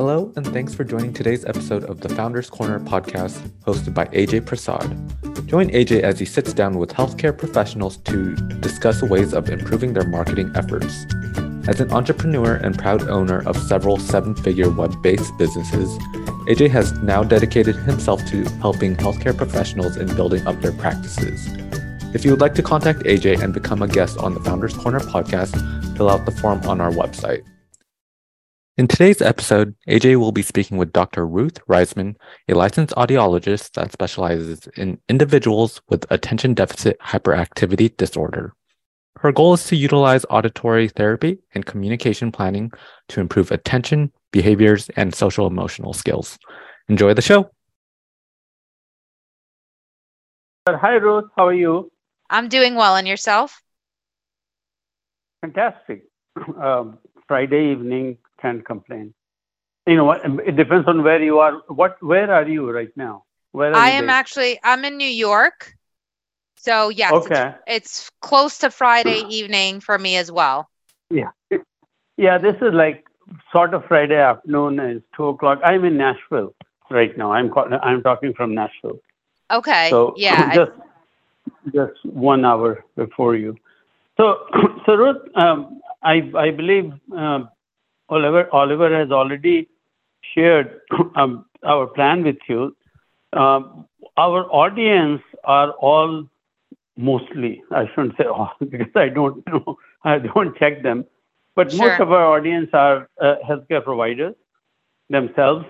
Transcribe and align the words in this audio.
Hello, 0.00 0.32
and 0.34 0.46
thanks 0.46 0.74
for 0.74 0.82
joining 0.82 1.12
today's 1.12 1.44
episode 1.44 1.84
of 1.84 2.00
the 2.00 2.08
Founders 2.08 2.48
Corner 2.48 2.80
podcast 2.80 3.36
hosted 3.66 3.92
by 3.92 4.06
Ajay 4.06 4.40
Prasad. 4.40 4.96
Join 5.46 5.68
Ajay 5.68 6.00
as 6.00 6.18
he 6.18 6.24
sits 6.24 6.54
down 6.54 6.78
with 6.78 6.88
healthcare 6.94 7.36
professionals 7.36 7.98
to 7.98 8.34
discuss 8.60 9.02
ways 9.02 9.34
of 9.34 9.50
improving 9.50 9.92
their 9.92 10.08
marketing 10.08 10.52
efforts. 10.54 11.04
As 11.68 11.82
an 11.82 11.92
entrepreneur 11.92 12.54
and 12.54 12.78
proud 12.78 13.10
owner 13.10 13.46
of 13.46 13.58
several 13.58 13.98
seven 13.98 14.34
figure 14.34 14.70
web 14.70 15.02
based 15.02 15.36
businesses, 15.36 15.90
Ajay 16.48 16.70
has 16.70 16.94
now 17.02 17.22
dedicated 17.22 17.76
himself 17.76 18.24
to 18.28 18.44
helping 18.62 18.96
healthcare 18.96 19.36
professionals 19.36 19.98
in 19.98 20.06
building 20.16 20.46
up 20.46 20.58
their 20.62 20.72
practices. 20.72 21.46
If 22.14 22.24
you 22.24 22.30
would 22.30 22.40
like 22.40 22.54
to 22.54 22.62
contact 22.62 23.00
Ajay 23.00 23.38
and 23.42 23.52
become 23.52 23.82
a 23.82 23.86
guest 23.86 24.16
on 24.16 24.32
the 24.32 24.40
Founders 24.40 24.74
Corner 24.74 25.00
podcast, 25.00 25.54
fill 25.94 26.08
out 26.08 26.24
the 26.24 26.32
form 26.32 26.62
on 26.62 26.80
our 26.80 26.90
website. 26.90 27.42
In 28.80 28.88
today's 28.88 29.20
episode, 29.20 29.74
Ajay 29.86 30.16
will 30.16 30.32
be 30.32 30.40
speaking 30.40 30.78
with 30.78 30.90
Dr. 30.90 31.26
Ruth 31.26 31.58
Reisman, 31.68 32.14
a 32.48 32.54
licensed 32.54 32.94
audiologist 32.94 33.72
that 33.72 33.92
specializes 33.92 34.68
in 34.74 34.98
individuals 35.06 35.82
with 35.90 36.10
attention 36.10 36.54
deficit 36.54 36.98
hyperactivity 37.00 37.94
disorder. 37.98 38.54
Her 39.18 39.32
goal 39.32 39.52
is 39.52 39.66
to 39.66 39.76
utilize 39.76 40.24
auditory 40.30 40.88
therapy 40.88 41.40
and 41.54 41.66
communication 41.66 42.32
planning 42.32 42.72
to 43.08 43.20
improve 43.20 43.50
attention, 43.50 44.12
behaviors, 44.32 44.88
and 44.96 45.14
social 45.14 45.46
emotional 45.46 45.92
skills. 45.92 46.38
Enjoy 46.88 47.12
the 47.12 47.20
show. 47.20 47.50
Hi, 50.66 50.94
Ruth. 50.94 51.26
How 51.36 51.48
are 51.48 51.52
you? 51.52 51.92
I'm 52.30 52.48
doing 52.48 52.76
well. 52.76 52.96
And 52.96 53.06
yourself? 53.06 53.60
Fantastic. 55.42 56.04
Um, 56.58 56.96
Friday 57.30 57.70
evening, 57.70 58.18
can't 58.40 58.64
complain. 58.64 59.14
You 59.86 59.96
know? 59.96 60.12
It 60.12 60.56
depends 60.56 60.86
on 60.88 61.02
where 61.02 61.22
you 61.22 61.38
are. 61.38 61.62
What? 61.68 62.02
Where 62.02 62.32
are 62.32 62.48
you 62.48 62.70
right 62.70 62.94
now? 62.96 63.24
Where 63.52 63.74
I 63.74 63.90
am 63.90 64.04
based? 64.04 64.12
actually. 64.12 64.60
I'm 64.62 64.84
in 64.84 64.96
New 64.96 65.08
York. 65.08 65.74
So 66.56 66.90
yes, 66.90 67.12
okay. 67.12 67.54
it's, 67.66 68.00
it's 68.00 68.10
close 68.20 68.58
to 68.58 68.70
Friday 68.70 69.24
evening 69.28 69.80
for 69.80 69.98
me 69.98 70.16
as 70.16 70.30
well. 70.30 70.68
Yeah, 71.08 71.30
yeah. 72.18 72.36
This 72.36 72.56
is 72.56 72.74
like 72.74 73.04
sort 73.50 73.72
of 73.72 73.84
Friday 73.86 74.20
afternoon. 74.20 74.78
It's 74.78 75.04
two 75.16 75.28
o'clock. 75.28 75.60
I'm 75.64 75.84
in 75.86 75.96
Nashville 75.96 76.54
right 76.90 77.16
now. 77.16 77.32
I'm 77.32 77.50
I'm 77.82 78.02
talking 78.02 78.34
from 78.34 78.54
Nashville. 78.54 79.00
Okay. 79.50 79.88
So 79.88 80.12
yeah, 80.16 80.54
just 80.54 80.72
I... 81.66 81.70
just 81.72 82.04
one 82.04 82.44
hour 82.44 82.84
before 82.94 83.36
you. 83.36 83.56
So 84.18 84.46
so 84.86 84.94
Ruth, 84.94 85.22
um, 85.34 85.80
I 86.02 86.30
I 86.36 86.50
believe 86.50 86.92
um, 87.16 87.48
Oliver, 88.10 88.48
Oliver 88.52 88.96
has 88.98 89.10
already 89.10 89.68
shared 90.34 90.80
um, 91.16 91.46
our 91.64 91.86
plan 91.86 92.24
with 92.24 92.38
you. 92.48 92.76
Um, 93.32 93.86
our 94.16 94.44
audience 94.52 95.22
are 95.44 95.70
all 95.72 96.26
mostly, 96.96 97.62
I 97.70 97.86
shouldn't 97.94 98.16
say 98.18 98.24
all 98.24 98.52
because 98.60 98.94
I 98.94 99.08
don't 99.08 99.46
know, 99.46 99.78
I 100.04 100.18
don't 100.18 100.56
check 100.58 100.82
them, 100.82 101.06
but 101.54 101.70
sure. 101.70 101.88
most 101.88 102.00
of 102.00 102.12
our 102.12 102.26
audience 102.36 102.70
are 102.72 103.08
uh, 103.20 103.36
healthcare 103.48 103.82
providers 103.82 104.34
themselves. 105.08 105.64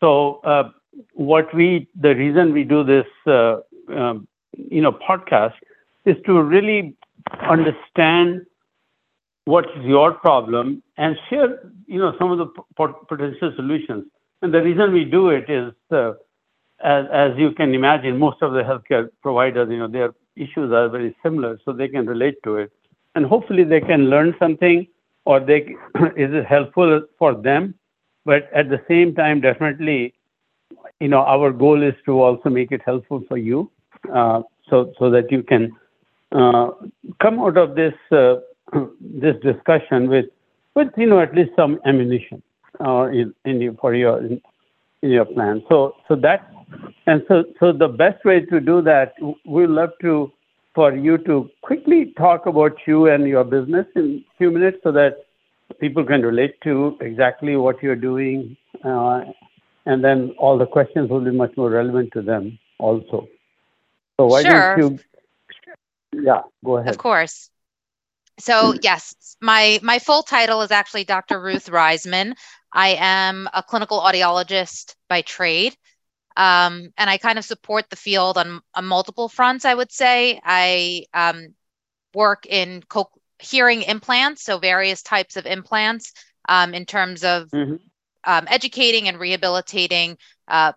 So, 0.00 0.40
uh, 0.44 0.70
what 1.12 1.54
we, 1.54 1.88
the 2.00 2.14
reason 2.14 2.52
we 2.52 2.64
do 2.64 2.82
this, 2.82 3.06
uh, 3.26 3.58
um, 3.94 4.26
you 4.52 4.80
know, 4.80 4.92
podcast 4.92 5.54
is 6.06 6.16
to 6.24 6.40
really 6.40 6.96
understand 7.48 8.46
what's 9.46 9.70
your 9.80 10.12
problem 10.12 10.82
and 10.98 11.16
share 11.30 11.60
some 12.18 12.32
of 12.32 12.38
the 12.38 12.46
potential 12.76 13.52
solutions. 13.56 14.04
And 14.42 14.52
the 14.52 14.60
reason 14.60 14.92
we 14.92 15.04
do 15.04 15.30
it 15.30 15.48
is 15.48 15.72
uh, 15.90 16.12
as, 16.84 17.06
as 17.12 17.30
you 17.38 17.52
can 17.52 17.72
imagine 17.74 18.18
most 18.18 18.42
of 18.42 18.52
the 18.52 18.62
healthcare 18.62 19.08
providers 19.22 19.68
you 19.70 19.78
know 19.78 19.88
their 19.88 20.12
issues 20.36 20.72
are 20.72 20.88
very 20.88 21.16
similar 21.22 21.58
so 21.64 21.72
they 21.72 21.88
can 21.88 22.06
relate 22.06 22.36
to 22.44 22.56
it. 22.56 22.72
And 23.14 23.24
hopefully 23.24 23.64
they 23.64 23.80
can 23.80 24.10
learn 24.10 24.34
something 24.38 24.86
or 25.24 25.40
they 25.40 25.58
is 26.16 26.34
it 26.34 26.44
helpful 26.44 27.02
for 27.18 27.34
them? 27.34 27.74
But 28.24 28.50
at 28.52 28.68
the 28.68 28.82
same 28.88 29.14
time 29.14 29.40
definitely 29.40 30.12
you 31.00 31.08
know 31.08 31.20
our 31.20 31.52
goal 31.52 31.82
is 31.82 31.94
to 32.04 32.20
also 32.20 32.50
make 32.50 32.72
it 32.72 32.82
helpful 32.84 33.22
for 33.28 33.38
you 33.38 33.70
uh, 34.12 34.42
so 34.68 34.92
so 34.98 35.08
that 35.10 35.30
you 35.30 35.42
can 35.44 35.70
uh, 36.32 36.70
come 37.22 37.38
out 37.38 37.56
of 37.56 37.76
this 37.76 37.94
this 39.00 39.36
discussion 39.42 40.08
with 40.08 40.26
with 40.74 40.88
you 40.96 41.06
know 41.06 41.20
at 41.20 41.34
least 41.34 41.50
some 41.56 41.80
ammunition 41.84 42.42
uh, 42.80 43.04
in, 43.04 43.34
in 43.44 43.76
for 43.80 43.94
your 43.94 44.18
in, 44.18 44.40
in, 45.02 45.10
your 45.10 45.24
plan. 45.24 45.62
So 45.68 45.94
so 46.08 46.16
that 46.16 46.52
and 47.06 47.22
so 47.28 47.44
so 47.60 47.72
the 47.72 47.88
best 47.88 48.24
way 48.24 48.40
to 48.40 48.60
do 48.60 48.82
that, 48.82 49.14
we'd 49.44 49.68
love 49.68 49.90
to 50.02 50.32
for 50.74 50.94
you 50.94 51.16
to 51.18 51.48
quickly 51.62 52.12
talk 52.18 52.46
about 52.46 52.76
you 52.86 53.06
and 53.06 53.26
your 53.26 53.44
business 53.44 53.86
in 53.96 54.22
a 54.28 54.36
few 54.36 54.50
minutes 54.50 54.78
so 54.82 54.92
that 54.92 55.24
people 55.80 56.04
can 56.04 56.22
relate 56.22 56.60
to 56.62 56.96
exactly 57.00 57.56
what 57.56 57.82
you're 57.82 57.96
doing, 57.96 58.56
uh, 58.84 59.22
and 59.86 60.04
then 60.04 60.34
all 60.38 60.58
the 60.58 60.66
questions 60.66 61.08
will 61.10 61.24
be 61.24 61.30
much 61.30 61.56
more 61.56 61.70
relevant 61.70 62.12
to 62.12 62.22
them 62.22 62.58
also. 62.78 63.26
So 64.18 64.26
why 64.26 64.42
sure. 64.42 64.76
don't 64.76 64.98
you? 66.12 66.22
Yeah, 66.22 66.42
go 66.64 66.78
ahead. 66.78 66.90
Of 66.90 66.98
course. 66.98 67.50
So 68.38 68.74
yes, 68.82 69.36
my 69.40 69.80
my 69.82 69.98
full 69.98 70.22
title 70.22 70.62
is 70.62 70.70
actually 70.70 71.04
Dr. 71.04 71.40
Ruth 71.40 71.70
Reisman. 71.70 72.34
I 72.72 72.96
am 72.98 73.48
a 73.54 73.62
clinical 73.62 74.00
audiologist 74.00 74.94
by 75.08 75.22
trade, 75.22 75.74
um, 76.36 76.92
and 76.98 77.08
I 77.08 77.16
kind 77.16 77.38
of 77.38 77.44
support 77.44 77.88
the 77.88 77.96
field 77.96 78.36
on, 78.36 78.60
on 78.74 78.84
multiple 78.84 79.28
fronts. 79.28 79.64
I 79.64 79.74
would 79.74 79.90
say 79.90 80.40
I 80.44 81.04
um, 81.14 81.54
work 82.14 82.44
in 82.46 82.82
co- 82.88 83.10
hearing 83.38 83.82
implants, 83.82 84.42
so 84.44 84.58
various 84.58 85.02
types 85.02 85.36
of 85.36 85.46
implants, 85.46 86.12
um, 86.48 86.74
in 86.74 86.86
terms 86.86 87.24
of 87.24 87.50
mm-hmm. 87.50 87.76
Um, 88.28 88.48
educating 88.48 89.06
and 89.06 89.20
rehabilitating. 89.20 90.18
Uh, 90.48 90.72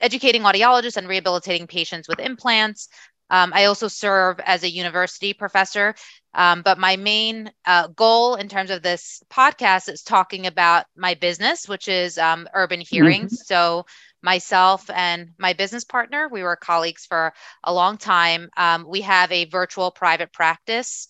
educating 0.00 0.42
audiologists 0.42 0.96
and 0.96 1.08
rehabilitating 1.08 1.66
patients 1.66 2.08
with 2.08 2.20
implants. 2.20 2.88
Um, 3.30 3.52
I 3.54 3.66
also 3.66 3.88
serve 3.88 4.40
as 4.40 4.62
a 4.62 4.70
university 4.70 5.34
professor 5.34 5.94
um, 6.38 6.62
but 6.62 6.78
my 6.78 6.94
main 6.94 7.50
uh, 7.66 7.88
goal 7.88 8.36
in 8.36 8.48
terms 8.48 8.70
of 8.70 8.80
this 8.80 9.20
podcast 9.28 9.88
is 9.88 10.04
talking 10.04 10.46
about 10.46 10.86
my 10.96 11.14
business, 11.14 11.68
which 11.68 11.88
is 11.88 12.16
um, 12.16 12.46
Urban 12.54 12.80
Hearing. 12.80 13.24
Mm-hmm. 13.24 13.34
So, 13.34 13.86
myself 14.22 14.88
and 14.88 15.30
my 15.36 15.52
business 15.54 15.82
partner, 15.82 16.28
we 16.30 16.44
were 16.44 16.54
colleagues 16.54 17.06
for 17.06 17.32
a 17.64 17.74
long 17.74 17.98
time. 17.98 18.50
Um, 18.56 18.86
we 18.88 19.00
have 19.00 19.32
a 19.32 19.46
virtual 19.46 19.90
private 19.90 20.32
practice 20.32 21.08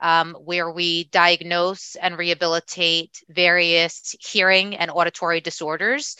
um, 0.00 0.34
where 0.34 0.70
we 0.70 1.04
diagnose 1.04 1.94
and 1.96 2.16
rehabilitate 2.16 3.22
various 3.28 4.16
hearing 4.18 4.76
and 4.76 4.90
auditory 4.90 5.42
disorders. 5.42 6.16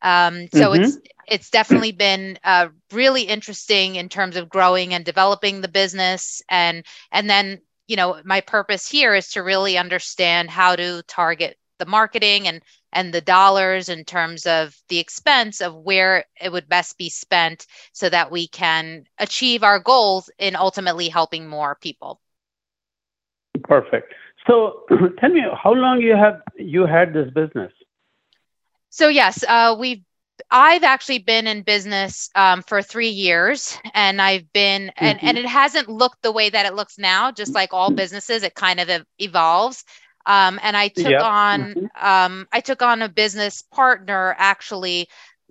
Um, 0.00 0.48
so 0.54 0.70
mm-hmm. 0.70 0.82
it's 0.82 0.98
it's 1.28 1.50
definitely 1.50 1.92
been 1.92 2.38
uh, 2.42 2.68
really 2.90 3.24
interesting 3.24 3.96
in 3.96 4.08
terms 4.08 4.36
of 4.36 4.48
growing 4.48 4.94
and 4.94 5.04
developing 5.04 5.60
the 5.60 5.68
business, 5.68 6.40
and 6.48 6.86
and 7.10 7.28
then 7.28 7.60
you 7.86 7.96
know 7.96 8.20
my 8.24 8.40
purpose 8.40 8.88
here 8.88 9.14
is 9.14 9.30
to 9.30 9.42
really 9.42 9.78
understand 9.78 10.50
how 10.50 10.76
to 10.76 11.02
target 11.04 11.56
the 11.78 11.86
marketing 11.86 12.46
and 12.46 12.62
and 12.92 13.12
the 13.12 13.20
dollars 13.20 13.88
in 13.88 14.04
terms 14.04 14.46
of 14.46 14.76
the 14.88 14.98
expense 14.98 15.60
of 15.60 15.74
where 15.74 16.24
it 16.40 16.52
would 16.52 16.68
best 16.68 16.98
be 16.98 17.08
spent 17.08 17.66
so 17.92 18.08
that 18.08 18.30
we 18.30 18.46
can 18.46 19.04
achieve 19.18 19.62
our 19.62 19.78
goals 19.78 20.30
in 20.38 20.54
ultimately 20.54 21.08
helping 21.08 21.48
more 21.48 21.74
people. 21.80 22.20
Perfect. 23.64 24.12
So 24.46 24.82
tell 25.18 25.30
me 25.30 25.42
how 25.62 25.72
long 25.72 26.00
you 26.00 26.14
have 26.14 26.42
you 26.56 26.86
had 26.86 27.14
this 27.14 27.30
business? 27.30 27.72
So 28.90 29.08
yes 29.08 29.42
uh, 29.48 29.74
we've 29.78 30.04
I've 30.50 30.84
actually 30.84 31.18
been 31.18 31.46
in 31.46 31.62
business 31.62 32.30
um, 32.34 32.62
for 32.62 32.82
three 32.82 33.08
years, 33.08 33.78
and 33.94 34.20
I've 34.20 34.52
been, 34.52 34.88
mm-hmm. 34.88 35.04
and, 35.04 35.22
and 35.22 35.38
it 35.38 35.46
hasn't 35.46 35.88
looked 35.88 36.22
the 36.22 36.32
way 36.32 36.50
that 36.50 36.66
it 36.66 36.74
looks 36.74 36.98
now. 36.98 37.30
Just 37.30 37.54
like 37.54 37.72
all 37.72 37.90
businesses, 37.90 38.42
it 38.42 38.54
kind 38.54 38.80
of 38.80 38.88
evolves. 39.18 39.84
Um, 40.24 40.60
and 40.62 40.76
I 40.76 40.88
took 40.88 41.10
yep. 41.10 41.22
on, 41.22 41.60
mm-hmm. 41.74 42.06
um, 42.06 42.46
I 42.52 42.60
took 42.60 42.82
on 42.82 43.02
a 43.02 43.08
business 43.08 43.62
partner 43.62 44.34
actually 44.38 45.08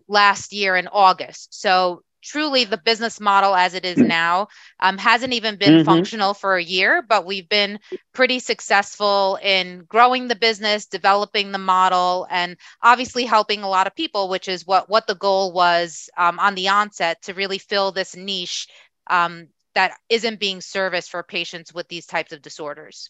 last 0.07 0.53
year 0.53 0.75
in 0.75 0.87
August. 0.87 1.59
So 1.59 2.03
truly 2.21 2.63
the 2.65 2.77
business 2.77 3.19
model 3.19 3.55
as 3.55 3.73
it 3.73 3.85
is 3.85 3.97
now 3.97 4.47
um, 4.79 4.97
hasn't 4.97 5.33
even 5.33 5.55
been 5.55 5.75
mm-hmm. 5.75 5.85
functional 5.85 6.33
for 6.33 6.55
a 6.55 6.63
year, 6.63 7.01
but 7.01 7.25
we've 7.25 7.49
been 7.49 7.79
pretty 8.13 8.39
successful 8.39 9.37
in 9.41 9.83
growing 9.87 10.27
the 10.27 10.35
business, 10.35 10.85
developing 10.85 11.51
the 11.51 11.57
model, 11.57 12.27
and 12.29 12.57
obviously 12.81 13.25
helping 13.25 13.63
a 13.63 13.69
lot 13.69 13.87
of 13.87 13.95
people, 13.95 14.29
which 14.29 14.47
is 14.47 14.65
what 14.65 14.89
what 14.89 15.07
the 15.07 15.15
goal 15.15 15.51
was 15.51 16.09
um, 16.17 16.39
on 16.39 16.55
the 16.55 16.69
onset 16.69 17.21
to 17.23 17.33
really 17.33 17.57
fill 17.57 17.91
this 17.91 18.15
niche 18.15 18.67
um, 19.07 19.47
that 19.75 19.93
isn't 20.09 20.39
being 20.39 20.61
serviced 20.61 21.09
for 21.09 21.23
patients 21.23 21.73
with 21.73 21.87
these 21.87 22.05
types 22.05 22.31
of 22.31 22.41
disorders. 22.41 23.09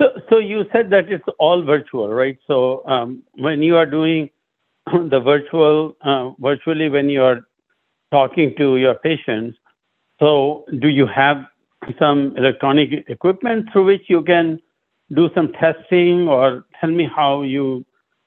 So, 0.00 0.06
so 0.28 0.38
you 0.38 0.64
said 0.72 0.90
that 0.90 1.10
it's 1.10 1.24
all 1.38 1.62
virtual, 1.62 2.12
right? 2.12 2.38
So 2.46 2.86
um, 2.86 3.22
when 3.34 3.62
you 3.62 3.76
are 3.76 3.86
doing 3.86 4.30
the 4.86 5.20
virtual, 5.20 5.96
uh, 6.02 6.30
virtually 6.38 6.88
when 6.88 7.08
you 7.08 7.22
are 7.22 7.46
talking 8.10 8.54
to 8.56 8.76
your 8.76 8.94
patients, 8.94 9.58
so 10.20 10.64
do 10.80 10.88
you 10.88 11.06
have 11.06 11.44
some 11.98 12.36
electronic 12.36 13.08
equipment 13.08 13.68
through 13.72 13.84
which 13.84 14.02
you 14.08 14.22
can 14.22 14.60
do 15.14 15.30
some 15.34 15.52
testing, 15.52 16.28
or 16.28 16.66
tell 16.80 16.90
me 16.90 17.08
how 17.14 17.42
you 17.42 17.84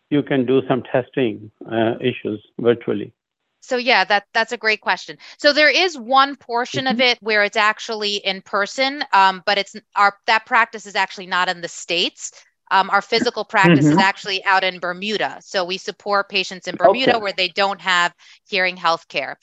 you 0.10 0.24
can 0.24 0.46
do 0.46 0.62
some 0.68 0.82
testing 0.84 1.52
uh, 1.72 1.96
issues 2.00 2.42
virtually? 2.60 3.14
So 3.62 3.76
yeah, 3.78 4.06
that 4.06 4.26
that's 4.34 4.52
a 4.52 4.58
great 4.58 4.82
question. 4.82 5.18
So 5.38 5.52
there 5.52 5.70
is 5.70 5.98
one 5.98 6.36
portion 6.36 6.86
mm-hmm. 6.86 6.94
of 6.94 7.02
it 7.02 7.18
where 7.22 7.44
it's 7.44 7.58
actually 7.58 8.16
in 8.18 8.42
person, 8.42 9.04
um, 9.12 9.44
but 9.46 9.58
it's 9.58 9.76
our 9.96 10.18
that 10.28 10.46
practice 10.46 10.86
is 10.86 10.96
actually 10.96 11.28
not 11.28 11.50
in 11.50 11.62
the 11.62 11.68
states. 11.68 12.32
Um, 12.72 12.90
our 12.92 13.02
physical 13.02 13.44
practice 13.44 13.86
mm-hmm. 13.86 13.98
is 13.98 14.04
actually 14.04 14.46
out 14.46 14.64
in 14.64 14.80
Bermuda. 14.80 15.40
So 15.42 15.66
we 15.66 15.78
support 15.78 16.30
patients 16.30 16.68
in 16.68 16.76
Bermuda 16.76 17.16
okay. 17.16 17.22
where 17.22 17.34
they 17.34 17.48
don't 17.48 17.82
have 17.82 18.14
hearing 18.48 18.78
health 18.78 19.08
care. 19.08 19.40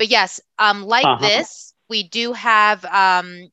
But 0.00 0.08
yes, 0.08 0.40
um, 0.58 0.82
like 0.82 1.04
uh-huh. 1.04 1.20
this, 1.20 1.74
we 1.88 2.02
do 2.02 2.32
have 2.32 2.84
um, 2.84 3.50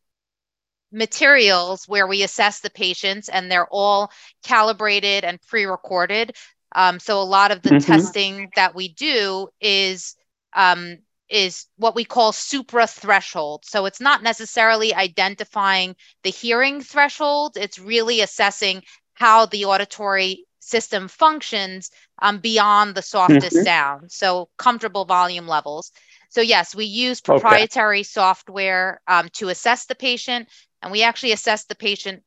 materials 0.92 1.86
where 1.88 2.08
we 2.08 2.24
assess 2.24 2.62
the 2.62 2.72
patients 2.72 3.30
and 3.30 3.52
they're 3.52 3.68
all 3.70 4.12
calibrated 4.44 5.24
and 5.24 5.40
pre-recorded 5.44 6.34
um, 6.78 7.00
so 7.00 7.22
a 7.22 7.24
lot 7.24 7.52
of 7.52 7.62
the 7.62 7.72
mm-hmm. 7.72 7.92
testing 7.92 8.52
that 8.56 8.76
we 8.76 8.90
do 8.90 9.48
is 9.62 10.16
um, 10.54 10.98
is 11.30 11.66
what 11.78 11.96
we 11.96 12.06
call 12.06 12.32
supra 12.32 12.88
threshold. 12.88 13.64
So 13.66 13.86
it's 13.86 14.00
not 14.00 14.24
necessarily 14.24 14.94
identifying 14.94 15.96
the 16.24 16.30
hearing 16.30 16.82
threshold. 16.82 17.58
It's 17.58 17.80
really 17.80 18.22
assessing 18.22 18.84
how 19.14 19.46
the 19.46 19.66
auditory 19.66 20.46
system 20.60 21.08
functions 21.08 21.90
um, 22.22 22.40
beyond 22.40 22.96
the 22.96 23.02
softest 23.02 23.56
mm-hmm. 23.56 23.66
sound. 23.66 24.12
So 24.12 24.50
comfortable 24.58 25.06
volume 25.06 25.48
levels. 25.48 25.92
So 26.30 26.42
yes, 26.42 26.76
we 26.76 26.86
use 26.86 27.22
proprietary 27.22 28.00
okay. 28.00 28.04
software 28.04 29.02
um, 29.08 29.30
to 29.34 29.50
assess 29.50 29.86
the 29.86 29.96
patient, 29.96 30.50
and 30.82 30.92
we 30.92 31.04
actually 31.04 31.32
assess 31.32 31.66
the 31.66 31.76
patient 31.76 32.24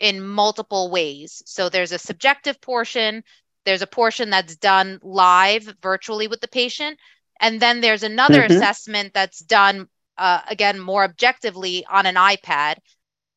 in 0.00 0.20
multiple 0.20 0.90
ways. 0.90 1.42
So 1.46 1.68
there's 1.68 1.92
a 1.92 1.98
subjective 1.98 2.60
portion, 2.60 3.22
there's 3.64 3.82
a 3.82 3.86
portion 3.86 4.30
that's 4.30 4.56
done 4.56 4.98
live 5.02 5.74
virtually 5.80 6.28
with 6.28 6.40
the 6.40 6.48
patient. 6.48 6.98
And 7.40 7.60
then 7.60 7.80
there's 7.80 8.02
another 8.02 8.42
mm-hmm. 8.42 8.52
assessment 8.52 9.14
that's 9.14 9.40
done, 9.40 9.88
uh, 10.18 10.40
again, 10.48 10.78
more 10.78 11.04
objectively 11.04 11.84
on 11.90 12.06
an 12.06 12.14
iPad. 12.14 12.76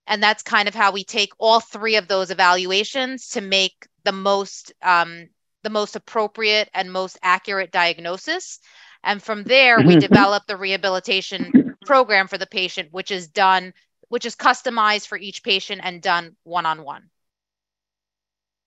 And 0.05 0.21
that's 0.21 0.43
kind 0.43 0.67
of 0.67 0.75
how 0.75 0.91
we 0.91 1.03
take 1.03 1.31
all 1.37 1.59
three 1.59 1.95
of 1.95 2.07
those 2.07 2.31
evaluations 2.31 3.29
to 3.29 3.41
make 3.41 3.87
the 4.03 4.11
most 4.11 4.73
um, 4.81 5.29
the 5.63 5.69
most 5.69 5.97
appropriate 5.97 6.69
and 6.73 6.91
most 6.91 7.17
accurate 7.21 7.71
diagnosis. 7.71 8.59
And 9.07 9.23
from 9.23 9.43
there, 9.45 9.77
we 9.77 9.83
mm-hmm. 9.85 9.99
develop 9.99 10.43
the 10.47 10.57
rehabilitation 10.57 11.75
program 11.85 12.27
for 12.27 12.37
the 12.37 12.45
patient, 12.45 12.89
which 12.91 13.09
is 13.09 13.29
done, 13.29 13.73
which 14.09 14.25
is 14.25 14.35
customized 14.35 15.07
for 15.07 15.17
each 15.17 15.43
patient 15.43 15.79
and 15.81 16.01
done 16.01 16.35
one 16.43 16.65
on 16.65 16.83
one. 16.83 17.09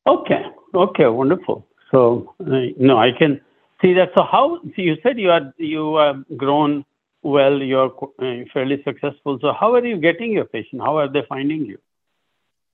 Okay. 0.06 0.42
Okay. 0.74 1.06
Wonderful. 1.06 1.66
So, 1.90 2.34
uh, 2.40 2.72
no, 2.78 2.96
I 2.96 3.10
can 3.16 3.42
see 3.82 3.92
that. 3.92 4.12
So, 4.16 4.24
how 4.24 4.60
so 4.62 4.82
you 4.88 4.96
said 5.02 5.18
you 5.18 5.30
are 5.30 5.52
you 5.58 5.96
have 5.96 6.24
grown 6.38 6.86
well. 7.22 7.60
You're 7.60 7.92
uh, 8.18 8.44
fairly 8.54 8.82
successful. 8.82 9.38
So, 9.42 9.52
how 9.52 9.74
are 9.74 9.84
you 9.84 9.98
getting 9.98 10.32
your 10.32 10.46
patient? 10.46 10.80
How 10.80 10.96
are 10.96 11.12
they 11.12 11.22
finding 11.28 11.66
you? 11.66 11.78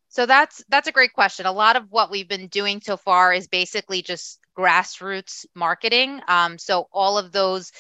So 0.09 0.27
that's 0.27 0.65
that's 0.69 0.89
a 0.89 0.93
great 0.93 1.13
question. 1.13 1.47
A 1.47 1.53
lot 1.53 1.77
of 1.77 1.91
what 1.91 2.11
we've 2.11 2.29
been 2.29 2.49
doing 2.49 2.81
so 2.81 2.97
far 2.97 3.33
is 3.33 3.49
basically 3.49 4.03
just 4.03 4.41
grassroots 4.57 5.45
marketing. 5.55 6.21
Um, 6.29 6.59
so 6.59 6.89
all 6.93 7.19
of 7.19 7.33
those 7.33 7.73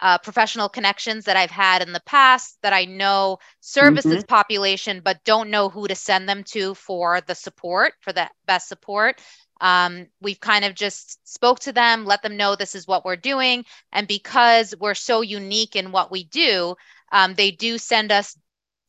uh, 0.00 0.18
professional 0.18 0.68
connections 0.68 1.26
that 1.26 1.36
I've 1.36 1.50
had 1.50 1.82
in 1.82 1.92
the 1.92 2.02
past 2.06 2.56
that 2.62 2.72
I 2.72 2.86
know 2.86 3.38
service 3.60 4.04
mm-hmm. 4.04 4.14
this 4.14 4.24
population, 4.24 5.02
but 5.04 5.24
don't 5.24 5.50
know 5.50 5.68
who 5.68 5.86
to 5.88 5.94
send 5.94 6.28
them 6.28 6.42
to 6.44 6.74
for 6.74 7.20
the 7.20 7.34
support, 7.34 7.92
for 8.00 8.12
the 8.12 8.28
best 8.46 8.68
support. 8.68 9.20
Um, 9.60 10.06
we've 10.22 10.40
kind 10.40 10.64
of 10.64 10.74
just 10.74 11.18
spoke 11.30 11.60
to 11.60 11.72
them, 11.72 12.06
let 12.06 12.22
them 12.22 12.38
know 12.38 12.56
this 12.56 12.74
is 12.74 12.86
what 12.86 13.04
we're 13.04 13.16
doing. 13.16 13.66
And 13.92 14.08
because 14.08 14.74
we're 14.80 14.94
so 14.94 15.20
unique 15.20 15.76
in 15.76 15.92
what 15.92 16.10
we 16.10 16.24
do, 16.24 16.76
um, 17.12 17.34
they 17.34 17.50
do 17.50 17.76
send 17.76 18.10
us 18.10 18.38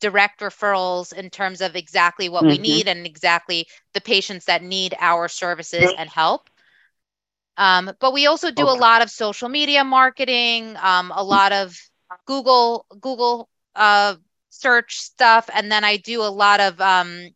direct 0.02 0.40
referrals 0.40 1.12
in 1.14 1.30
terms 1.30 1.60
of 1.60 1.76
exactly 1.76 2.28
what 2.28 2.42
mm-hmm. 2.42 2.50
we 2.50 2.58
need 2.58 2.88
and 2.88 3.06
exactly 3.06 3.66
the 3.94 4.00
patients 4.00 4.46
that 4.46 4.62
need 4.62 4.94
our 4.98 5.28
services 5.28 5.94
and 5.96 6.10
help. 6.10 6.50
Um, 7.56 7.92
but 8.00 8.12
we 8.12 8.26
also 8.26 8.50
do 8.50 8.64
okay. 8.64 8.72
a 8.72 8.80
lot 8.80 9.00
of 9.00 9.10
social 9.10 9.48
media 9.48 9.84
marketing, 9.84 10.76
um, 10.82 11.12
a 11.14 11.22
lot 11.22 11.52
of 11.52 11.78
Google 12.26 12.84
Google 13.00 13.48
uh, 13.76 14.16
search 14.50 14.98
stuff, 14.98 15.48
and 15.54 15.70
then 15.70 15.84
I 15.84 15.96
do 15.98 16.22
a 16.22 16.32
lot 16.32 16.60
of 16.60 16.80
um, 16.80 17.28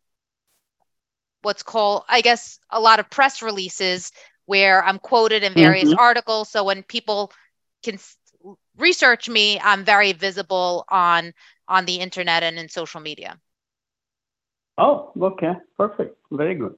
what's 1.43 1.63
called, 1.63 2.03
I 2.09 2.21
guess, 2.21 2.59
a 2.69 2.81
lot 2.81 2.99
of 2.99 3.09
press 3.09 3.41
releases 3.41 4.11
where 4.45 4.83
I'm 4.83 4.99
quoted 4.99 5.43
in 5.43 5.53
various 5.53 5.89
mm-hmm. 5.89 5.99
articles. 5.99 6.49
So 6.49 6.65
when 6.65 6.83
people 6.83 7.31
can 7.83 7.97
research 8.77 9.29
me, 9.29 9.59
I'm 9.59 9.83
very 9.83 10.13
visible 10.13 10.85
on 10.89 11.33
on 11.67 11.85
the 11.85 11.95
internet 11.95 12.43
and 12.43 12.57
in 12.57 12.69
social 12.69 13.01
media. 13.01 13.39
Oh, 14.77 15.11
okay, 15.21 15.53
perfect, 15.77 16.17
very 16.31 16.55
good. 16.55 16.75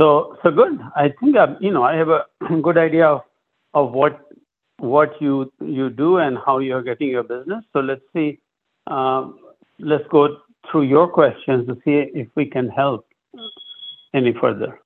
So, 0.00 0.36
so 0.42 0.50
good. 0.50 0.80
I 0.96 1.12
think 1.20 1.36
uh, 1.36 1.54
you 1.60 1.70
know 1.72 1.82
I 1.82 1.96
have 1.96 2.08
a 2.08 2.26
good 2.62 2.78
idea 2.78 3.06
of, 3.06 3.22
of 3.74 3.92
what 3.92 4.20
what 4.78 5.20
you 5.20 5.52
you 5.60 5.90
do 5.90 6.18
and 6.18 6.36
how 6.44 6.58
you're 6.58 6.82
getting 6.82 7.08
your 7.08 7.22
business. 7.22 7.64
So 7.72 7.80
let's 7.80 8.02
see. 8.14 8.40
Um, 8.88 9.38
let's 9.78 10.04
go 10.10 10.38
through 10.70 10.82
your 10.82 11.08
questions 11.08 11.66
to 11.68 11.74
see 11.84 12.10
if 12.14 12.28
we 12.34 12.46
can 12.46 12.68
help 12.68 13.06
any 14.14 14.34
further. 14.40 14.81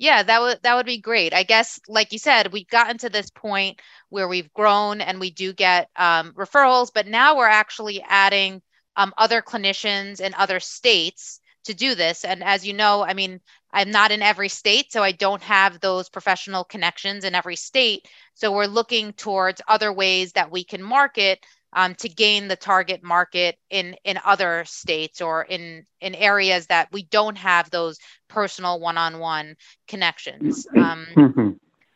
Yeah, 0.00 0.22
that 0.22 0.40
would 0.40 0.62
that 0.62 0.74
would 0.76 0.86
be 0.86 0.98
great. 0.98 1.34
I 1.34 1.42
guess, 1.42 1.78
like 1.86 2.12
you 2.12 2.18
said, 2.18 2.52
we've 2.52 2.66
gotten 2.68 2.96
to 2.98 3.10
this 3.10 3.28
point 3.30 3.80
where 4.08 4.28
we've 4.28 4.50
grown 4.54 5.02
and 5.02 5.20
we 5.20 5.30
do 5.30 5.52
get 5.52 5.90
um, 5.94 6.32
referrals, 6.32 6.90
but 6.92 7.06
now 7.06 7.36
we're 7.36 7.46
actually 7.46 8.02
adding 8.08 8.62
um, 8.96 9.12
other 9.18 9.42
clinicians 9.42 10.20
in 10.20 10.32
other 10.34 10.58
states 10.58 11.38
to 11.64 11.74
do 11.74 11.94
this. 11.94 12.24
And 12.24 12.42
as 12.42 12.66
you 12.66 12.72
know, 12.72 13.04
I 13.04 13.12
mean, 13.12 13.40
I'm 13.74 13.90
not 13.90 14.10
in 14.10 14.22
every 14.22 14.48
state, 14.48 14.90
so 14.90 15.02
I 15.02 15.12
don't 15.12 15.42
have 15.42 15.80
those 15.80 16.08
professional 16.08 16.64
connections 16.64 17.24
in 17.24 17.34
every 17.34 17.56
state. 17.56 18.08
So 18.32 18.52
we're 18.52 18.66
looking 18.66 19.12
towards 19.12 19.60
other 19.68 19.92
ways 19.92 20.32
that 20.32 20.50
we 20.50 20.64
can 20.64 20.82
market 20.82 21.44
um, 21.72 21.94
to 21.96 22.08
gain 22.08 22.48
the 22.48 22.56
target 22.56 23.02
market 23.02 23.56
in 23.70 23.96
in 24.04 24.18
other 24.24 24.64
states 24.66 25.20
or 25.20 25.42
in 25.42 25.86
in 26.00 26.14
areas 26.14 26.66
that 26.66 26.88
we 26.92 27.04
don't 27.04 27.38
have 27.38 27.70
those 27.70 27.98
personal 28.28 28.80
one-on-one 28.80 29.56
connections. 29.88 30.66
Um, 30.76 31.06
mm-hmm. 31.14 31.50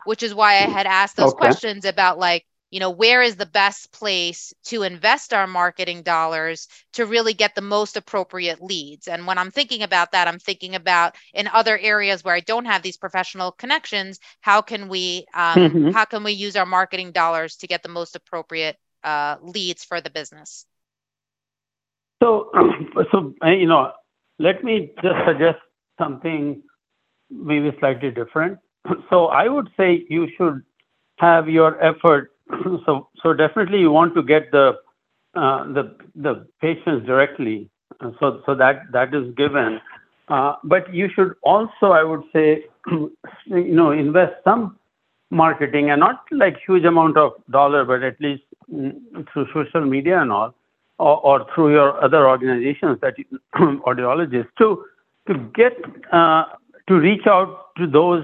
Which 0.05 0.21
is 0.21 0.35
why 0.35 0.53
I 0.53 0.67
had 0.67 0.85
asked 0.85 1.17
those 1.17 1.31
okay. 1.31 1.37
questions 1.37 1.85
about 1.85 2.19
like 2.19 2.45
you 2.71 2.79
know 2.79 2.89
where 2.89 3.21
is 3.21 3.37
the 3.37 3.45
best 3.45 3.91
place 3.91 4.53
to 4.65 4.83
invest 4.83 5.33
our 5.33 5.47
marketing 5.47 6.01
dollars 6.01 6.67
to 6.93 7.05
really 7.05 7.33
get 7.33 7.55
the 7.55 7.61
most 7.61 7.95
appropriate 7.95 8.61
leads 8.61 9.07
and 9.07 9.25
when 9.25 9.37
i'm 9.37 9.49
thinking 9.49 9.81
about 9.81 10.11
that 10.11 10.27
i'm 10.27 10.39
thinking 10.39 10.75
about 10.75 11.15
in 11.33 11.47
other 11.47 11.77
areas 11.77 12.23
where 12.23 12.35
i 12.35 12.41
don't 12.41 12.65
have 12.65 12.81
these 12.81 12.97
professional 12.97 13.51
connections 13.51 14.19
how 14.41 14.61
can 14.61 14.89
we 14.89 15.25
um, 15.33 15.55
mm-hmm. 15.55 15.89
how 15.91 16.03
can 16.03 16.23
we 16.23 16.33
use 16.33 16.55
our 16.55 16.65
marketing 16.65 17.11
dollars 17.11 17.55
to 17.55 17.67
get 17.67 17.81
the 17.81 17.87
most 17.87 18.15
appropriate 18.15 18.75
uh, 19.05 19.37
leads 19.41 19.85
for 19.85 20.01
the 20.01 20.11
business 20.11 20.65
so 22.21 22.51
so 23.11 23.33
you 23.45 23.67
know 23.67 23.91
let 24.39 24.63
me 24.63 24.91
just 25.03 25.19
suggest 25.27 25.59
something 25.99 26.61
maybe 27.29 27.71
slightly 27.79 28.11
different 28.11 28.59
so 29.09 29.27
i 29.27 29.47
would 29.47 29.69
say 29.77 30.05
you 30.09 30.27
should 30.37 30.61
have 31.17 31.49
your 31.49 31.81
effort 31.83 32.31
so 32.85 33.07
so 33.23 33.33
definitely 33.33 33.79
you 33.79 33.91
want 33.91 34.13
to 34.15 34.23
get 34.23 34.51
the 34.51 34.73
uh, 35.35 35.63
the 35.73 35.95
the 36.15 36.47
patients 36.61 37.05
directly. 37.05 37.69
So 38.19 38.41
so 38.45 38.55
that 38.55 38.83
that 38.93 39.13
is 39.13 39.33
given. 39.35 39.79
Uh, 40.29 40.55
but 40.63 40.93
you 40.93 41.07
should 41.13 41.33
also, 41.43 41.91
I 41.91 42.03
would 42.03 42.23
say, 42.33 42.65
you 42.89 43.75
know, 43.75 43.91
invest 43.91 44.33
some 44.43 44.77
marketing 45.29 45.91
and 45.91 45.99
not 45.99 46.23
like 46.31 46.55
huge 46.65 46.83
amount 46.85 47.17
of 47.17 47.33
dollar, 47.51 47.85
but 47.85 48.03
at 48.03 48.19
least 48.19 48.43
through 48.67 49.47
social 49.53 49.81
media 49.85 50.21
and 50.21 50.31
all, 50.31 50.53
or, 50.99 51.17
or 51.25 51.47
through 51.53 51.71
your 51.71 52.03
other 52.03 52.27
organizations 52.27 52.99
that 53.01 53.17
you, 53.17 53.25
audiologists 53.85 54.49
to 54.57 54.83
to 55.27 55.33
get 55.55 55.73
uh, 56.11 56.45
to 56.87 56.99
reach 56.99 57.25
out 57.27 57.75
to 57.77 57.87
those 57.87 58.23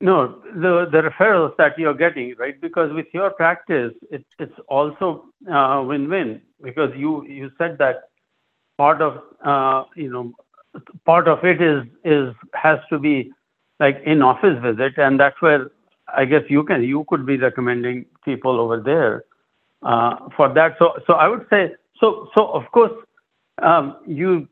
no, 0.00 0.40
the 0.54 0.88
the 0.90 1.02
referrals 1.02 1.54
that 1.58 1.78
you're 1.78 1.94
getting, 1.94 2.34
right? 2.38 2.58
Because 2.58 2.92
with 2.92 3.06
your 3.12 3.30
practice, 3.30 3.92
it, 4.10 4.24
it's 4.38 4.58
also 4.68 5.26
uh, 5.52 5.82
win-win 5.86 6.40
because 6.62 6.90
you 6.96 7.26
you 7.26 7.50
said 7.58 7.76
that 7.78 8.08
part 8.78 9.02
of 9.02 9.22
uh, 9.44 9.84
you 9.94 10.10
know 10.10 10.32
part 11.04 11.28
of 11.28 11.44
it 11.44 11.60
is 11.60 11.84
is 12.04 12.34
has 12.54 12.78
to 12.88 12.98
be 12.98 13.30
like 13.78 14.00
in 14.06 14.22
office 14.22 14.58
visit, 14.62 14.96
and 14.96 15.20
that's 15.20 15.40
where 15.42 15.70
I 16.16 16.24
guess 16.24 16.42
you 16.48 16.64
can 16.64 16.82
you 16.82 17.04
could 17.08 17.26
be 17.26 17.36
recommending 17.36 18.06
people 18.24 18.60
over 18.60 18.80
there 18.80 19.24
uh, 19.82 20.28
for 20.36 20.52
that. 20.54 20.76
So 20.78 20.92
so 21.06 21.14
I 21.14 21.28
would 21.28 21.46
say 21.50 21.72
so 22.00 22.28
so 22.36 22.48
of 22.48 22.64
course 22.72 22.92
um, 23.62 23.96
you 24.06 24.48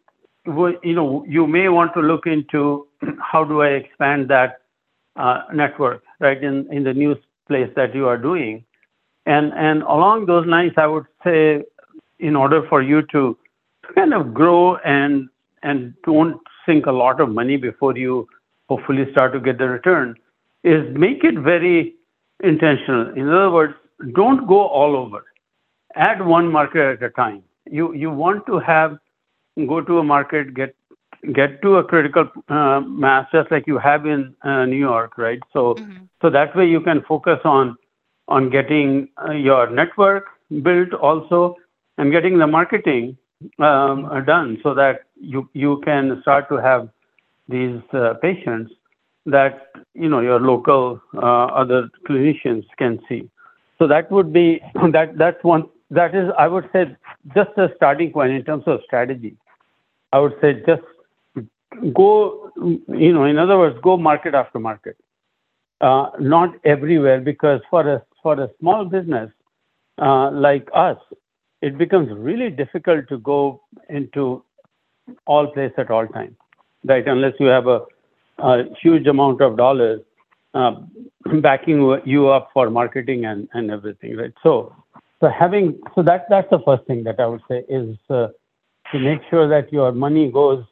you 0.47 0.95
know 0.95 1.25
you 1.29 1.47
may 1.47 1.69
want 1.69 1.95
to 1.95 2.01
look 2.01 2.27
into 2.27 2.87
how 3.21 3.45
do 3.45 3.63
I 3.63 3.69
expand 3.69 4.29
that 4.29 4.61
uh, 5.17 5.43
network 5.53 6.03
right 6.21 6.43
in 6.43 6.73
in 6.73 6.85
the 6.85 6.95
new 6.95 7.17
place 7.47 7.71
that 7.77 7.95
you 7.95 8.07
are 8.07 8.19
doing, 8.19 8.65
and 9.27 9.53
and 9.55 9.83
along 9.83 10.27
those 10.27 10.47
lines 10.47 10.73
I 10.77 10.87
would 10.87 11.07
say 11.25 11.65
in 12.19 12.37
order 12.37 12.67
for 12.69 12.83
you 12.83 13.03
to 13.13 13.37
kind 13.95 14.15
of 14.15 14.35
grow 14.35 14.77
and 14.77 15.29
and 15.63 15.95
don't 16.05 16.41
sink 16.67 16.87
a 16.87 16.93
lot 16.93 17.21
of 17.21 17.29
money 17.31 17.57
before 17.57 17.97
you 17.97 18.27
hopefully 18.69 19.07
start 19.13 19.33
to 19.33 19.41
get 19.41 19.59
the 19.59 19.69
return 19.69 20.15
is 20.65 20.85
make 20.97 21.25
it 21.25 21.39
very 21.39 21.95
intentional. 22.43 23.13
In 23.15 23.29
other 23.29 23.51
words, 23.51 23.75
don't 24.15 24.47
go 24.47 24.67
all 24.67 24.97
over. 24.97 25.25
Add 25.95 26.25
one 26.25 26.51
market 26.51 26.97
at 26.97 27.03
a 27.03 27.11
time. 27.11 27.43
You 27.67 27.93
you 27.95 28.11
want 28.11 28.47
to 28.47 28.59
have 28.59 28.99
go 29.67 29.81
to 29.81 29.99
a 29.99 30.05
market, 30.05 30.55
get 30.55 30.75
get 31.35 31.61
to 31.63 31.77
a 31.77 31.85
critical 31.85 32.29
uh, 32.49 32.81
mass, 32.81 33.27
just 33.33 33.51
like 33.51 33.67
you 33.67 33.79
have 33.79 34.07
in 34.07 34.35
uh, 34.43 34.65
New 34.67 34.77
York, 34.77 35.19
right? 35.19 35.41
So 35.53 35.75
mm-hmm. 35.75 36.05
so 36.23 36.31
that 36.31 36.55
way 36.55 36.67
you 36.67 36.81
can 36.81 37.03
focus 37.09 37.41
on 37.45 37.77
on 38.29 38.51
getting 38.51 39.09
uh, 39.27 39.33
your 39.33 39.71
network 39.71 40.27
built 40.63 40.93
also 40.95 41.57
and 41.97 42.13
getting 42.13 42.39
the 42.39 42.47
marketing 42.47 43.17
um, 43.59 44.25
done 44.27 44.59
so 44.63 44.75
that 44.75 45.05
you 45.21 45.49
you 45.53 45.81
can 45.85 46.21
start 46.23 46.49
to 46.49 46.57
have 46.57 46.89
these 47.49 47.81
uh, 47.93 48.15
patients 48.23 48.73
that 49.31 49.71
you 49.95 50.09
know 50.09 50.21
your 50.21 50.41
local 50.41 51.01
uh, 51.15 51.47
other 51.63 51.89
clinicians 52.09 52.65
can 52.77 52.99
see. 53.09 53.29
So 53.79 53.87
that 53.87 54.11
would 54.11 54.33
be 54.33 54.61
that 54.93 55.17
that's 55.17 55.43
one 55.43 55.65
that 55.91 56.15
is 56.15 56.31
I 56.39 56.49
would 56.49 56.69
say 56.73 56.97
just 57.35 57.51
a 57.57 57.69
starting 57.77 58.13
point 58.13 58.33
in 58.33 58.45
terms 58.45 58.65
of 58.67 58.81
strategy. 58.85 59.37
I 60.13 60.19
would 60.21 60.35
say 60.41 60.63
just 60.67 60.83
go 61.95 62.51
you 62.57 63.13
know 63.13 63.25
in 63.25 63.39
other 63.39 63.59
words 63.59 63.79
go 63.83 63.97
market 63.97 64.35
after 64.35 64.59
market, 64.59 64.97
uh, 65.81 66.11
not 66.19 66.55
everywhere 66.65 67.21
because 67.21 67.61
for 67.71 67.89
a 67.89 68.03
for 68.23 68.41
a 68.41 68.51
small 68.59 68.85
business 68.85 69.31
uh, 70.01 70.31
like 70.31 70.69
us, 70.75 70.99
it 71.61 71.77
becomes 71.77 72.09
really 72.17 72.51
difficult 72.51 73.09
to 73.09 73.19
go 73.19 73.63
into 73.89 74.43
all 75.27 75.47
place 75.49 75.73
at 75.77 75.91
all 75.91 76.07
time, 76.07 76.37
right? 76.85 77.07
Unless 77.07 77.35
you 77.41 77.47
have 77.47 77.67
a 77.67 77.81
a 78.39 78.65
huge 78.81 79.07
amount 79.07 79.41
of 79.41 79.57
dollars 79.57 80.01
uh, 80.55 80.73
backing 81.41 82.01
you 82.05 82.29
up 82.29 82.51
for 82.53 82.71
marketing 82.71 83.25
and, 83.25 83.71
everything, 83.71 84.17
right? 84.17 84.33
So, 84.43 84.75
so 85.21 85.29
having 85.29 85.79
so 85.95 86.03
that 86.03 86.27
that's 86.31 86.49
the 86.51 86.61
first 86.65 86.85
thing 86.87 87.05
that 87.05 87.19
I 87.19 87.27
would 87.27 87.43
say 87.49 87.65
is 87.69 87.97
uh, 88.09 88.29
to 88.93 88.99
make 88.99 89.21
sure 89.29 89.49
that 89.49 89.73
your 89.73 89.93
money 89.93 90.31
goes 90.31 90.65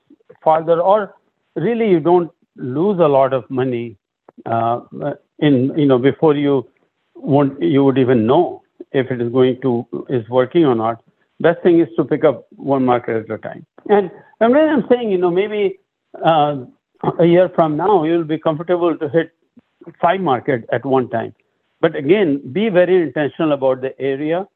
farther, 0.43 0.81
or 0.81 1.15
really 1.57 1.91
you 1.91 2.01
don't 2.01 2.31
lose 2.55 2.99
a 3.01 3.09
lot 3.09 3.33
of 3.33 3.49
money 3.51 3.97
uh, 4.47 4.81
in 5.41 5.73
you 5.77 5.87
know 5.87 5.99
before 5.99 6.35
you 6.37 6.69
would 7.15 7.99
even 7.99 8.27
know 8.27 8.63
if 8.93 9.11
it 9.11 9.21
is 9.21 9.33
going 9.33 9.61
to 9.63 9.87
is 10.09 10.29
working 10.29 10.65
or 10.65 10.75
not. 10.75 11.03
Best 11.41 11.63
thing 11.63 11.81
is 11.81 11.89
to 11.97 12.05
pick 12.05 12.25
up 12.25 12.47
one 12.53 12.85
market 12.85 13.29
at 13.29 13.31
a 13.31 13.39
time. 13.39 13.67
When 13.85 14.11
I'm 14.41 14.85
saying 14.89 15.11
you 15.11 15.19
know 15.19 15.31
maybe 15.31 15.79
a 17.19 17.25
year 17.25 17.51
from 17.55 17.77
now, 17.77 18.05
you'll 18.05 18.25
be 18.25 18.39
comfortable 18.39 18.97
to 18.97 19.09
hit 19.09 19.33
five 20.01 20.21
market 20.21 20.65
at 20.73 20.85
one 20.85 21.09
time. 21.09 21.35
But 21.81 21.95
again, 21.95 22.53
be 22.53 22.69
very 22.69 23.03
intentional 23.03 23.53
about 23.53 23.81
the 23.81 23.99
area 24.01 24.47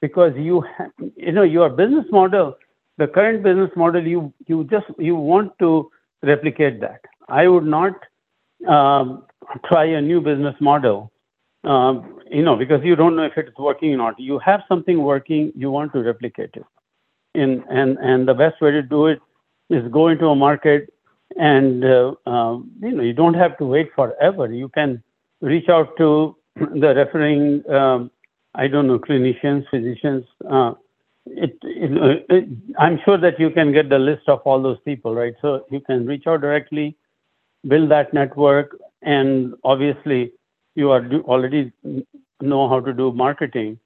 because 0.00 0.32
you 0.36 0.62
ha- 0.62 0.90
you 1.16 1.32
know 1.32 1.42
your 1.42 1.68
business 1.68 2.06
model, 2.10 2.56
the 2.98 3.06
current 3.06 3.42
business 3.42 3.70
model, 3.76 4.06
you 4.06 4.32
you 4.46 4.64
just 4.64 4.86
you 4.98 5.14
want 5.14 5.52
to 5.58 5.90
replicate 6.22 6.80
that. 6.80 7.00
I 7.28 7.48
would 7.48 7.66
not 7.66 7.92
um, 8.66 9.24
try 9.66 9.84
a 9.84 10.00
new 10.00 10.20
business 10.20 10.54
model, 10.60 11.12
um, 11.64 12.20
you 12.30 12.42
know, 12.42 12.56
because 12.56 12.80
you 12.82 12.96
don't 12.96 13.16
know 13.16 13.24
if 13.24 13.36
it's 13.36 13.56
working 13.58 13.92
or 13.92 13.96
not. 13.96 14.18
You 14.18 14.38
have 14.38 14.62
something 14.68 15.02
working, 15.02 15.52
you 15.54 15.70
want 15.70 15.92
to 15.92 16.02
replicate 16.02 16.50
it. 16.54 16.64
In, 17.34 17.62
and 17.70 17.98
and 17.98 18.26
the 18.26 18.34
best 18.34 18.60
way 18.60 18.70
to 18.70 18.82
do 18.82 19.06
it 19.06 19.20
is 19.68 19.86
go 19.92 20.08
into 20.08 20.26
a 20.26 20.34
market 20.34 20.92
and 21.36 21.84
uh, 21.84 22.14
uh, 22.26 22.58
you 22.82 22.92
know 22.92 23.02
you 23.02 23.12
don't 23.12 23.34
have 23.34 23.56
to 23.58 23.64
wait 23.64 23.90
forever. 23.94 24.52
You 24.52 24.68
can 24.68 25.02
reach 25.40 25.68
out 25.68 25.96
to 25.98 26.36
the 26.56 26.94
referring 26.94 27.68
um, 27.70 28.10
I 28.54 28.66
don't 28.66 28.86
know 28.86 28.98
clinicians, 28.98 29.64
physicians. 29.70 30.24
Uh, 30.48 30.74
it, 31.26 31.56
it, 31.62 32.24
it, 32.28 32.48
I'm 32.78 32.98
sure 33.04 33.18
that 33.18 33.38
you 33.38 33.50
can 33.50 33.72
get 33.72 33.88
the 33.88 33.98
list 33.98 34.28
of 34.28 34.40
all 34.40 34.60
those 34.60 34.78
people, 34.84 35.14
right? 35.14 35.34
So 35.40 35.64
you 35.70 35.80
can 35.80 36.06
reach 36.06 36.26
out 36.26 36.40
directly, 36.40 36.96
build 37.68 37.90
that 37.90 38.12
network, 38.12 38.76
and 39.02 39.54
obviously 39.62 40.32
you 40.74 40.90
are 40.90 41.00
do, 41.00 41.20
already 41.22 41.72
know 42.40 42.68
how 42.68 42.80
to 42.80 42.92
do 42.92 43.12
marketing 43.12 43.78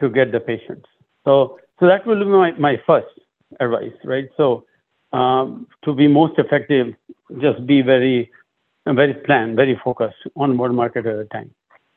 to 0.00 0.08
get 0.08 0.32
the 0.32 0.40
patients. 0.40 0.86
So 1.24 1.58
so 1.78 1.86
that 1.86 2.06
will 2.06 2.18
be 2.18 2.30
my, 2.30 2.52
my 2.52 2.80
first 2.86 3.08
advice, 3.60 3.92
right? 4.04 4.28
So 4.36 4.64
to 5.12 5.94
be 5.94 6.08
most 6.08 6.38
effective, 6.38 6.94
just 7.40 7.64
be 7.66 7.82
very, 7.82 8.30
very 8.86 9.14
planned, 9.14 9.56
very 9.56 9.80
focused 9.82 10.16
on 10.36 10.56
one 10.58 10.74
market 10.74 11.06
at 11.06 11.18
a 11.18 11.24
time. 11.26 11.52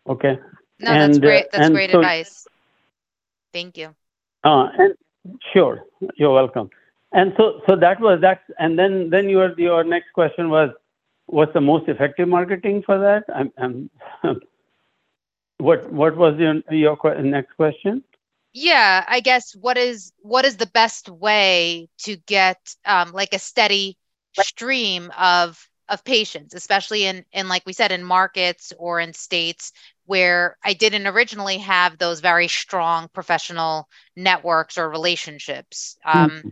Okay. 0.07 0.39
No, 0.79 0.93
that's 0.93 1.17
uh, 1.17 1.21
great. 1.21 1.51
That's 1.51 1.69
great 1.69 1.93
advice. 1.93 2.47
Thank 3.53 3.77
you. 3.77 3.95
Uh, 4.43 4.69
and 4.77 4.95
sure, 5.53 5.83
you're 6.15 6.33
welcome. 6.33 6.69
And 7.11 7.33
so, 7.37 7.61
so 7.67 7.75
that 7.75 7.99
was 7.99 8.21
that. 8.21 8.43
And 8.59 8.77
then, 8.77 9.09
then 9.09 9.29
your 9.29 9.59
your 9.59 9.83
next 9.83 10.13
question 10.13 10.49
was, 10.49 10.69
what's 11.25 11.53
the 11.53 11.61
most 11.61 11.89
effective 11.89 12.27
marketing 12.27 12.83
for 12.85 12.97
that? 12.99 13.23
What 15.59 15.91
what 15.91 16.15
was 16.15 16.39
your 16.39 16.61
your 16.71 17.21
next 17.21 17.57
question? 17.57 18.01
Yeah 18.59 19.03
i 19.07 19.19
guess 19.21 19.53
what 19.55 19.77
is 19.77 20.11
what 20.21 20.45
is 20.45 20.57
the 20.57 20.65
best 20.67 21.09
way 21.09 21.87
to 21.97 22.17
get 22.27 22.57
um, 22.85 23.11
like 23.13 23.33
a 23.33 23.39
steady 23.39 23.97
stream 24.33 25.11
of 25.17 25.69
of 25.89 26.03
patients 26.03 26.53
especially 26.53 27.05
in 27.05 27.23
in 27.31 27.47
like 27.47 27.63
we 27.65 27.73
said 27.73 27.91
in 27.91 28.03
markets 28.03 28.73
or 28.77 28.99
in 28.99 29.13
states 29.13 29.71
where 30.05 30.57
i 30.63 30.73
didn't 30.73 31.07
originally 31.07 31.57
have 31.57 31.97
those 31.97 32.19
very 32.19 32.47
strong 32.47 33.07
professional 33.13 33.87
networks 34.15 34.77
or 34.77 34.89
relationships 34.89 35.97
um, 36.05 36.43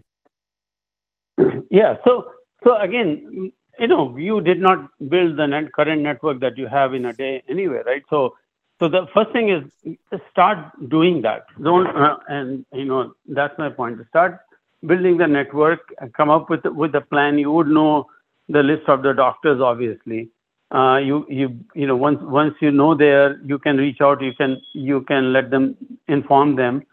yeah 1.70 1.96
so 2.06 2.26
so 2.64 2.76
again 2.78 3.52
you 3.80 3.88
know 3.88 4.16
you 4.18 4.42
did 4.42 4.60
not 4.60 4.90
build 5.10 5.38
the 5.38 5.46
net, 5.48 5.72
current 5.74 6.02
network 6.02 6.40
that 6.40 6.58
you 6.58 6.68
have 6.68 6.94
in 6.94 7.06
a 7.06 7.14
day 7.14 7.44
anyway 7.50 7.82
right? 7.86 8.04
So 8.10 8.36
so 8.80 8.88
the 8.88 9.08
first 9.14 9.32
thing 9.32 9.50
is 9.50 9.98
start 10.32 10.58
doing 10.90 11.22
that. 11.24 11.46
Don't 11.62 11.88
uh, 11.88 12.18
and 12.28 12.66
you 12.74 12.86
know 12.86 13.14
that's 13.28 13.58
my 13.58 13.70
point. 13.70 14.00
Start 14.10 14.40
building 14.86 15.18
the 15.18 15.28
network. 15.28 15.80
Come 16.16 16.30
up 16.30 16.50
with 16.50 16.66
with 16.66 16.94
a 16.96 17.02
plan. 17.02 17.40
You 17.40 17.52
would 17.52 17.68
know 17.68 18.06
the 18.50 18.62
list 18.62 18.88
of 18.88 19.02
the 19.02 19.14
doctors, 19.14 19.62
obviously. 19.62 20.30
Uh, 20.70 20.98
you 20.98 21.26
you 21.28 21.60
you 21.74 21.88
know 21.88 21.96
once 21.96 22.20
once 22.22 22.54
you 22.62 22.70
know 22.72 22.96
there, 22.96 23.40
you 23.44 23.58
can 23.58 23.78
reach 23.78 24.00
out. 24.00 24.22
You 24.22 24.34
can 24.34 24.62
you 24.74 25.02
can 25.02 25.34
let 25.34 25.50
them 25.50 25.76
inform 26.08 26.56
them 26.56 26.84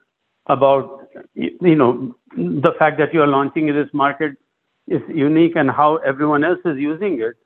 about 0.46 1.08
you 1.34 1.74
know 1.76 2.14
the 2.34 2.72
fact 2.78 2.96
that 2.98 3.12
you 3.12 3.20
are 3.20 3.26
launching 3.26 3.68
in 3.68 3.74
this 3.74 3.92
market 3.92 4.36
is 4.86 5.02
unique 5.08 5.56
and 5.56 5.70
how 5.70 5.96
everyone 5.96 6.44
else 6.44 6.60
is 6.64 6.78
using 6.78 7.20
it. 7.20 7.36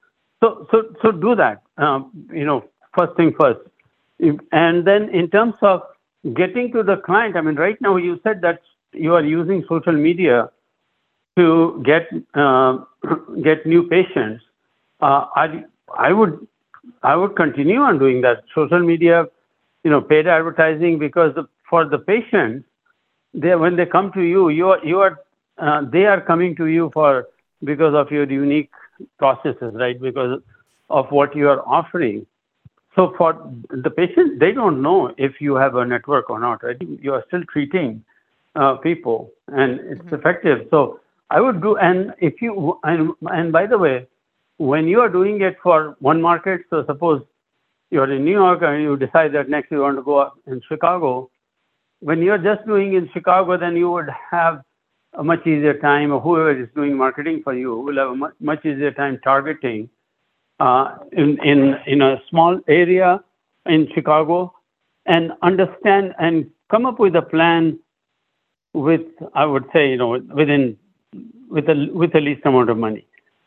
So 0.40 0.68
so 0.70 0.84
so 1.02 1.10
do 1.10 1.34
that. 1.34 1.62
Um, 1.76 2.28
you 2.32 2.44
know 2.44 2.64
first 2.96 3.16
thing 3.16 3.34
first 3.38 3.67
and 4.20 4.86
then 4.86 5.08
in 5.10 5.30
terms 5.30 5.54
of 5.62 5.82
getting 6.34 6.72
to 6.72 6.82
the 6.82 6.96
client, 6.96 7.36
I 7.36 7.40
mean, 7.40 7.54
right 7.54 7.80
now 7.80 7.96
you 7.96 8.20
said 8.22 8.40
that 8.42 8.60
you 8.92 9.14
are 9.14 9.24
using 9.24 9.64
social 9.68 9.92
media 9.92 10.50
to 11.36 11.82
get 11.84 12.08
uh, 12.34 12.78
get 13.42 13.64
new 13.66 13.86
patients. 13.88 14.42
Uh, 15.00 15.26
I 15.36 15.64
I 15.96 16.12
would 16.12 16.46
I 17.02 17.16
would 17.16 17.36
continue 17.36 17.80
on 17.80 17.98
doing 17.98 18.20
that. 18.22 18.42
Social 18.54 18.80
media, 18.80 19.26
you 19.84 19.90
know, 19.90 20.00
paid 20.00 20.26
advertising 20.26 20.98
because 20.98 21.34
the, 21.34 21.48
for 21.70 21.84
the 21.84 21.98
patients, 21.98 22.66
they 23.34 23.54
when 23.54 23.76
they 23.76 23.86
come 23.86 24.12
to 24.12 24.22
you, 24.22 24.48
you 24.48 24.70
are 24.70 24.84
you 24.84 25.00
are 25.00 25.20
uh, 25.58 25.82
they 25.92 26.06
are 26.06 26.20
coming 26.20 26.56
to 26.56 26.66
you 26.66 26.90
for 26.92 27.28
because 27.64 27.94
of 27.94 28.10
your 28.10 28.30
unique 28.30 28.70
processes, 29.18 29.74
right? 29.74 30.00
Because 30.00 30.40
of 30.90 31.06
what 31.10 31.36
you 31.36 31.48
are 31.48 31.60
offering. 31.66 32.26
So 32.98 33.14
for 33.16 33.48
the 33.70 33.90
patient, 33.90 34.40
they 34.40 34.50
don't 34.50 34.82
know 34.82 35.14
if 35.16 35.40
you 35.40 35.54
have 35.54 35.76
a 35.76 35.84
network 35.84 36.28
or 36.30 36.40
not, 36.40 36.64
right? 36.64 36.76
You 37.00 37.14
are 37.14 37.22
still 37.28 37.44
treating 37.44 38.02
uh, 38.56 38.74
people 38.78 39.30
and 39.46 39.78
it's 39.78 40.00
mm-hmm. 40.00 40.16
effective. 40.16 40.66
So 40.68 40.98
I 41.30 41.40
would 41.40 41.62
do, 41.62 41.76
and 41.76 42.12
if 42.18 42.42
you, 42.42 42.80
and, 42.82 43.12
and 43.26 43.52
by 43.52 43.66
the 43.66 43.78
way, 43.78 44.08
when 44.56 44.88
you 44.88 44.98
are 44.98 45.08
doing 45.08 45.40
it 45.42 45.58
for 45.62 45.96
one 46.00 46.20
market, 46.20 46.62
so 46.70 46.84
suppose 46.86 47.22
you're 47.90 48.12
in 48.12 48.24
New 48.24 48.32
York 48.32 48.62
and 48.62 48.82
you 48.82 48.96
decide 48.96 49.32
that 49.34 49.48
next 49.48 49.70
you 49.70 49.78
want 49.78 49.96
to 49.96 50.02
go 50.02 50.18
up 50.18 50.36
in 50.48 50.60
Chicago, 50.68 51.30
when 52.00 52.20
you're 52.20 52.36
just 52.36 52.66
doing 52.66 52.94
in 52.94 53.08
Chicago, 53.12 53.56
then 53.56 53.76
you 53.76 53.92
would 53.92 54.08
have 54.28 54.64
a 55.12 55.22
much 55.22 55.46
easier 55.46 55.78
time, 55.78 56.10
or 56.12 56.20
whoever 56.20 56.50
is 56.50 56.68
doing 56.74 56.96
marketing 56.96 57.42
for 57.44 57.54
you 57.54 57.76
will 57.76 57.96
have 57.96 58.10
a 58.10 58.16
much, 58.16 58.34
much 58.40 58.64
easier 58.64 58.90
time 58.90 59.20
targeting 59.22 59.88
in, 60.60 61.38
in, 61.44 61.74
in 61.86 62.02
a 62.02 62.20
small 62.28 62.60
area 62.68 63.22
in 63.66 63.88
Chicago 63.94 64.52
and 65.06 65.32
understand 65.42 66.14
and 66.18 66.50
come 66.70 66.86
up 66.86 66.98
with 66.98 67.14
a 67.16 67.22
plan 67.22 67.78
with, 68.74 69.02
I 69.34 69.46
would 69.46 69.64
say, 69.72 69.90
you 69.90 69.96
know, 69.96 70.20
within, 70.34 70.76
with 71.50 71.68
a 71.68 71.90
with 71.92 72.12
the 72.12 72.20
least 72.20 72.44
amount 72.44 72.68
of 72.68 72.76
money. 72.76 73.06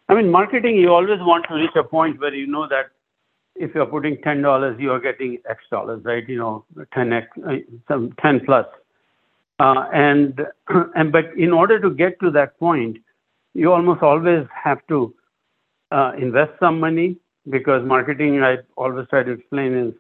I 0.10 0.16
mean, 0.16 0.30
marketing, 0.30 0.76
you 0.76 0.92
always 0.92 1.20
want 1.20 1.46
to 1.48 1.56
reach 1.56 1.76
a 1.76 1.84
point 1.84 2.20
where 2.20 2.34
you 2.34 2.48
know 2.48 2.68
that 2.68 2.88
if 3.56 3.76
you're 3.76 3.86
putting 3.86 4.18
$10, 4.18 4.80
you 4.80 4.92
are 4.92 5.00
getting 5.00 5.38
X 5.50 5.64
dollars, 5.70 6.04
right? 6.04 6.28
You 6.28 6.38
know, 6.38 6.66
10X, 6.96 7.28
uh, 7.48 7.58
some 7.88 8.14
10 8.22 8.42
plus. 8.46 8.66
Uh, 9.60 9.86
and, 9.94 10.42
and, 10.96 11.12
but 11.12 11.26
in 11.38 11.52
order 11.52 11.80
to 11.80 11.92
get 11.92 12.20
to 12.22 12.32
that 12.32 12.58
point, 12.60 12.98
you 13.54 13.72
almost 13.72 14.02
always 14.02 14.48
have 14.64 14.80
to 14.88 14.98
uh, 15.06 15.21
invest 16.18 16.52
some 16.60 16.80
money 16.80 17.18
because 17.50 17.86
marketing, 17.86 18.42
I 18.44 18.58
always 18.78 19.08
try 19.10 19.24
to 19.24 19.32
explain 19.32 19.74
is, 19.74 19.94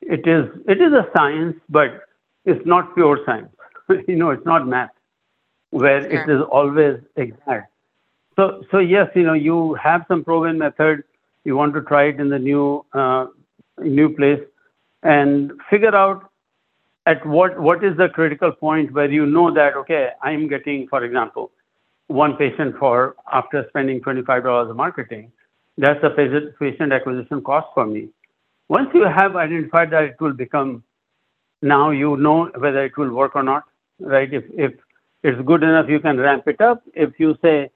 it 0.00 0.26
is, 0.26 0.46
it 0.66 0.80
is 0.80 0.92
a 0.92 1.06
science, 1.14 1.56
but 1.68 2.02
it's 2.44 2.64
not 2.66 2.94
pure 2.94 3.20
science. 3.26 3.54
you 4.08 4.16
know, 4.16 4.30
it's 4.30 4.46
not 4.46 4.66
math 4.66 4.90
where 5.70 6.02
sure. 6.02 6.20
it 6.20 6.30
is 6.30 6.42
always 6.50 7.00
exact. 7.16 7.72
So, 8.36 8.62
so 8.70 8.78
yes, 8.78 9.08
you 9.14 9.22
know, 9.22 9.34
you 9.34 9.74
have 9.74 10.04
some 10.08 10.24
proven 10.24 10.58
method. 10.58 11.04
You 11.44 11.56
want 11.56 11.74
to 11.74 11.82
try 11.82 12.04
it 12.04 12.20
in 12.20 12.28
the 12.28 12.38
new, 12.38 12.84
uh, 12.92 13.26
new 13.78 14.14
place, 14.14 14.40
and 15.02 15.52
figure 15.70 15.94
out 15.94 16.30
at 17.06 17.24
what 17.26 17.58
what 17.58 17.82
is 17.82 17.96
the 17.96 18.08
critical 18.08 18.52
point 18.52 18.92
where 18.92 19.10
you 19.10 19.26
know 19.26 19.52
that 19.52 19.74
okay, 19.74 20.10
I 20.22 20.32
am 20.32 20.48
getting, 20.48 20.86
for 20.88 21.02
example, 21.02 21.50
one 22.10 22.36
patient 22.36 22.76
for 22.78 23.14
after 23.32 23.64
spending 23.68 24.00
twenty 24.00 24.22
five 24.22 24.42
dollars 24.44 24.70
of 24.70 24.76
marketing. 24.76 25.30
That's 25.78 26.00
the 26.02 26.10
patient 26.10 26.58
patient 26.58 26.92
acquisition 26.92 27.42
cost 27.42 27.68
for 27.74 27.86
me. 27.86 28.08
Once 28.68 28.90
you 28.94 29.04
have 29.04 29.36
identified 29.36 29.90
that, 29.90 30.04
it 30.04 30.20
will 30.20 30.32
become 30.32 30.82
now 31.62 31.90
you 31.90 32.16
know 32.16 32.50
whether 32.58 32.84
it 32.84 32.96
will 32.96 33.14
work 33.14 33.36
or 33.36 33.42
not, 33.42 33.64
right? 34.00 34.32
If 34.32 34.44
if 34.52 34.72
it's 35.22 35.40
good 35.42 35.62
enough, 35.62 35.88
you 35.88 36.00
can 36.00 36.18
ramp 36.18 36.48
it 36.48 36.60
up. 36.60 36.82
If 36.94 37.20
you 37.20 37.36
say 37.42 37.70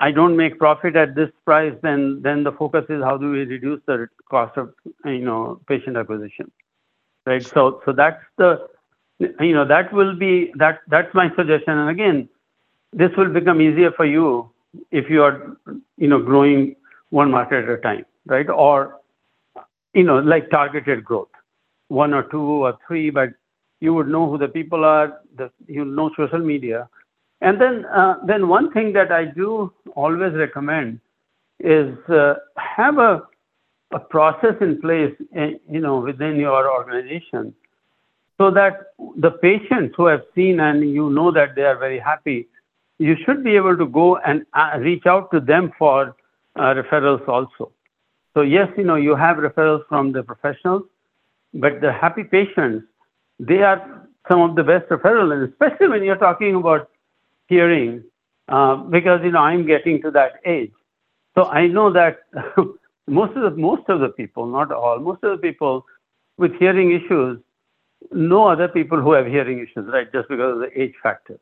I 0.00 0.10
don't 0.10 0.36
make 0.36 0.58
profit 0.58 0.96
at 0.96 1.14
this 1.14 1.30
price, 1.44 1.74
then 1.82 2.22
then 2.22 2.42
the 2.42 2.52
focus 2.52 2.86
is 2.88 3.02
how 3.02 3.16
do 3.18 3.30
we 3.30 3.44
reduce 3.44 3.80
the 3.86 4.08
cost 4.28 4.56
of 4.56 4.74
you 5.04 5.20
know 5.20 5.60
patient 5.68 5.96
acquisition, 5.96 6.50
right? 7.26 7.44
So 7.44 7.82
so 7.84 7.92
that's 7.92 8.22
the 8.36 8.68
you 9.40 9.54
know 9.54 9.64
that 9.66 9.92
will 9.92 10.16
be 10.16 10.52
that 10.56 10.80
that's 10.88 11.14
my 11.14 11.28
suggestion. 11.36 11.78
And 11.78 11.90
again, 11.90 12.28
this 12.92 13.10
will 13.16 13.32
become 13.32 13.60
easier 13.60 13.92
for 13.92 14.04
you 14.04 14.50
if 14.90 15.10
you 15.10 15.22
are 15.22 15.56
you 15.96 16.08
know 16.08 16.20
growing 16.20 16.76
one 17.10 17.30
market 17.30 17.64
at 17.64 17.70
a 17.70 17.78
time, 17.78 18.04
right? 18.26 18.48
Or 18.48 19.00
you 19.94 20.04
know 20.04 20.18
like 20.18 20.50
targeted 20.50 21.04
growth, 21.04 21.28
one 21.88 22.14
or 22.14 22.22
two 22.24 22.40
or 22.40 22.78
three, 22.86 23.10
but 23.10 23.30
you 23.80 23.94
would 23.94 24.08
know 24.08 24.28
who 24.30 24.38
the 24.38 24.48
people 24.48 24.84
are. 24.84 25.20
The, 25.36 25.50
you 25.66 25.84
know 25.84 26.10
social 26.16 26.38
media 26.40 26.88
and 27.40 27.60
then, 27.60 27.86
uh, 27.86 28.16
then 28.26 28.48
one 28.48 28.70
thing 28.72 28.92
that 28.92 29.10
I 29.10 29.24
do 29.24 29.72
always 29.94 30.34
recommend 30.34 31.00
is 31.58 31.96
uh, 32.08 32.34
have 32.56 32.98
a, 32.98 33.22
a 33.92 33.98
process 33.98 34.54
in 34.60 34.80
place, 34.80 35.14
uh, 35.36 35.48
you 35.68 35.80
know, 35.80 35.98
within 36.00 36.36
your 36.36 36.70
organization, 36.70 37.54
so 38.38 38.50
that 38.50 38.92
the 39.16 39.30
patients 39.30 39.94
who 39.96 40.06
have 40.06 40.22
seen 40.34 40.60
and 40.60 40.88
you 40.90 41.10
know 41.10 41.30
that 41.32 41.54
they 41.54 41.62
are 41.62 41.78
very 41.78 41.98
happy, 41.98 42.48
you 43.00 43.16
should 43.24 43.42
be 43.42 43.56
able 43.56 43.76
to 43.78 43.86
go 43.86 44.18
and 44.18 44.44
uh, 44.52 44.78
reach 44.78 45.06
out 45.06 45.30
to 45.32 45.40
them 45.40 45.72
for 45.78 46.14
uh, 46.56 46.74
referrals 46.74 47.26
also. 47.26 47.72
So 48.34 48.42
yes, 48.42 48.68
you 48.76 48.84
know, 48.84 48.96
you 48.96 49.16
have 49.16 49.38
referrals 49.38 49.86
from 49.88 50.12
the 50.12 50.22
professionals, 50.22 50.82
but 51.54 51.80
the 51.80 51.92
happy 51.92 52.24
patients, 52.24 52.84
they 53.38 53.62
are 53.62 54.06
some 54.30 54.42
of 54.42 54.54
the 54.54 54.62
best 54.62 54.88
referrals, 54.90 55.32
and 55.32 55.50
especially 55.50 55.88
when 55.88 56.04
you're 56.04 56.16
talking 56.16 56.54
about 56.54 56.90
hearing 57.48 58.04
uh, 58.48 58.76
because 58.76 59.20
you 59.24 59.30
know 59.30 59.40
I'm 59.40 59.66
getting 59.66 60.02
to 60.02 60.10
that 60.10 60.34
age. 60.44 60.72
So 61.34 61.46
I 61.46 61.68
know 61.68 61.90
that 61.92 62.18
most 63.06 63.34
of 63.34 63.42
the 63.42 63.50
most 63.56 63.88
of 63.88 64.00
the 64.00 64.10
people, 64.10 64.46
not 64.46 64.70
all, 64.72 64.98
most 64.98 65.24
of 65.24 65.30
the 65.32 65.38
people 65.38 65.86
with 66.36 66.54
hearing 66.58 66.92
issues 66.92 67.40
know 68.12 68.48
other 68.48 68.68
people 68.68 69.00
who 69.00 69.12
have 69.12 69.26
hearing 69.26 69.58
issues, 69.60 69.88
right? 69.90 70.12
Just 70.12 70.28
because 70.28 70.54
of 70.54 70.60
the 70.60 70.70
age 70.80 70.94
factor, 71.02 71.38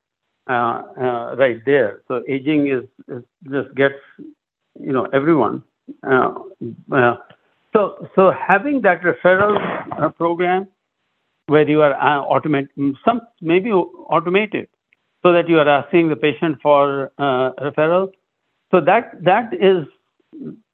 uh, 0.48 0.82
uh, 1.00 1.36
right 1.36 1.60
there. 1.66 2.02
So 2.08 2.22
aging 2.28 2.68
is, 2.68 2.84
is, 3.08 3.22
just 3.50 3.74
gets 3.74 3.94
you 4.80 4.92
know 4.92 5.06
everyone. 5.12 5.62
Uh, 6.06 6.34
uh, 6.92 7.16
so 7.72 8.08
so 8.14 8.30
having 8.30 8.82
that 8.82 9.02
referral 9.02 9.56
uh, 10.00 10.08
program 10.10 10.68
where 11.46 11.68
you 11.68 11.82
are 11.82 11.94
automate 11.94 12.68
some 13.04 13.20
maybe 13.40 13.70
automated 13.70 14.68
so 15.22 15.32
that 15.32 15.48
you 15.48 15.58
are 15.58 15.68
asking 15.68 16.08
the 16.08 16.16
patient 16.16 16.58
for 16.62 17.10
uh, 17.18 17.52
referral. 17.60 18.12
So 18.70 18.80
that 18.80 19.12
that 19.24 19.52
is, 19.54 19.86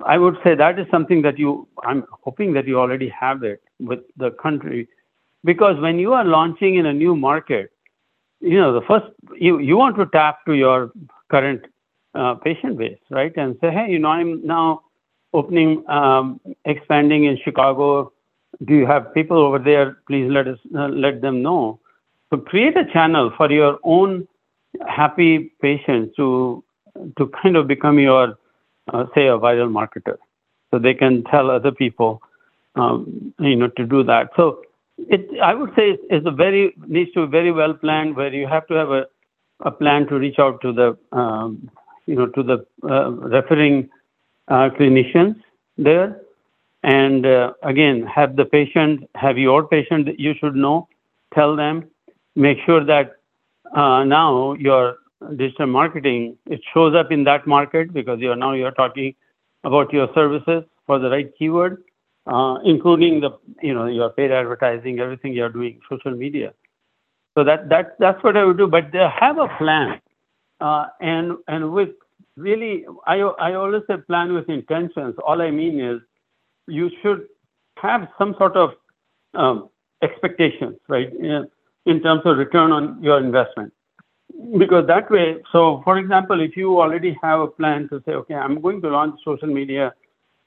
I 0.05 0.19
would 0.19 0.37
say 0.45 0.55
that 0.55 0.79
is 0.79 0.87
something 0.91 1.23
that 1.23 1.39
you, 1.39 1.67
I'm 1.85 2.05
hoping 2.11 2.53
that 2.55 2.67
you 2.67 2.79
already 2.79 3.09
have 3.09 3.43
it 3.45 3.63
with 3.81 4.01
the 4.17 4.31
country, 4.33 4.89
because 5.45 5.81
when 5.81 5.99
you 5.99 6.13
are 6.13 6.25
launching 6.25 6.75
in 6.75 6.87
a 6.87 6.93
new 6.93 7.15
market, 7.17 7.71
you 8.45 8.61
know, 8.61 8.73
the 8.73 8.87
first, 8.87 9.07
you, 9.39 9.59
you 9.59 9.77
want 9.77 9.97
to 9.97 10.07
tap 10.07 10.45
to 10.47 10.53
your 10.53 10.93
current 11.31 11.65
uh, 12.15 12.35
patient 12.35 12.79
base, 12.79 12.99
right? 13.11 13.33
And 13.37 13.57
say, 13.61 13.71
hey, 13.71 13.87
you 13.91 13.99
know, 13.99 14.09
I'm 14.09 14.47
now 14.47 14.83
opening, 15.33 15.89
um, 15.89 16.41
expanding 16.65 17.25
in 17.25 17.39
Chicago. 17.45 18.13
Do 18.65 18.75
you 18.75 18.87
have 18.87 19.13
people 19.15 19.39
over 19.39 19.59
there? 19.59 19.99
Please 20.07 20.29
let 20.31 20.47
us 20.47 20.59
uh, 20.77 20.89
let 20.89 21.21
them 21.23 21.43
know. 21.43 21.81
So 22.31 22.37
create 22.39 22.77
a 22.77 22.85
channel 22.93 23.33
for 23.37 23.51
your 23.51 23.79
own 23.83 24.29
happy 24.87 25.53
patients 25.61 26.15
to 26.17 26.63
to 27.19 27.31
kind 27.43 27.57
of 27.57 27.67
become 27.67 27.99
your 27.99 28.39
uh, 28.93 29.05
say 29.15 29.27
a 29.27 29.39
viral 29.39 29.71
marketer 29.71 30.17
so 30.71 30.79
they 30.79 30.95
can 30.95 31.25
tell 31.25 31.51
other 31.51 31.73
people 31.73 32.21
um, 32.77 33.35
you 33.39 33.57
know 33.57 33.69
to 33.69 33.85
do 33.85 34.03
that 34.03 34.31
so 34.37 34.63
it 34.99 35.29
i 35.43 35.55
would 35.55 35.71
say 35.77 35.99
it's 36.11 36.27
a 36.27 36.31
very 36.31 36.75
needs 36.87 37.11
to 37.13 37.27
be 37.27 37.31
very 37.31 37.53
well 37.53 37.75
planned 37.75 38.17
where 38.17 38.33
you 38.33 38.47
have 38.47 38.67
to 38.67 38.75
have 38.75 38.91
a, 38.91 39.07
a 39.61 39.71
plan 39.71 40.07
to 40.07 40.19
reach 40.19 40.39
out 40.39 40.61
to 40.61 40.73
the 40.73 40.97
um, 41.13 41.71
you 42.07 42.15
know 42.15 42.27
to 42.27 42.43
the 42.43 42.65
uh, 42.89 43.11
referring 43.11 43.89
uh, 44.49 44.69
clinicians 44.79 45.37
there. 45.79 46.21
And 46.83 47.25
uh, 47.25 47.55
again 47.63 48.07
have 48.15 48.37
the 48.37 48.45
patient 48.45 49.09
have 49.15 49.39
your 49.39 49.67
patient 49.67 50.19
you 50.19 50.35
should 50.39 50.55
know 50.55 50.87
tell 51.35 51.57
them 51.57 51.89
make 52.37 52.59
sure 52.67 52.85
that 52.85 53.17
uh, 53.75 54.05
now 54.05 54.53
your 54.55 54.99
digital 55.37 55.67
marketing, 55.67 56.37
it 56.47 56.61
shows 56.73 56.95
up 56.95 57.11
in 57.11 57.25
that 57.25 57.47
market 57.47 57.93
because 57.93 58.21
you're 58.21 58.37
now 58.37 58.53
you're 58.53 58.73
talking 58.73 59.15
about 59.65 59.93
your 59.93 60.09
services 60.15 60.65
for 60.87 60.99
the 60.99 61.09
right 61.09 61.33
keyword, 61.39 61.83
including 62.65 63.21
the, 63.21 63.31
you 63.63 63.75
know, 63.75 63.87
your 63.87 64.11
paid 64.11 64.31
advertising, 64.31 65.01
everything 65.01 65.33
you're 65.33 65.51
doing, 65.51 65.81
social 65.91 66.13
media. 66.13 66.53
So 67.37 67.45
that, 67.45 67.69
that, 67.69 67.97
that's 67.99 68.23
what 68.23 68.37
I 68.37 68.45
would 68.45 68.59
do, 68.59 68.67
but 68.67 68.93
they 68.93 69.07
have 69.21 69.39
a 69.39 69.49
plan. 69.59 70.01
Uh, 70.61 70.87
and, 71.01 71.37
and 71.49 71.73
with 71.73 71.91
really, 72.37 72.87
I, 73.07 73.17
I 73.21 73.55
always 73.55 73.83
say 73.89 73.97
plan 73.97 74.33
with 74.33 74.49
intentions. 74.49 75.17
All 75.27 75.43
I 75.43 75.51
mean 75.51 75.81
is 75.81 76.01
you 76.67 76.91
should 77.03 77.27
have 77.79 78.09
some 78.19 78.35
sort 78.39 78.57
of 78.57 78.71
um, 79.35 79.69
expectations, 80.03 80.77
right? 80.89 81.13
in 81.87 82.03
terms 82.03 82.23
of 82.25 82.39
return 82.39 82.73
on 82.73 83.03
your 83.03 83.19
investment. 83.19 83.73
Because 84.59 84.87
that 84.87 85.11
way, 85.11 85.37
so 85.53 85.83
for 85.85 85.99
example, 85.99 86.41
if 86.41 86.57
you 86.57 86.81
already 86.81 87.17
have 87.23 87.41
a 87.41 87.47
plan 87.47 87.89
to 87.91 88.03
say, 88.07 88.13
okay, 88.13 88.35
I'm 88.35 88.61
going 88.61 88.81
to 88.83 88.89
launch 88.89 89.21
social 89.25 89.49
media 89.49 89.93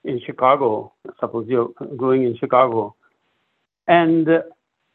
in 0.03 0.21
Chicago, 0.25 0.93
suppose 1.19 1.47
you're 1.47 1.69
growing 1.95 2.23
in 2.23 2.37
Chicago, 2.37 2.95
and 3.87 4.27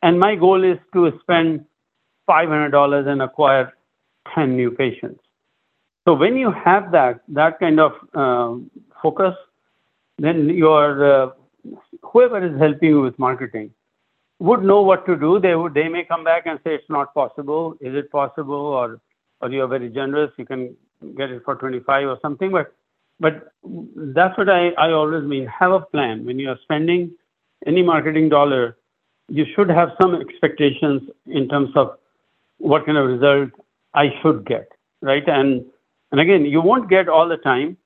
and 0.03 0.19
my 0.19 0.35
goal 0.35 0.65
is 0.65 0.79
to 0.93 1.13
spend 1.21 1.65
$500 2.29 3.07
and 3.07 3.23
acquire 3.23 3.73
10 4.35 4.57
new 4.57 4.71
patients. 4.71 5.21
So 6.05 6.15
when 6.15 6.37
you 6.37 6.51
have 6.51 6.91
that 6.93 7.21
that 7.29 7.61
kind 7.61 7.79
of 7.79 7.93
um, 8.15 8.71
focus, 9.01 9.35
then 10.19 10.49
your 10.49 10.87
uh, 11.13 11.31
whoever 12.03 12.45
is 12.45 12.59
helping 12.59 12.89
you 12.89 13.01
with 13.03 13.19
marketing 13.19 13.71
would 14.41 14.65
know 14.65 14.83
what 14.83 15.07
to 15.07 15.17
do. 15.17 15.39
They 15.39 15.55
would 15.55 15.75
they 15.75 15.89
may 15.89 16.05
come 16.05 16.25
back 16.25 16.47
and 16.47 16.59
say 16.65 16.75
it's 16.75 16.91
not 16.91 17.15
possible. 17.15 17.75
Is 17.81 17.95
it 17.95 18.11
possible? 18.11 18.67
Or 18.81 19.01
or 19.41 19.51
you're 19.51 19.69
very 19.69 19.91
generous, 19.91 20.33
you 20.37 20.45
can 20.45 20.77
get 21.17 21.31
it 21.31 21.43
for 21.45 21.55
25 21.55 22.09
or 22.09 22.19
something. 22.21 22.51
But 22.51 22.75
but 23.23 23.53
that's 24.17 24.37
what 24.37 24.49
I, 24.49 24.71
I 24.71 24.91
always 24.91 25.23
mean. 25.23 25.47
Have 25.47 25.71
a 25.71 25.81
plan. 25.81 26.27
When 26.27 26.41
you're 26.41 26.59
spending 26.65 27.13
any 27.65 27.81
marketing 27.81 28.29
dollar, 28.29 28.77
you 29.29 29.47
should 29.55 29.71
have 29.71 29.91
some 30.01 30.17
expectations 30.17 31.03
in 31.27 31.49
terms 31.49 31.71
of 31.77 31.97
what 32.59 32.85
kind 32.85 32.99
of 32.99 33.07
result 33.09 33.51
I 33.95 34.07
should 34.21 34.45
get, 34.45 34.69
right? 35.01 35.27
And 35.29 35.65
and 36.11 36.21
again, 36.21 36.45
you 36.45 36.61
won't 36.61 36.91
get 36.91 37.09
all 37.09 37.29
the 37.29 37.37
time, 37.37 37.77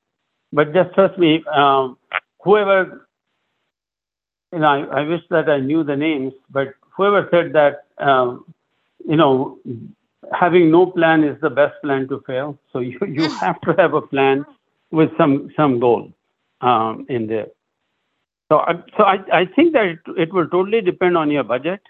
but 0.52 0.72
just 0.72 0.94
trust 0.94 1.18
me. 1.18 1.44
Um, 1.54 1.98
whoever, 2.42 3.06
you 4.52 4.60
know, 4.60 4.66
I, 4.66 5.00
I 5.00 5.02
wish 5.02 5.22
that 5.30 5.50
I 5.50 5.60
knew 5.60 5.84
the 5.84 5.96
names, 5.96 6.32
but 6.50 6.68
whoever 6.96 7.28
said 7.30 7.52
that, 7.52 7.84
um, 7.98 8.46
you 9.06 9.16
know, 9.16 9.58
having 10.32 10.70
no 10.70 10.86
plan 10.86 11.24
is 11.24 11.38
the 11.42 11.50
best 11.50 11.74
plan 11.82 12.08
to 12.08 12.24
fail. 12.26 12.58
So 12.72 12.78
you 12.78 12.98
you 13.06 13.28
have 13.44 13.60
to 13.60 13.74
have 13.78 13.92
a 13.92 14.00
plan 14.00 14.46
with 14.90 15.10
some 15.16 15.50
some 15.56 15.80
goal 15.80 16.12
um, 16.60 17.06
in 17.08 17.26
there. 17.26 17.48
So 18.48 18.58
I, 18.58 18.74
so 18.96 19.02
I, 19.04 19.18
I 19.32 19.44
think 19.44 19.72
that 19.72 19.86
it, 19.86 19.98
it 20.16 20.32
will 20.32 20.48
totally 20.48 20.80
depend 20.80 21.16
on 21.16 21.30
your 21.30 21.42
budget 21.42 21.80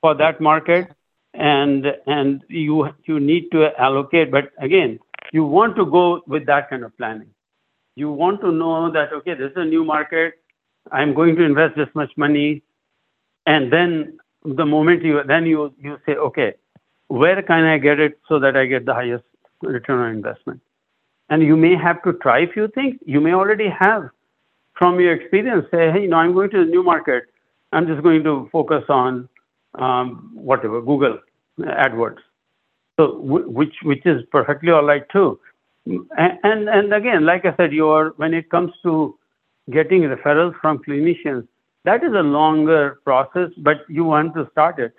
for 0.00 0.14
that 0.14 0.40
market, 0.40 0.92
and 1.34 1.86
and 2.06 2.42
you 2.48 2.88
you 3.04 3.18
need 3.18 3.50
to 3.52 3.68
allocate. 3.80 4.30
But 4.30 4.52
again, 4.58 5.00
you 5.32 5.44
want 5.44 5.76
to 5.76 5.84
go 5.84 6.22
with 6.26 6.46
that 6.46 6.70
kind 6.70 6.84
of 6.84 6.96
planning. 6.96 7.30
You 7.96 8.12
want 8.12 8.40
to 8.42 8.52
know 8.52 8.90
that 8.92 9.12
okay, 9.12 9.34
this 9.34 9.50
is 9.50 9.56
a 9.56 9.64
new 9.64 9.84
market. 9.84 10.34
I'm 10.92 11.14
going 11.14 11.36
to 11.36 11.42
invest 11.42 11.76
this 11.76 11.88
much 11.94 12.12
money, 12.16 12.62
and 13.46 13.72
then 13.72 14.18
the 14.44 14.64
moment 14.64 15.02
you 15.02 15.22
then 15.26 15.46
you 15.46 15.74
you 15.80 15.98
say 16.06 16.12
okay, 16.12 16.54
where 17.08 17.42
can 17.42 17.64
I 17.64 17.78
get 17.78 17.98
it 17.98 18.18
so 18.28 18.38
that 18.38 18.56
I 18.56 18.66
get 18.66 18.86
the 18.86 18.94
highest 18.94 19.24
return 19.62 19.98
on 19.98 20.14
investment? 20.14 20.60
And 21.30 21.42
you 21.42 21.56
may 21.56 21.76
have 21.76 22.02
to 22.04 22.14
try 22.14 22.40
a 22.40 22.48
few 22.52 22.68
things. 22.68 22.96
You 23.04 23.20
may 23.20 23.32
already 23.32 23.68
have 23.68 24.10
from 24.74 24.98
your 25.00 25.12
experience 25.12 25.66
say, 25.70 25.90
hey, 25.90 26.02
you 26.02 26.08
know, 26.08 26.16
I'm 26.16 26.32
going 26.32 26.50
to 26.50 26.64
the 26.64 26.70
new 26.70 26.82
market. 26.82 27.24
I'm 27.72 27.86
just 27.86 28.02
going 28.02 28.24
to 28.24 28.48
focus 28.50 28.84
on 28.88 29.28
um, 29.74 30.30
whatever 30.34 30.80
Google 30.80 31.18
AdWords. 31.60 32.18
So 32.98 33.18
which 33.20 33.74
which 33.82 34.04
is 34.06 34.22
perfectly 34.32 34.72
all 34.72 34.84
right 34.84 35.04
too. 35.10 35.38
And, 35.86 36.38
and 36.42 36.68
and 36.68 36.92
again, 36.92 37.24
like 37.24 37.44
I 37.44 37.54
said, 37.56 37.72
you 37.72 37.88
are 37.88 38.10
when 38.16 38.34
it 38.34 38.50
comes 38.50 38.72
to 38.82 39.16
getting 39.70 40.02
referrals 40.02 40.54
from 40.60 40.78
clinicians, 40.78 41.46
that 41.84 42.02
is 42.02 42.12
a 42.12 42.22
longer 42.22 43.00
process, 43.04 43.50
but 43.58 43.78
you 43.88 44.04
want 44.04 44.34
to 44.34 44.48
start 44.50 44.78
it. 44.78 44.94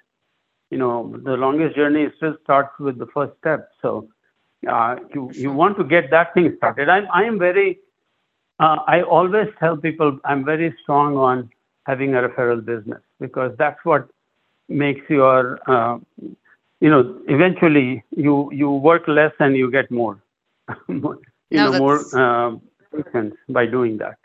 You 0.69 0.77
know, 0.77 1.19
the 1.23 1.31
longest 1.31 1.75
journey 1.75 2.07
still 2.17 2.35
starts 2.43 2.71
with 2.79 2.97
the 2.99 3.07
first 3.07 3.33
step. 3.39 3.69
So 3.81 4.07
uh, 4.67 4.95
you 5.13 5.31
you 5.33 5.51
want 5.51 5.77
to 5.77 5.83
get 5.83 6.09
that 6.11 6.33
thing 6.33 6.53
started. 6.57 6.89
I'm 6.89 7.07
I 7.13 7.23
am 7.23 7.39
very 7.39 7.79
uh, 8.59 8.77
I 8.87 9.01
always 9.01 9.47
tell 9.59 9.77
people 9.77 10.19
I'm 10.25 10.43
very 10.43 10.75
strong 10.83 11.17
on 11.17 11.49
having 11.85 12.13
a 12.13 12.21
referral 12.21 12.63
business 12.63 13.01
because 13.19 13.55
that's 13.57 13.79
what 13.83 14.09
makes 14.67 15.09
your, 15.09 15.59
uh, 15.67 15.97
you 16.79 16.89
know, 16.89 17.19
eventually 17.27 18.03
you 18.15 18.49
you 18.51 18.69
work 18.71 19.07
less 19.07 19.33
and 19.39 19.55
you 19.55 19.71
get 19.71 19.89
more, 19.89 20.21
you 20.87 21.19
no, 21.51 21.71
know, 21.71 21.79
more 21.79 21.99
uh, 22.13 22.51
by 23.47 23.65
doing 23.65 23.97
that. 23.97 24.17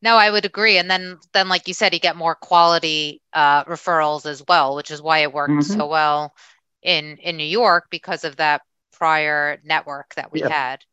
No, 0.00 0.16
I 0.16 0.30
would 0.30 0.44
agree. 0.44 0.78
And 0.78 0.90
then, 0.90 1.18
then 1.32 1.48
like 1.48 1.68
you 1.68 1.74
said, 1.74 1.94
you 1.94 2.00
get 2.00 2.16
more 2.16 2.34
quality 2.34 3.20
uh, 3.32 3.64
referrals 3.64 4.26
as 4.26 4.42
well, 4.48 4.74
which 4.74 4.90
is 4.90 5.00
why 5.00 5.18
it 5.18 5.32
worked 5.32 5.52
mm-hmm. 5.52 5.78
so 5.78 5.86
well 5.86 6.34
in 6.82 7.16
in 7.18 7.36
New 7.36 7.46
York 7.46 7.86
because 7.90 8.24
of 8.24 8.36
that 8.36 8.62
prior 9.02 9.58
network 9.64 10.14
that 10.14 10.30
we 10.30 10.38
yep. 10.38 10.50
had. 10.52 10.84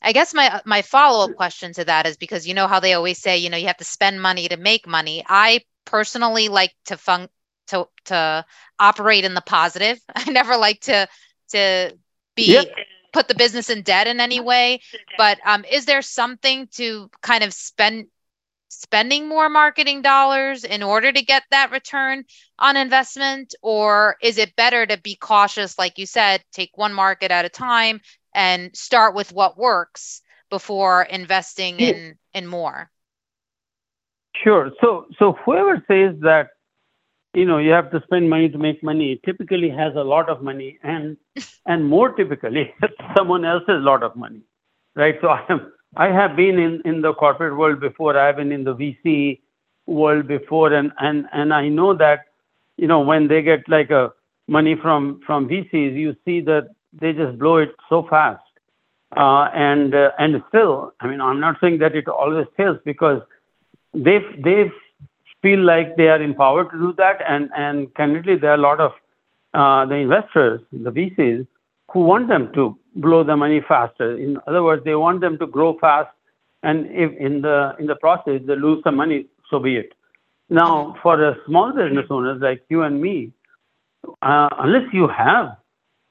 I 0.00 0.12
guess 0.12 0.32
my 0.32 0.62
my 0.64 0.80
follow 0.80 1.26
up 1.26 1.36
question 1.36 1.74
to 1.74 1.84
that 1.84 2.06
is 2.06 2.16
because 2.16 2.46
you 2.48 2.54
know 2.54 2.66
how 2.66 2.80
they 2.80 2.94
always 2.94 3.18
say 3.18 3.36
you 3.36 3.50
know 3.50 3.58
you 3.58 3.66
have 3.66 3.76
to 3.76 3.84
spend 3.84 4.22
money 4.22 4.48
to 4.48 4.56
make 4.56 4.86
money. 4.86 5.22
I 5.28 5.60
personally 5.84 6.48
like 6.48 6.72
to 6.86 6.96
fun 6.96 7.28
to 7.66 7.88
to 8.06 8.46
operate 8.78 9.26
in 9.26 9.34
the 9.34 9.42
positive. 9.42 10.00
I 10.16 10.30
never 10.30 10.56
like 10.56 10.80
to 10.82 11.06
to 11.50 11.94
be 12.36 12.52
yep. 12.54 12.68
put 13.12 13.28
the 13.28 13.34
business 13.34 13.68
in 13.68 13.82
debt 13.82 14.06
in 14.06 14.18
any 14.18 14.40
way. 14.40 14.80
But 15.18 15.38
um, 15.44 15.66
is 15.70 15.84
there 15.84 16.00
something 16.00 16.68
to 16.76 17.10
kind 17.20 17.44
of 17.44 17.52
spend 17.52 18.06
spending 18.72 19.28
more 19.28 19.48
marketing 19.48 20.02
dollars 20.02 20.64
in 20.64 20.82
order 20.82 21.12
to 21.12 21.22
get 21.22 21.44
that 21.50 21.70
return 21.70 22.24
on 22.58 22.76
investment? 22.76 23.54
Or 23.62 24.16
is 24.22 24.38
it 24.38 24.56
better 24.56 24.86
to 24.86 24.98
be 24.98 25.16
cautious 25.16 25.78
like 25.78 25.98
you 25.98 26.06
said 26.06 26.42
take 26.52 26.70
one 26.76 26.92
market 26.94 27.30
at 27.30 27.44
a 27.44 27.50
time 27.50 28.00
and 28.34 28.74
start 28.76 29.14
with 29.14 29.32
what 29.32 29.58
works 29.58 30.22
before 30.50 31.02
investing 31.02 31.80
in 31.80 32.18
in 32.34 32.46
more? 32.46 32.90
Sure. 34.42 34.70
So 34.80 35.06
so 35.18 35.32
whoever 35.44 35.76
says 35.88 36.18
that 36.22 36.50
you 37.34 37.44
know 37.46 37.58
you 37.58 37.70
have 37.70 37.90
to 37.92 38.00
spend 38.04 38.28
money 38.30 38.48
to 38.48 38.58
make 38.58 38.82
money 38.82 39.20
typically 39.24 39.70
has 39.70 39.94
a 39.96 40.02
lot 40.02 40.28
of 40.28 40.42
money 40.42 40.78
and 40.82 41.16
and 41.66 41.86
more 41.86 42.10
typically 42.12 42.72
someone 43.16 43.44
else's 43.44 43.82
lot 43.90 44.02
of 44.02 44.16
money 44.16 44.42
right? 44.96 45.16
So 45.20 45.28
i 45.28 45.44
am 45.48 45.72
i 45.96 46.08
have 46.08 46.36
been 46.36 46.58
in 46.58 46.80
in 46.84 47.00
the 47.02 47.14
corporate 47.14 47.56
world 47.56 47.80
before 47.80 48.18
i've 48.18 48.36
been 48.36 48.52
in 48.52 48.64
the 48.64 48.74
vc 48.74 49.40
world 49.86 50.26
before 50.26 50.72
and 50.72 50.92
and 50.98 51.26
and 51.32 51.52
i 51.52 51.68
know 51.68 51.94
that 51.94 52.20
you 52.76 52.86
know 52.86 53.00
when 53.00 53.28
they 53.28 53.42
get 53.42 53.68
like 53.68 53.90
a 53.90 54.12
money 54.48 54.74
from 54.74 55.20
from 55.26 55.48
vcs 55.48 55.94
you 55.94 56.14
see 56.24 56.40
that 56.40 56.68
they 56.92 57.12
just 57.12 57.38
blow 57.38 57.56
it 57.56 57.74
so 57.88 58.06
fast. 58.08 58.42
Uh, 59.16 59.48
and 59.54 59.94
uh, 59.94 60.10
and 60.18 60.42
still, 60.48 60.94
I 61.00 61.06
mean, 61.06 61.20
I'm 61.20 61.38
not 61.38 61.56
saying 61.60 61.78
that 61.78 61.94
it 61.94 62.08
always 62.08 62.46
fails 62.56 62.78
because 62.84 63.20
they 63.92 64.20
they 64.42 64.70
feel 65.42 65.60
like 65.60 65.96
they 65.96 66.08
are 66.08 66.22
empowered 66.22 66.70
to 66.70 66.78
do 66.78 66.94
that, 66.94 67.20
and 67.28 67.50
and 67.54 67.94
candidly, 67.94 68.36
there 68.36 68.52
are 68.52 68.54
a 68.54 68.58
lot 68.58 68.80
of 68.80 68.92
uh, 69.52 69.84
the 69.84 69.96
investors, 69.96 70.62
the 70.72 70.90
VCs, 70.90 71.46
who 71.92 72.00
want 72.00 72.28
them 72.28 72.50
to 72.54 72.78
blow 72.94 73.24
the 73.24 73.36
money 73.36 73.60
faster. 73.66 74.16
In 74.16 74.38
other 74.46 74.62
words, 74.62 74.84
they 74.84 74.94
want 74.94 75.20
them 75.20 75.38
to 75.38 75.46
grow 75.46 75.78
fast, 75.78 76.10
and 76.62 76.86
if 76.86 77.12
in 77.18 77.42
the 77.42 77.74
in 77.78 77.86
the 77.86 77.96
process 77.96 78.40
they 78.46 78.56
lose 78.56 78.82
some 78.84 78.96
money, 78.96 79.26
so 79.50 79.58
be 79.58 79.76
it. 79.76 79.92
Now, 80.48 80.96
for 81.02 81.36
small 81.46 81.72
business 81.72 82.06
owners 82.10 82.40
like 82.42 82.62
you 82.68 82.82
and 82.82 83.00
me, 83.00 83.32
uh, 84.20 84.48
unless 84.58 84.92
you 84.92 85.08
have 85.08 85.56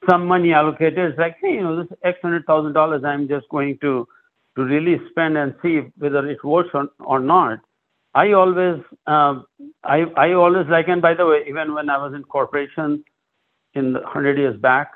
some 0.09 0.25
money 0.25 0.53
allocated. 0.53 0.97
It's 1.11 1.19
like, 1.19 1.37
hey, 1.41 1.53
you 1.55 1.61
know, 1.61 1.83
this 1.83 1.97
X 2.03 2.19
hundred 2.21 2.45
thousand 2.45 2.73
dollars, 2.73 3.03
I'm 3.03 3.27
just 3.27 3.47
going 3.49 3.77
to 3.79 4.07
to 4.55 4.63
really 4.63 4.99
spend 5.09 5.37
and 5.37 5.55
see 5.61 5.81
whether 5.97 6.27
it 6.29 6.43
works 6.43 6.69
or, 6.73 6.89
or 6.99 7.19
not. 7.19 7.59
I 8.13 8.33
always, 8.33 8.81
uh, 9.07 9.41
I 9.83 10.05
I 10.17 10.33
always 10.33 10.67
like, 10.67 10.87
and 10.87 11.01
by 11.01 11.13
the 11.13 11.25
way, 11.25 11.43
even 11.47 11.73
when 11.73 11.89
I 11.89 11.97
was 11.97 12.13
in 12.13 12.23
corporation 12.23 13.03
in 13.73 13.93
the 13.93 14.01
hundred 14.05 14.37
years 14.37 14.59
back, 14.59 14.91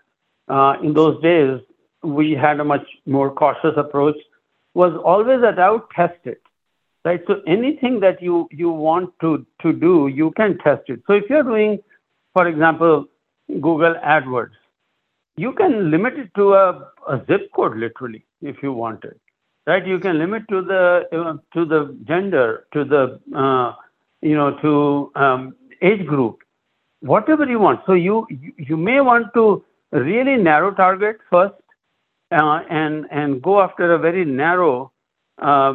uh, 0.50 0.76
in 0.84 0.94
those 0.94 1.22
days 1.22 1.62
we 2.06 2.32
had 2.32 2.60
a 2.60 2.64
much 2.64 2.86
more 3.06 3.32
cautious 3.32 3.74
approach. 3.78 4.16
Was 4.74 4.94
always 5.04 5.42
that 5.42 5.72
would 5.72 5.90
test 5.96 6.20
it, 6.26 6.42
right? 7.06 7.22
So 7.28 7.42
anything 7.48 8.00
that 8.02 8.22
you 8.22 8.48
you 8.52 8.70
want 8.70 9.14
to 9.22 9.46
to 9.62 9.74
do, 9.74 10.08
you 10.08 10.32
can 10.32 10.58
test 10.58 10.90
it. 10.90 11.02
So 11.08 11.14
if 11.14 11.30
you're 11.30 11.44
doing, 11.44 11.80
for 12.34 12.48
example, 12.48 13.06
Google 13.48 13.96
AdWords, 14.04 14.58
you 15.38 15.52
can 15.54 15.92
limit 15.92 16.18
it 16.18 16.34
to 16.36 16.54
a, 16.54 16.92
a 17.08 17.22
zip 17.28 17.52
code 17.54 17.78
literally 17.78 18.24
if 18.42 18.62
you 18.64 18.72
want 18.72 19.04
it 19.04 19.20
right 19.68 19.86
you 19.86 20.00
can 20.00 20.18
limit 20.18 20.44
to 20.50 20.62
the 20.62 21.40
to 21.54 21.66
the 21.66 21.98
gender 22.08 22.66
to 22.74 22.84
the 22.86 23.20
uh, 23.36 23.74
you 24.22 24.36
know 24.36 24.58
to 24.62 25.12
um, 25.16 25.56
age 25.82 26.06
group 26.06 26.40
whatever 27.02 27.46
you 27.46 27.60
want 27.60 27.82
so 27.86 27.94
you 27.94 28.26
you 28.58 28.78
may 28.78 29.02
want 29.02 29.34
to 29.34 29.64
really 29.92 30.38
narrow 30.42 30.72
target 30.72 31.18
first 31.30 31.56
uh, 32.32 32.60
and 32.70 33.06
and 33.12 33.42
go 33.42 33.62
after 33.62 33.94
a 33.94 34.00
very 34.00 34.26
narrow 34.26 34.92
uh, 35.42 35.74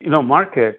you 0.00 0.10
know 0.10 0.22
market 0.22 0.78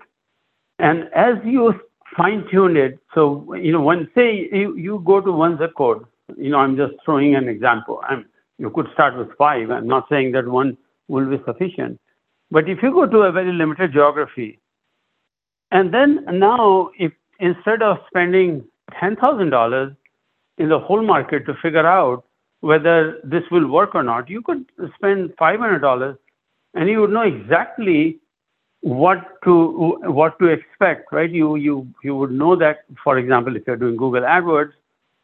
and 0.79 1.09
as 1.15 1.35
you 1.43 1.73
fine 2.15 2.45
tune 2.51 2.77
it 2.77 2.99
so 3.13 3.53
you 3.55 3.71
know 3.71 3.81
when 3.81 4.09
say 4.15 4.49
you, 4.51 4.75
you 4.75 5.01
go 5.05 5.19
to 5.21 5.31
one 5.31 5.57
zip 5.57 5.73
code 5.77 6.05
you 6.37 6.49
know, 6.49 6.57
I'm 6.57 6.75
just 6.75 6.93
throwing 7.03 7.35
an 7.35 7.47
example. 7.47 8.01
I'm, 8.07 8.25
you 8.57 8.69
could 8.69 8.87
start 8.93 9.17
with 9.17 9.35
five. 9.37 9.69
I'm 9.69 9.87
not 9.87 10.07
saying 10.09 10.31
that 10.33 10.47
one 10.47 10.77
will 11.07 11.29
be 11.29 11.43
sufficient. 11.45 11.99
But 12.51 12.69
if 12.69 12.79
you 12.81 12.91
go 12.91 13.05
to 13.05 13.17
a 13.19 13.31
very 13.31 13.51
limited 13.51 13.93
geography, 13.93 14.59
and 15.71 15.93
then 15.93 16.25
now, 16.31 16.89
if 16.97 17.11
instead 17.39 17.81
of 17.81 17.97
spending 18.07 18.63
$10,000 19.01 19.95
in 20.57 20.69
the 20.69 20.79
whole 20.79 21.03
market 21.03 21.45
to 21.47 21.53
figure 21.61 21.85
out 21.85 22.23
whether 22.71 23.19
this 23.23 23.43
will 23.51 23.67
work 23.77 23.95
or 23.95 24.03
not, 24.03 24.29
you 24.29 24.41
could 24.41 24.65
spend 24.95 25.33
$500 25.37 26.17
and 26.73 26.89
you 26.89 27.01
would 27.01 27.11
know 27.11 27.21
exactly 27.21 28.19
what 28.81 29.21
to 29.43 29.53
what 30.19 30.37
to 30.39 30.47
expect, 30.55 31.11
right? 31.11 31.31
You 31.31 31.55
you 31.55 31.75
you 32.03 32.15
would 32.15 32.31
know 32.31 32.55
that, 32.63 32.85
for 33.03 33.17
example, 33.17 33.55
if 33.55 33.63
you're 33.67 33.81
doing 33.83 33.97
Google 33.97 34.21
AdWords, 34.21 34.73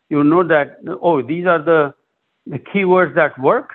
you 0.10 0.24
know 0.24 0.44
that, 0.44 0.78
oh, 1.02 1.22
these 1.22 1.46
are 1.46 1.62
the, 1.62 1.94
the 2.46 2.60
keywords 2.60 3.16
that 3.16 3.38
work. 3.40 3.70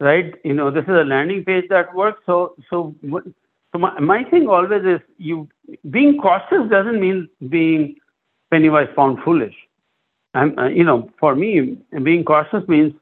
right? 0.00 0.34
You 0.44 0.54
know, 0.54 0.70
this 0.70 0.84
is 0.84 0.90
a 0.90 1.04
landing 1.04 1.44
page 1.44 1.66
that 1.70 1.94
works. 1.94 2.20
So, 2.26 2.54
so, 2.70 2.94
so 3.72 3.78
my, 3.78 3.98
my 4.00 4.24
thing 4.24 4.48
always 4.48 4.82
is 4.84 5.00
you 5.18 5.48
being 5.90 6.18
cautious 6.20 6.68
doesn't 6.70 7.00
mean 7.00 7.28
being 7.48 7.96
pennywise 8.50 8.88
pound 8.96 9.18
foolish. 9.24 9.54
And 10.34 10.58
uh, 10.58 10.66
you 10.66 10.84
know, 10.84 11.10
for 11.18 11.34
me, 11.34 11.78
being 12.02 12.24
cautious 12.24 12.66
means 12.68 12.92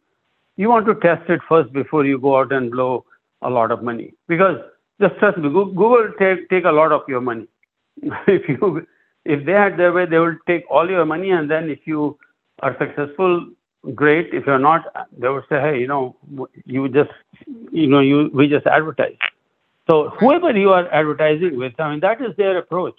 you 0.57 0.69
want 0.69 0.87
to 0.87 0.95
test 0.95 1.29
it 1.31 1.41
first 1.49 1.73
before 1.73 2.05
you 2.05 2.19
go 2.19 2.39
out 2.39 2.53
and 2.53 2.71
blow 2.71 3.05
a 3.41 3.51
lot 3.51 3.71
of 3.71 3.83
money. 3.83 4.15
Because 4.29 4.59
just 5.01 5.19
trust 5.19 5.39
me, 5.39 5.49
Google 5.49 6.13
take 6.19 6.49
take 6.51 6.65
a 6.65 6.71
lot 6.73 6.93
of 6.93 7.03
your 7.09 7.21
money. 7.21 7.49
if 8.27 8.49
you 8.49 8.87
if 9.25 9.47
they 9.47 9.53
had 9.53 9.79
their 9.79 9.93
way, 9.93 10.07
they 10.07 10.19
will 10.19 10.37
take 10.47 10.65
all 10.71 10.89
your 10.89 11.05
money, 11.05 11.31
and 11.31 11.51
then 11.51 11.71
if 11.71 11.81
you 11.87 12.19
are 12.61 12.77
successful, 12.79 13.47
great. 13.95 14.33
If 14.33 14.47
you're 14.47 14.59
not, 14.59 14.85
they 15.17 15.29
would 15.29 15.45
say, 15.49 15.61
hey, 15.61 15.81
you 15.81 15.87
know, 15.87 16.17
you 16.65 16.89
just, 16.89 17.11
you 17.71 17.87
know, 17.87 18.01
you 18.01 18.31
we 18.35 18.49
just 18.49 18.67
advertise. 18.67 19.17
So 19.91 20.11
whoever 20.21 20.57
you 20.57 20.71
are 20.71 20.89
advertising 20.93 21.57
with, 21.57 21.79
I 21.79 21.91
mean, 21.91 22.01
that 22.01 22.21
is 22.21 22.37
their 22.37 22.59
approach. 22.59 22.99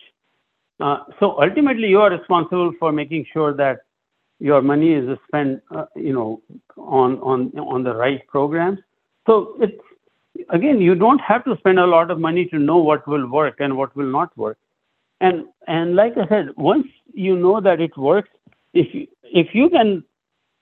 Uh, 0.80 0.98
so 1.20 1.40
ultimately, 1.42 1.88
you 1.88 2.02
are 2.02 2.10
responsible 2.10 2.74
for 2.80 2.92
making 2.92 3.26
sure 3.32 3.54
that 3.54 3.82
your 4.44 4.62
money 4.62 4.92
is 4.94 5.18
spent, 5.26 5.64
uh, 5.74 5.86
you 5.96 6.12
know, 6.12 6.42
on 6.78 7.18
on 7.32 7.52
on 7.58 7.84
the 7.84 7.96
right 7.96 8.22
programs. 8.28 8.80
So 9.26 9.56
it's 9.62 9.82
again, 10.50 10.82
you 10.82 10.96
don't 10.96 11.20
have 11.20 11.46
to 11.46 11.56
spend 11.60 11.80
a 11.80 11.86
lot 11.86 12.12
of 12.12 12.20
money 12.20 12.46
to 12.48 12.60
know 12.60 12.78
what 12.78 13.08
will 13.08 13.30
work 13.30 13.62
and 13.62 13.78
what 13.78 13.96
will 13.96 14.12
not 14.12 14.38
work. 14.38 14.58
And 15.22 15.46
and 15.68 15.96
like 15.96 16.18
I 16.18 16.28
said, 16.28 16.50
once 16.58 16.88
you 17.14 17.38
know 17.38 17.62
that 17.62 17.80
it 17.80 17.98
works, 17.98 18.28
if 18.74 18.94
you, 18.94 19.08
if 19.24 19.56
you 19.56 19.70
can, 19.70 20.04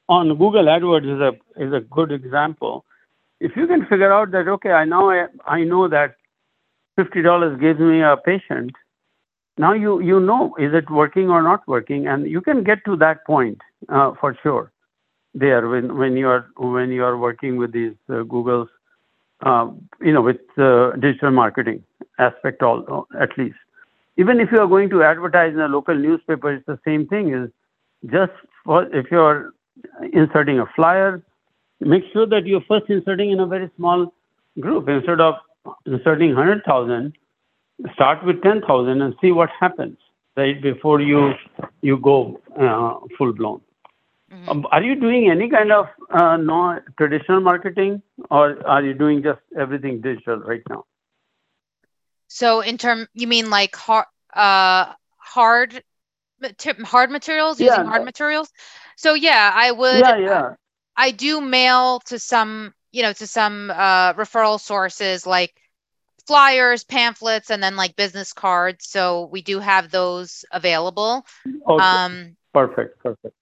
on 0.07 0.29
Google 0.37 0.65
AdWords 0.75 1.15
is 1.15 1.21
a 1.29 1.65
is 1.65 1.73
a 1.73 1.81
good 1.97 2.11
example. 2.11 2.85
If 3.39 3.55
you 3.55 3.65
can 3.65 3.87
figure 3.87 4.13
out 4.13 4.29
that 4.31 4.47
okay, 4.57 4.73
I 4.73 4.85
now 4.85 5.09
I, 5.09 5.25
I 5.47 5.63
know 5.63 5.87
that 5.87 6.17
fifty 6.95 7.23
dollars 7.23 7.59
gives 7.59 7.79
me 7.79 8.03
a 8.03 8.15
patient. 8.15 8.73
Now 9.57 9.73
you 9.73 9.99
you 10.01 10.19
know 10.19 10.55
is 10.59 10.71
it 10.83 10.91
working 10.91 11.31
or 11.31 11.41
not 11.41 11.67
working, 11.67 12.05
and 12.05 12.29
you 12.29 12.41
can 12.41 12.63
get 12.63 12.85
to 12.85 12.95
that 12.97 13.25
point 13.25 13.59
uh, 13.89 14.11
for 14.19 14.37
sure. 14.43 14.71
There 15.33 15.67
when 15.67 15.97
when 15.97 16.17
you 16.17 16.27
are 16.27 16.47
when 16.57 16.91
you 16.91 17.03
are 17.05 17.17
working 17.17 17.55
with 17.57 17.71
these 17.71 17.93
uh, 18.09 18.23
Google's, 18.23 18.67
uh, 19.41 19.69
you 20.01 20.11
know, 20.11 20.21
with 20.21 20.41
uh, 20.57 20.91
digital 20.97 21.31
marketing 21.31 21.83
aspect 22.19 22.61
all 22.61 23.07
at 23.19 23.37
least 23.37 23.55
even 24.17 24.39
if 24.39 24.51
you 24.51 24.59
are 24.59 24.67
going 24.67 24.89
to 24.89 25.03
advertise 25.03 25.53
in 25.53 25.59
a 25.59 25.67
local 25.67 25.95
newspaper, 25.95 26.53
it's 26.53 26.65
the 26.65 26.79
same 26.85 27.07
thing. 27.07 27.33
Is 27.33 27.49
just 28.11 28.33
for 28.65 28.83
if 28.95 29.09
you're 29.11 29.53
inserting 30.13 30.59
a 30.59 30.65
flyer, 30.75 31.21
make 31.79 32.03
sure 32.11 32.27
that 32.27 32.45
you're 32.45 32.67
first 32.67 32.89
inserting 32.89 33.31
in 33.31 33.39
a 33.39 33.47
very 33.47 33.69
small 33.77 34.13
group 34.59 34.89
instead 34.89 35.21
of 35.21 35.35
inserting 35.85 36.33
hundred 36.33 36.63
thousand. 36.65 37.17
Start 37.93 38.23
with 38.25 38.41
ten 38.43 38.61
thousand 38.61 39.01
and 39.01 39.15
see 39.21 39.31
what 39.31 39.49
happens 39.59 39.97
right 40.35 40.61
before 40.61 41.01
you 41.01 41.33
you 41.81 41.97
go 41.97 42.39
uh, 42.59 42.99
full 43.17 43.33
blown. 43.33 43.61
Mm-hmm. 44.31 44.49
Um, 44.49 44.67
are 44.71 44.81
you 44.81 44.95
doing 44.95 45.29
any 45.29 45.49
kind 45.49 45.71
of 45.71 45.87
uh, 46.09 46.37
no 46.37 46.79
traditional 46.97 47.41
marketing, 47.41 48.01
or 48.29 48.65
are 48.65 48.81
you 48.81 48.93
doing 48.93 49.23
just 49.23 49.41
everything 49.59 49.99
digital 50.01 50.37
right 50.37 50.61
now? 50.69 50.85
So 52.27 52.61
in 52.61 52.77
term, 52.77 53.07
you 53.13 53.27
mean 53.27 53.49
like 53.49 53.75
hard, 53.75 54.05
uh, 54.33 54.93
hard, 55.17 55.83
hard 56.63 57.11
materials 57.11 57.59
yeah. 57.59 57.71
using 57.71 57.85
hard 57.85 58.05
materials? 58.05 58.49
So 58.95 59.15
yeah, 59.15 59.51
I 59.53 59.71
would. 59.71 59.99
Yeah, 59.99 60.17
yeah. 60.17 60.53
I 60.95 61.11
do 61.11 61.41
mail 61.41 61.99
to 62.05 62.19
some, 62.19 62.73
you 62.91 63.01
know, 63.01 63.11
to 63.13 63.27
some 63.27 63.69
uh, 63.69 64.13
referral 64.13 64.59
sources 64.59 65.25
like 65.25 65.53
flyers, 66.25 66.83
pamphlets, 66.85 67.49
and 67.49 67.61
then 67.61 67.75
like 67.75 67.95
business 67.95 68.31
cards. 68.31 68.87
So 68.87 69.25
we 69.25 69.41
do 69.41 69.59
have 69.59 69.91
those 69.91 70.45
available. 70.51 71.25
Okay. 71.67 71.83
Um, 71.83 72.37
perfect. 72.53 72.99
Perfect. 72.99 73.35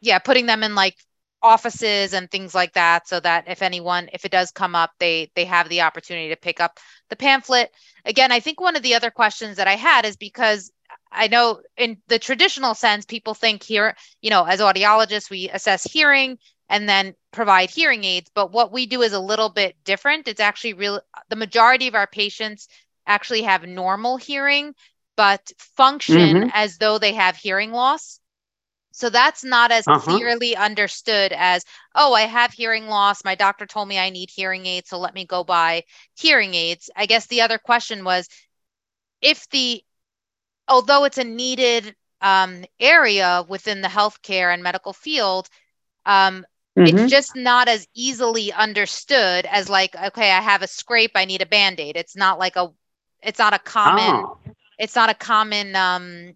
Yeah, 0.00 0.18
putting 0.18 0.46
them 0.46 0.62
in 0.62 0.74
like 0.74 0.96
offices 1.42 2.14
and 2.14 2.30
things 2.30 2.54
like 2.54 2.72
that 2.72 3.08
so 3.08 3.20
that 3.20 3.44
if 3.48 3.62
anyone 3.62 4.08
if 4.12 4.24
it 4.24 4.32
does 4.32 4.50
come 4.50 4.74
up 4.74 4.90
they 4.98 5.30
they 5.36 5.44
have 5.44 5.68
the 5.68 5.82
opportunity 5.82 6.30
to 6.30 6.36
pick 6.36 6.60
up 6.60 6.78
the 7.10 7.16
pamphlet. 7.16 7.70
Again 8.04 8.32
i 8.32 8.40
think 8.40 8.60
one 8.60 8.76
of 8.76 8.82
the 8.82 8.94
other 8.94 9.10
questions 9.10 9.56
that 9.56 9.68
i 9.68 9.76
had 9.76 10.04
is 10.04 10.16
because 10.16 10.72
i 11.12 11.28
know 11.28 11.60
in 11.76 11.98
the 12.08 12.18
traditional 12.18 12.74
sense 12.74 13.04
people 13.04 13.34
think 13.34 13.62
here 13.62 13.94
you 14.20 14.30
know 14.30 14.44
as 14.44 14.60
audiologists 14.60 15.30
we 15.30 15.48
assess 15.48 15.84
hearing 15.84 16.38
and 16.68 16.88
then 16.88 17.14
provide 17.32 17.70
hearing 17.70 18.04
aids 18.04 18.30
but 18.34 18.50
what 18.50 18.72
we 18.72 18.86
do 18.86 19.02
is 19.02 19.12
a 19.12 19.20
little 19.20 19.48
bit 19.48 19.76
different. 19.84 20.28
It's 20.28 20.40
actually 20.40 20.74
real 20.74 21.00
the 21.28 21.36
majority 21.36 21.88
of 21.88 21.94
our 21.94 22.06
patients 22.06 22.68
actually 23.06 23.42
have 23.42 23.64
normal 23.64 24.16
hearing 24.16 24.74
but 25.16 25.50
function 25.58 26.36
mm-hmm. 26.36 26.48
as 26.52 26.78
though 26.78 26.98
they 26.98 27.12
have 27.14 27.36
hearing 27.36 27.72
loss 27.72 28.17
so 28.98 29.10
that's 29.10 29.44
not 29.44 29.70
as 29.70 29.86
uh-huh. 29.86 30.00
clearly 30.00 30.56
understood 30.56 31.32
as, 31.32 31.64
oh, 31.94 32.14
I 32.14 32.22
have 32.22 32.52
hearing 32.52 32.88
loss. 32.88 33.24
My 33.24 33.36
doctor 33.36 33.64
told 33.64 33.86
me 33.86 33.96
I 33.96 34.10
need 34.10 34.28
hearing 34.28 34.66
aids, 34.66 34.90
so 34.90 34.98
let 34.98 35.14
me 35.14 35.24
go 35.24 35.44
buy 35.44 35.84
hearing 36.18 36.54
aids. 36.54 36.90
I 36.96 37.06
guess 37.06 37.28
the 37.28 37.42
other 37.42 37.58
question 37.58 38.02
was 38.02 38.26
if 39.22 39.48
the, 39.50 39.84
although 40.66 41.04
it's 41.04 41.18
a 41.18 41.22
needed 41.22 41.94
um, 42.20 42.64
area 42.80 43.44
within 43.48 43.82
the 43.82 43.88
healthcare 43.88 44.52
and 44.52 44.64
medical 44.64 44.92
field, 44.92 45.48
um, 46.04 46.44
mm-hmm. 46.76 46.98
it's 46.98 47.08
just 47.08 47.36
not 47.36 47.68
as 47.68 47.86
easily 47.94 48.52
understood 48.52 49.46
as 49.46 49.68
like, 49.68 49.94
okay, 49.94 50.32
I 50.32 50.40
have 50.40 50.62
a 50.62 50.66
scrape, 50.66 51.12
I 51.14 51.24
need 51.24 51.40
a 51.42 51.46
band 51.46 51.78
aid. 51.78 51.96
It's 51.96 52.16
not 52.16 52.40
like 52.40 52.56
a, 52.56 52.70
it's 53.22 53.38
not 53.38 53.54
a 53.54 53.60
common, 53.60 54.24
oh. 54.26 54.38
it's 54.76 54.96
not 54.96 55.08
a 55.08 55.14
common, 55.14 55.76
um, 55.76 56.34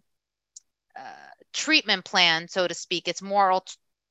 treatment 1.52 2.04
plan, 2.04 2.48
so 2.48 2.66
to 2.66 2.74
speak. 2.74 3.08
It's 3.08 3.22
more 3.22 3.52
al- 3.52 3.64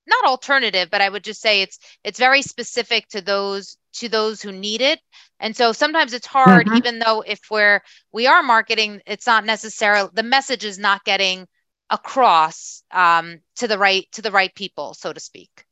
not 0.07 0.25
alternative, 0.25 0.89
but 0.91 1.01
I 1.01 1.09
would 1.09 1.23
just 1.23 1.41
say 1.41 1.61
it's 1.61 1.79
it's 2.03 2.19
very 2.19 2.41
specific 2.41 3.07
to 3.09 3.21
those 3.21 3.77
to 3.93 4.09
those 4.09 4.41
who 4.41 4.51
need 4.51 4.81
it. 4.81 4.99
And 5.39 5.55
so 5.55 5.71
sometimes 5.71 6.13
it's 6.13 6.27
hard, 6.27 6.67
mm-hmm. 6.67 6.77
even 6.77 6.99
though 6.99 7.21
if 7.21 7.39
we're 7.49 7.81
we 8.11 8.27
are 8.27 8.43
marketing, 8.43 9.01
it's 9.05 9.27
not 9.27 9.45
necessarily 9.45 10.09
the 10.13 10.23
message 10.23 10.65
is 10.65 10.79
not 10.79 11.03
getting 11.03 11.47
across 11.89 12.83
um, 12.91 13.39
to 13.57 13.67
the 13.67 13.77
right 13.77 14.07
to 14.13 14.21
the 14.21 14.31
right 14.31 14.53
people, 14.55 14.93
so 14.93 15.13
to 15.13 15.19
speak. 15.19 15.65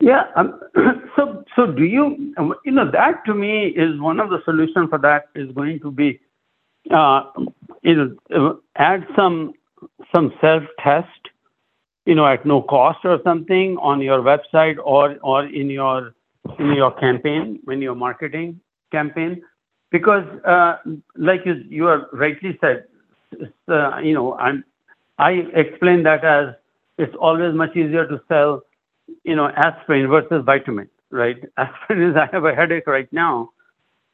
Yeah. 0.00 0.24
Um, 0.36 0.60
so 1.16 1.44
so 1.56 1.66
do 1.66 1.84
you 1.84 2.34
you 2.64 2.72
know 2.72 2.90
that 2.90 3.24
to 3.26 3.34
me 3.34 3.68
is 3.68 4.00
one 4.00 4.20
of 4.20 4.30
the 4.30 4.40
solutions 4.44 4.88
for 4.90 4.98
that 4.98 5.26
is 5.34 5.50
going 5.52 5.80
to 5.80 5.90
be 5.90 6.20
uh, 6.90 7.22
you 7.82 8.16
know 8.28 8.60
add 8.76 9.06
some 9.16 9.54
some 10.14 10.32
self-test, 10.40 11.08
you 12.06 12.14
know, 12.14 12.26
at 12.26 12.44
no 12.44 12.62
cost 12.62 12.98
or 13.04 13.20
something 13.24 13.76
on 13.80 14.00
your 14.00 14.20
website 14.20 14.76
or 14.84 15.16
or 15.22 15.46
in 15.46 15.70
your 15.70 16.14
in 16.58 16.72
your 16.72 16.92
campaign 16.92 17.60
when 17.64 17.80
you're 17.80 17.94
marketing 17.94 18.60
campaign, 18.92 19.42
because 19.90 20.24
uh, 20.44 20.76
like 21.16 21.40
you 21.46 21.54
you 21.68 21.88
are 21.88 22.08
rightly 22.12 22.58
said, 22.60 22.84
uh, 23.68 23.98
you 23.98 24.14
know, 24.14 24.34
I'm 24.34 24.64
I 25.18 25.30
explain 25.54 26.02
that 26.04 26.24
as 26.24 26.54
it's 26.98 27.14
always 27.20 27.54
much 27.54 27.76
easier 27.76 28.06
to 28.06 28.20
sell, 28.28 28.62
you 29.24 29.36
know, 29.36 29.48
aspirin 29.48 30.08
versus 30.08 30.42
vitamin, 30.44 30.88
right? 31.10 31.36
Aspirin 31.56 32.10
is 32.10 32.16
I 32.16 32.28
have 32.32 32.44
a 32.44 32.54
headache 32.54 32.86
right 32.86 33.12
now, 33.12 33.50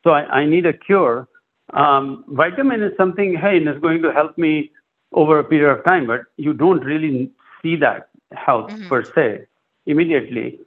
so 0.04 0.10
I, 0.10 0.22
I 0.40 0.46
need 0.46 0.66
a 0.66 0.72
cure. 0.72 1.28
Um, 1.72 2.24
vitamin 2.28 2.82
is 2.82 2.92
something, 2.96 3.36
hey, 3.36 3.58
it's 3.58 3.80
going 3.80 4.02
to 4.02 4.12
help 4.12 4.36
me 4.36 4.72
over 5.12 5.38
a 5.38 5.44
period 5.44 5.70
of 5.78 5.84
time, 5.84 6.06
but 6.06 6.22
you 6.36 6.52
don't 6.52 6.84
really 6.84 7.30
see 7.62 7.76
that 7.76 8.08
health 8.32 8.70
mm-hmm. 8.70 8.88
per 8.88 9.04
se 9.04 9.46
immediately. 9.86 10.58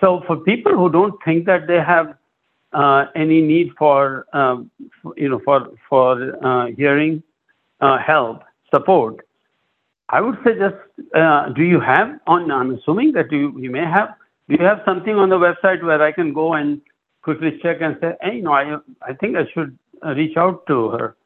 So 0.00 0.22
for 0.26 0.36
people 0.36 0.72
who 0.72 0.90
don't 0.90 1.14
think 1.24 1.46
that 1.46 1.66
they 1.66 1.80
have 1.80 2.14
uh, 2.72 3.06
any 3.14 3.40
need 3.40 3.72
for, 3.78 4.26
um, 4.32 4.70
you 5.16 5.28
know, 5.28 5.40
for 5.44 5.68
for 5.88 6.44
uh, 6.44 6.66
hearing 6.76 7.22
uh, 7.80 7.98
help 7.98 8.42
support, 8.72 9.26
I 10.10 10.20
would 10.20 10.38
say 10.44 10.58
just 10.58 10.76
uh, 11.14 11.48
do 11.50 11.62
you 11.62 11.80
have 11.80 12.18
on? 12.26 12.50
I'm 12.50 12.74
assuming 12.74 13.12
that 13.12 13.32
you 13.32 13.58
you 13.58 13.70
may 13.70 13.84
have. 13.84 14.14
Do 14.48 14.56
you 14.60 14.64
have 14.64 14.82
something 14.84 15.16
on 15.16 15.28
the 15.30 15.38
website 15.38 15.82
where 15.82 16.00
I 16.00 16.12
can 16.12 16.32
go 16.32 16.54
and 16.54 16.80
quickly 17.22 17.58
check 17.60 17.78
and 17.80 17.96
say, 18.00 18.12
hey, 18.20 18.40
no, 18.40 18.52
I 18.52 18.76
I 19.02 19.14
think 19.14 19.36
I 19.36 19.46
should 19.52 19.76
reach 20.04 20.36
out 20.36 20.66
to 20.66 20.90
her 20.90 21.16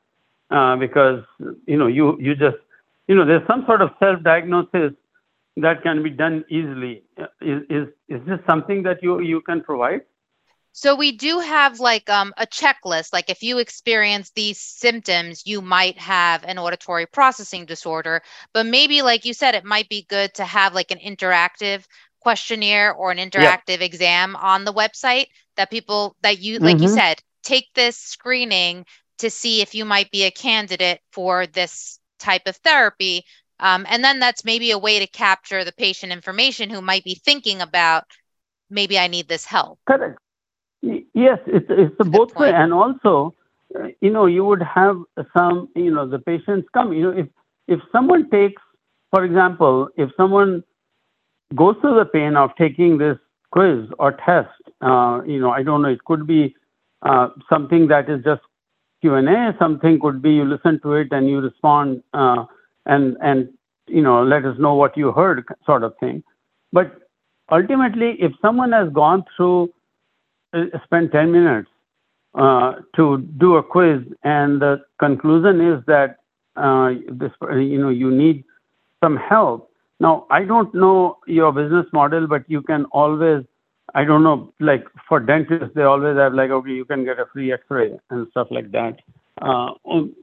uh, 0.50 0.76
because 0.76 1.22
you 1.66 1.76
know 1.76 1.86
you 1.86 2.16
you 2.20 2.34
just 2.34 2.56
you 3.06 3.14
know 3.14 3.24
there's 3.24 3.46
some 3.46 3.64
sort 3.66 3.82
of 3.82 3.90
self-diagnosis 3.98 4.92
that 5.56 5.82
can 5.82 6.02
be 6.02 6.10
done 6.10 6.44
easily. 6.48 7.02
Is 7.40 7.62
is 7.68 7.88
is 8.08 8.20
this 8.26 8.40
something 8.48 8.82
that 8.84 9.02
you 9.02 9.20
you 9.20 9.40
can 9.40 9.62
provide? 9.62 10.02
So 10.72 10.94
we 10.94 11.12
do 11.12 11.40
have 11.40 11.80
like 11.80 12.08
um, 12.08 12.32
a 12.36 12.46
checklist. 12.46 13.12
Like 13.12 13.28
if 13.28 13.42
you 13.42 13.58
experience 13.58 14.30
these 14.30 14.60
symptoms, 14.60 15.42
you 15.44 15.60
might 15.60 15.98
have 15.98 16.44
an 16.44 16.58
auditory 16.58 17.06
processing 17.06 17.66
disorder. 17.66 18.22
But 18.54 18.66
maybe, 18.66 19.02
like 19.02 19.24
you 19.24 19.34
said, 19.34 19.56
it 19.56 19.64
might 19.64 19.88
be 19.88 20.06
good 20.08 20.32
to 20.34 20.44
have 20.44 20.72
like 20.74 20.92
an 20.92 20.98
interactive 20.98 21.84
questionnaire 22.20 22.94
or 22.94 23.10
an 23.10 23.18
interactive 23.18 23.80
yeah. 23.80 23.84
exam 23.84 24.36
on 24.36 24.64
the 24.64 24.72
website 24.72 25.26
that 25.56 25.70
people 25.70 26.16
that 26.22 26.38
you 26.38 26.58
like 26.58 26.76
mm-hmm. 26.76 26.84
you 26.84 26.88
said 26.88 27.20
take 27.42 27.66
this 27.74 27.96
screening 27.96 28.84
to 29.20 29.30
see 29.30 29.60
if 29.60 29.74
you 29.74 29.84
might 29.84 30.10
be 30.10 30.24
a 30.24 30.30
candidate 30.30 31.00
for 31.12 31.46
this 31.46 31.98
type 32.18 32.42
of 32.46 32.56
therapy. 32.56 33.24
Um, 33.58 33.86
and 33.88 34.02
then 34.02 34.18
that's 34.18 34.44
maybe 34.44 34.70
a 34.70 34.78
way 34.78 34.98
to 34.98 35.06
capture 35.06 35.64
the 35.64 35.72
patient 35.72 36.12
information 36.12 36.70
who 36.70 36.80
might 36.80 37.04
be 37.04 37.14
thinking 37.14 37.60
about 37.60 38.04
maybe 38.70 38.98
i 38.98 39.06
need 39.06 39.28
this 39.28 39.44
help. 39.44 39.78
Correct. 39.86 40.18
Yes 40.82 41.38
it's, 41.46 41.66
it's 41.68 42.08
both 42.08 42.34
way. 42.36 42.52
and 42.52 42.72
also 42.72 43.34
uh, 43.74 43.88
you 44.00 44.10
know 44.10 44.26
you 44.26 44.44
would 44.44 44.62
have 44.62 44.96
some 45.36 45.68
you 45.74 45.90
know 45.90 46.08
the 46.08 46.18
patients 46.18 46.68
come 46.72 46.92
you 46.92 47.02
know 47.02 47.18
if 47.18 47.26
if 47.68 47.80
someone 47.92 48.30
takes 48.30 48.62
for 49.10 49.24
example 49.24 49.88
if 49.96 50.08
someone 50.16 50.62
goes 51.54 51.76
through 51.80 51.98
the 51.98 52.04
pain 52.04 52.36
of 52.36 52.50
taking 52.56 52.98
this 52.98 53.18
quiz 53.50 53.88
or 53.98 54.12
test, 54.12 54.48
uh, 54.80 55.20
you 55.26 55.40
know, 55.40 55.50
I 55.50 55.62
don't 55.62 55.82
know, 55.82 55.88
it 55.88 56.04
could 56.04 56.26
be 56.26 56.54
uh, 57.02 57.28
something 57.48 57.88
that 57.88 58.08
is 58.08 58.22
just 58.24 58.42
Q&A, 59.00 59.54
something 59.58 59.98
could 60.00 60.22
be 60.22 60.32
you 60.32 60.44
listen 60.44 60.80
to 60.82 60.94
it 60.94 61.08
and 61.10 61.28
you 61.28 61.40
respond 61.40 62.02
uh, 62.12 62.44
and, 62.86 63.16
and, 63.22 63.48
you 63.86 64.02
know, 64.02 64.22
let 64.22 64.44
us 64.44 64.56
know 64.58 64.74
what 64.74 64.96
you 64.96 65.12
heard 65.12 65.44
sort 65.64 65.82
of 65.82 65.94
thing. 65.98 66.22
But 66.72 66.92
ultimately, 67.50 68.16
if 68.18 68.32
someone 68.40 68.72
has 68.72 68.92
gone 68.92 69.24
through, 69.36 69.72
uh, 70.52 70.64
spent 70.84 71.12
10 71.12 71.32
minutes 71.32 71.68
uh, 72.34 72.74
to 72.96 73.18
do 73.38 73.56
a 73.56 73.62
quiz 73.62 74.00
and 74.22 74.60
the 74.60 74.82
conclusion 74.98 75.60
is 75.60 75.82
that 75.86 76.16
this, 76.56 77.32
you 77.42 77.78
know, 77.78 77.88
you 77.88 78.10
need 78.10 78.44
some 79.02 79.16
help, 79.16 79.70
now, 80.00 80.26
I 80.30 80.44
don't 80.44 80.74
know 80.74 81.18
your 81.26 81.52
business 81.52 81.84
model, 81.92 82.26
but 82.26 82.44
you 82.48 82.62
can 82.62 82.86
always, 82.86 83.44
I 83.94 84.04
don't 84.04 84.22
know, 84.22 84.52
like 84.60 84.84
for 85.08 85.20
dentists, 85.20 85.74
they 85.74 85.82
always 85.82 86.16
have 86.16 86.34
like, 86.34 86.50
okay, 86.50 86.70
you 86.70 86.84
can 86.84 87.04
get 87.04 87.18
a 87.18 87.26
free 87.32 87.52
x-ray 87.52 87.98
and 88.10 88.26
stuff 88.30 88.48
like 88.50 88.70
that. 88.72 88.98
Uh, 89.40 89.72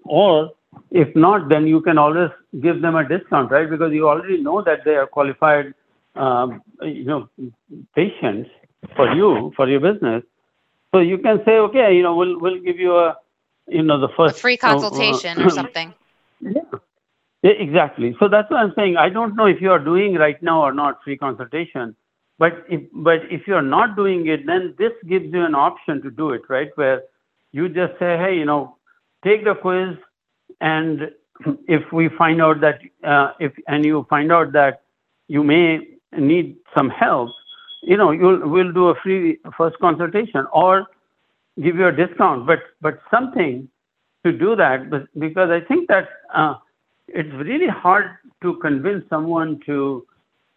or 0.03 0.51
if 0.91 1.13
not, 1.15 1.49
then 1.49 1.67
you 1.67 1.81
can 1.81 1.97
always 1.97 2.29
give 2.61 2.81
them 2.81 2.95
a 2.95 3.07
discount, 3.07 3.51
right? 3.51 3.69
Because 3.69 3.91
you 3.91 4.07
already 4.07 4.41
know 4.41 4.61
that 4.61 4.85
they 4.85 4.95
are 4.95 5.07
qualified, 5.07 5.73
um, 6.15 6.61
you 6.81 7.05
know, 7.05 7.29
patients 7.95 8.49
for 8.95 9.13
you, 9.13 9.51
for 9.55 9.67
your 9.67 9.79
business. 9.79 10.23
So 10.93 10.99
you 10.99 11.17
can 11.17 11.41
say, 11.45 11.57
okay, 11.57 11.95
you 11.95 12.03
know, 12.03 12.15
we'll, 12.15 12.39
we'll 12.39 12.59
give 12.59 12.79
you 12.79 12.95
a, 12.95 13.17
you 13.67 13.83
know, 13.83 13.99
the 13.99 14.09
first 14.15 14.37
a 14.37 14.39
free 14.39 14.57
consultation 14.57 15.39
uh, 15.39 15.45
or 15.45 15.49
something. 15.49 15.93
Yeah. 16.39 16.61
Exactly. 17.41 18.15
So 18.19 18.27
that's 18.27 18.49
what 18.51 18.59
I'm 18.59 18.73
saying. 18.75 18.97
I 18.97 19.09
don't 19.09 19.35
know 19.35 19.45
if 19.45 19.59
you 19.59 19.71
are 19.71 19.79
doing 19.79 20.15
right 20.15 20.41
now 20.43 20.61
or 20.61 20.73
not 20.73 21.03
free 21.03 21.17
consultation, 21.17 21.95
but 22.39 22.65
if 22.69 22.81
but 22.93 23.21
if 23.31 23.47
you're 23.47 23.61
not 23.61 23.95
doing 23.95 24.27
it, 24.27 24.45
then 24.45 24.75
this 24.77 24.93
gives 25.07 25.31
you 25.33 25.43
an 25.43 25.55
option 25.55 26.01
to 26.03 26.11
do 26.11 26.31
it, 26.31 26.41
right? 26.49 26.69
Where 26.75 27.03
you 27.51 27.69
just 27.69 27.93
say, 27.99 28.17
hey, 28.17 28.37
you 28.37 28.45
know, 28.45 28.77
take 29.23 29.43
the 29.43 29.55
quiz, 29.55 29.95
and 30.61 31.11
if 31.67 31.91
we 31.91 32.09
find 32.09 32.41
out 32.41 32.61
that 32.61 32.79
uh, 33.03 33.33
if 33.39 33.53
and 33.67 33.85
you 33.85 34.05
find 34.09 34.31
out 34.31 34.51
that 34.53 34.81
you 35.27 35.43
may 35.43 35.87
need 36.17 36.57
some 36.75 36.89
help, 36.89 37.31
you 37.81 37.97
know, 37.97 38.11
you'll 38.11 38.47
we'll 38.47 38.71
do 38.71 38.89
a 38.89 38.95
free 38.95 39.39
first 39.57 39.77
consultation 39.79 40.45
or 40.53 40.87
give 41.61 41.75
you 41.75 41.87
a 41.87 41.91
discount, 41.91 42.45
but 42.45 42.59
but 42.81 42.99
something 43.09 43.67
to 44.25 44.31
do 44.31 44.55
that, 44.55 44.89
because 45.17 45.49
I 45.49 45.61
think 45.61 45.87
that. 45.87 46.09
Uh, 46.33 46.55
it's 47.07 47.31
really 47.33 47.67
hard 47.67 48.17
to 48.41 48.55
convince 48.57 49.07
someone 49.09 49.59
to 49.65 50.05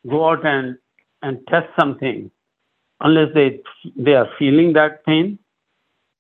go 0.09 0.31
out 0.31 0.45
and, 0.45 0.77
and 1.23 1.39
test 1.49 1.69
something 1.79 2.31
unless 3.01 3.29
they 3.35 3.61
they 3.97 4.15
are 4.15 4.29
feeling 4.39 4.73
that 4.75 5.05
pain. 5.05 5.39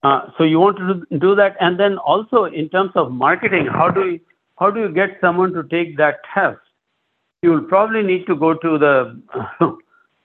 Uh, 0.02 0.30
so 0.38 0.44
you 0.44 0.58
want 0.58 0.78
to 0.78 1.18
do 1.18 1.34
that, 1.34 1.56
and 1.60 1.78
then 1.78 1.98
also 1.98 2.44
in 2.44 2.68
terms 2.70 2.92
of 2.94 3.12
marketing, 3.12 3.66
how 3.66 3.90
do 3.90 4.06
you 4.12 4.20
how 4.58 4.70
do 4.70 4.80
you 4.80 4.88
get 4.88 5.18
someone 5.20 5.52
to 5.52 5.62
take 5.64 5.96
that 5.96 6.20
test? 6.34 6.60
You 7.42 7.50
will 7.50 7.62
probably 7.62 8.02
need 8.02 8.26
to 8.26 8.36
go 8.36 8.54
to 8.54 8.78
the 8.78 9.22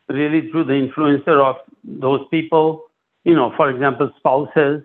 really 0.09 0.49
through 0.51 0.65
the 0.65 0.73
influencer 0.73 1.43
of 1.43 1.57
those 1.83 2.21
people. 2.31 2.85
You 3.23 3.35
know, 3.35 3.53
for 3.57 3.69
example, 3.69 4.11
spouses. 4.17 4.83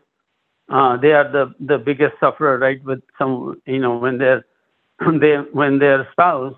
Uh, 0.69 0.97
they 0.97 1.13
are 1.13 1.31
the 1.31 1.55
the 1.61 1.79
biggest 1.79 2.15
sufferer, 2.21 2.59
right? 2.59 2.83
With 2.85 3.03
some, 3.19 3.61
you 3.67 3.79
know, 3.79 3.97
when 3.97 4.19
they're 4.19 4.45
they, 5.21 5.37
when 5.53 5.79
their 5.79 6.09
spouse, 6.13 6.55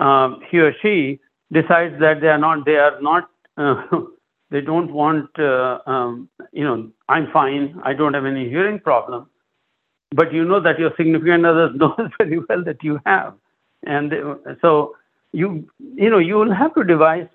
um, 0.00 0.40
he 0.50 0.58
or 0.58 0.74
she, 0.82 1.20
decides 1.52 1.98
that 2.00 2.20
they 2.20 2.28
are 2.28 2.38
not, 2.38 2.64
they 2.64 2.76
are 2.76 3.00
not, 3.00 3.30
uh, 3.56 3.82
they 4.50 4.60
don't 4.60 4.92
want, 4.92 5.30
uh, 5.38 5.78
um, 5.86 6.28
you 6.52 6.64
know, 6.64 6.90
I'm 7.08 7.30
fine, 7.32 7.80
I 7.84 7.92
don't 7.94 8.14
have 8.14 8.24
any 8.24 8.48
hearing 8.48 8.78
problem, 8.80 9.28
but 10.12 10.32
you 10.32 10.44
know 10.44 10.60
that 10.60 10.78
your 10.78 10.92
significant 10.96 11.46
other 11.46 11.72
knows 11.74 12.10
very 12.18 12.38
well 12.48 12.64
that 12.64 12.82
you 12.82 13.00
have, 13.06 13.34
and 13.84 14.12
so 14.62 14.96
you, 15.32 15.68
you 15.94 16.10
know, 16.10 16.18
you 16.18 16.36
will 16.36 16.52
have 16.52 16.74
to 16.74 16.84
devise 16.84 17.28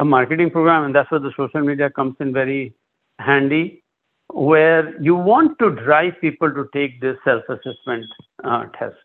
a 0.00 0.04
marketing 0.04 0.50
program, 0.50 0.84
and 0.84 0.94
that's 0.94 1.10
where 1.10 1.20
the 1.20 1.32
social 1.36 1.60
media 1.60 1.88
comes 1.90 2.16
in 2.20 2.32
very 2.32 2.74
handy 3.18 3.84
where 4.32 5.00
you 5.00 5.14
want 5.14 5.58
to 5.58 5.70
drive 5.70 6.14
people 6.20 6.52
to 6.52 6.68
take 6.72 7.00
this 7.00 7.16
self-assessment 7.24 8.04
uh, 8.42 8.64
test. 8.78 8.96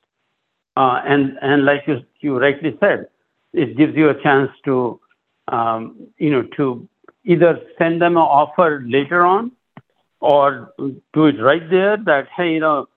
Uh, 0.76 1.02
and 1.06 1.38
and 1.42 1.66
like 1.66 1.84
you 1.88 2.00
you 2.22 2.40
rightly 2.40 2.78
said, 2.80 3.08
it 3.54 3.78
gives 3.78 3.96
you 3.96 4.10
a 4.10 4.22
chance 4.22 4.52
to 4.66 5.00
um, 5.48 6.08
you 6.18 6.30
know 6.30 6.44
to 6.58 6.88
either 7.26 7.60
send 7.78 8.02
them 8.02 8.18
an 8.18 8.24
offer 8.24 8.84
later 8.86 9.26
on 9.26 9.52
or 10.20 10.74
do 11.14 11.26
it 11.26 11.42
right 11.42 11.70
there 11.70 11.98
that 11.98 12.28
hey 12.36 12.54
you 12.54 12.60
know 12.60 12.88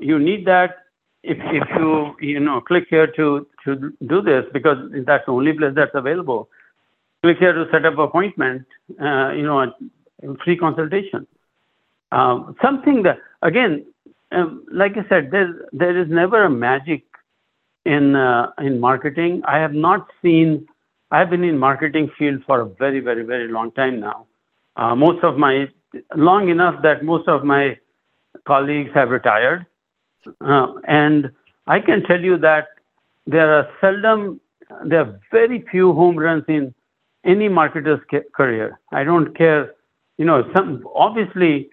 you 0.00 0.18
need 0.18 0.46
that. 0.46 0.76
If 1.22 1.38
if 1.40 1.68
you 1.78 2.16
you 2.20 2.40
know 2.40 2.60
click 2.60 2.86
here 2.88 3.06
to 3.06 3.46
to 3.64 3.92
do 4.06 4.22
this 4.22 4.44
because 4.52 4.78
that's 5.06 5.26
the 5.26 5.32
only 5.32 5.52
place 5.52 5.72
that's 5.74 5.94
available 5.94 6.48
click 7.22 7.36
here 7.38 7.52
to 7.52 7.66
set 7.70 7.84
up 7.84 7.98
appointment 7.98 8.66
uh, 9.00 9.32
you 9.32 9.42
know 9.42 9.72
free 10.44 10.56
consultation. 10.56 11.26
Um, 12.12 12.56
something 12.62 13.02
that 13.02 13.18
again 13.42 13.84
um, 14.32 14.64
like 14.72 14.92
I 14.96 15.08
said, 15.08 15.30
there 15.30 15.66
there 15.72 15.98
is 16.00 16.08
never 16.08 16.44
a 16.44 16.50
magic 16.50 17.04
in 17.84 18.16
uh, 18.16 18.52
in 18.58 18.80
marketing. 18.80 19.42
I 19.46 19.58
have 19.58 19.72
not 19.72 20.08
seen. 20.22 20.66
I 21.10 21.18
have 21.18 21.30
been 21.30 21.44
in 21.44 21.58
marketing 21.58 22.10
field 22.18 22.42
for 22.46 22.60
a 22.60 22.66
very 22.66 23.00
very 23.00 23.24
very 23.24 23.48
long 23.48 23.72
time 23.72 24.00
now. 24.00 24.26
Uh, 24.76 24.94
most 24.94 25.24
of 25.24 25.36
my 25.36 25.68
long 26.14 26.48
enough 26.48 26.82
that 26.82 27.04
most 27.04 27.28
of 27.28 27.44
my 27.44 27.78
colleagues 28.46 28.90
have 28.94 29.10
retired, 29.10 29.66
uh, 30.40 30.74
and 30.86 31.30
I 31.66 31.80
can 31.80 32.02
tell 32.04 32.20
you 32.20 32.38
that 32.38 32.68
there 33.26 33.52
are 33.52 33.68
seldom 33.80 34.40
there 34.84 35.00
are 35.00 35.20
very 35.30 35.64
few 35.70 35.92
home 35.92 36.16
runs 36.16 36.44
in 36.48 36.74
any 37.24 37.48
marketer's 37.48 38.00
career. 38.34 38.80
I 38.92 39.04
don't 39.04 39.36
care. 39.36 39.74
You 40.16 40.26
know, 40.26 40.44
some 40.54 40.84
obviously 40.94 41.70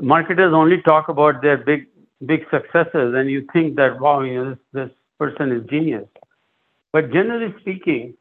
marketers 0.00 0.52
only 0.52 0.82
talk 0.82 1.08
about 1.08 1.42
their 1.42 1.56
big 1.56 1.86
big 2.26 2.40
successes 2.50 3.14
and 3.14 3.30
you 3.30 3.46
think 3.52 3.76
that 3.76 4.00
wow 4.00 4.22
you 4.22 4.34
know 4.34 4.50
this, 4.50 4.58
this 4.72 4.90
person 5.18 5.52
is 5.52 5.64
genius. 5.68 6.08
But 6.92 7.12
generally 7.12 7.54
speaking 7.60 8.14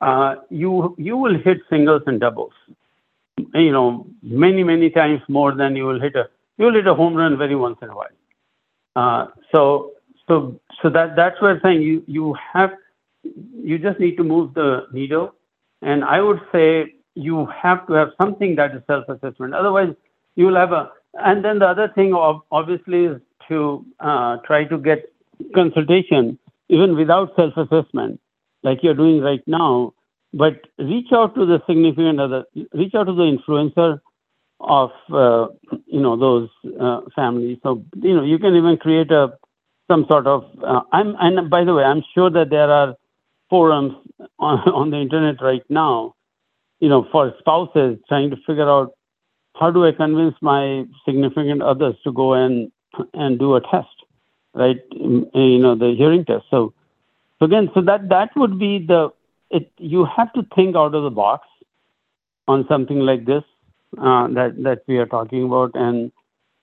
uh, 0.00 0.36
you 0.48 0.94
you 0.98 1.16
will 1.16 1.38
hit 1.38 1.58
singles 1.68 2.02
and 2.06 2.20
doubles. 2.20 2.52
You 3.54 3.72
know 3.72 4.06
many 4.22 4.62
many 4.64 4.90
times 4.90 5.20
more 5.28 5.54
than 5.54 5.76
you 5.76 5.84
will 5.84 6.00
hit 6.00 6.16
a 6.16 6.28
you 6.58 6.66
will 6.66 6.74
hit 6.74 6.86
a 6.86 6.94
home 6.94 7.14
run 7.14 7.36
very 7.36 7.56
once 7.56 7.78
in 7.82 7.88
a 7.90 7.94
while. 7.94 8.16
Uh, 8.96 9.26
so 9.54 9.92
so 10.28 10.60
so 10.82 10.90
that 10.90 11.16
that's 11.16 11.40
where 11.40 11.52
I'm 11.52 11.60
saying 11.62 11.82
you 11.82 12.02
you 12.06 12.34
have 12.52 12.72
you 13.22 13.78
just 13.78 14.00
need 14.00 14.16
to 14.16 14.24
move 14.24 14.54
the 14.54 14.86
needle. 14.92 15.34
And 15.82 16.04
I 16.04 16.20
would 16.20 16.40
say 16.52 16.94
you 17.14 17.46
have 17.46 17.86
to 17.86 17.94
have 17.94 18.10
something 18.20 18.54
that 18.56 18.74
is 18.74 18.82
self-assessment. 18.86 19.54
Otherwise 19.54 19.94
you 20.36 20.46
will 20.46 20.56
have 20.56 20.72
a 20.72 20.90
and 21.14 21.44
then 21.44 21.58
the 21.58 21.66
other 21.66 21.88
thing 21.94 22.14
obviously 22.14 23.04
is 23.04 23.20
to 23.48 23.84
uh, 23.98 24.36
try 24.46 24.64
to 24.64 24.78
get 24.78 25.09
consultation 25.54 26.38
even 26.68 26.96
without 26.96 27.34
self-assessment, 27.34 28.20
like 28.62 28.78
you're 28.82 28.94
doing 28.94 29.20
right 29.20 29.42
now, 29.46 29.92
but 30.32 30.60
reach 30.78 31.08
out 31.12 31.34
to 31.34 31.44
the 31.44 31.60
significant 31.66 32.20
other, 32.20 32.44
reach 32.72 32.94
out 32.94 33.04
to 33.04 33.14
the 33.14 33.36
influencer 33.36 34.00
of 34.60 34.90
uh, 35.12 35.48
you 35.86 36.00
know 36.00 36.16
those 36.16 36.48
uh, 36.80 37.00
families. 37.16 37.58
So 37.62 37.84
you 37.96 38.14
know 38.14 38.22
you 38.22 38.38
can 38.38 38.54
even 38.54 38.76
create 38.76 39.10
a 39.10 39.32
some 39.90 40.06
sort 40.08 40.26
of. 40.26 40.44
Uh, 40.62 40.82
I'm 40.92 41.16
and 41.18 41.50
by 41.50 41.64
the 41.64 41.74
way, 41.74 41.82
I'm 41.82 42.02
sure 42.14 42.30
that 42.30 42.50
there 42.50 42.70
are 42.70 42.94
forums 43.48 43.94
on, 44.38 44.58
on 44.72 44.90
the 44.90 44.98
internet 44.98 45.42
right 45.42 45.64
now, 45.68 46.14
you 46.78 46.88
know, 46.88 47.06
for 47.10 47.34
spouses 47.40 47.98
trying 48.08 48.30
to 48.30 48.36
figure 48.46 48.68
out 48.68 48.92
how 49.58 49.70
do 49.70 49.84
I 49.84 49.92
convince 49.92 50.34
my 50.40 50.84
significant 51.04 51.62
others 51.62 51.96
to 52.04 52.12
go 52.12 52.34
and 52.34 52.70
and 53.14 53.38
do 53.38 53.54
a 53.56 53.60
test, 53.60 53.88
right? 54.54 54.80
You 54.92 55.58
know, 55.58 55.74
the 55.74 55.94
hearing 55.96 56.24
test. 56.24 56.44
So, 56.50 56.72
so 57.38 57.46
again, 57.46 57.70
so 57.74 57.80
that 57.82 58.08
that 58.08 58.30
would 58.36 58.58
be 58.58 58.84
the 58.86 59.10
it 59.50 59.70
you 59.78 60.06
have 60.16 60.32
to 60.34 60.42
think 60.54 60.76
out 60.76 60.94
of 60.94 61.02
the 61.02 61.10
box 61.10 61.46
on 62.48 62.66
something 62.68 63.00
like 63.00 63.24
this 63.26 63.42
uh, 63.98 64.28
that 64.28 64.54
that 64.62 64.82
we 64.86 64.98
are 64.98 65.06
talking 65.06 65.44
about, 65.44 65.72
and 65.74 66.12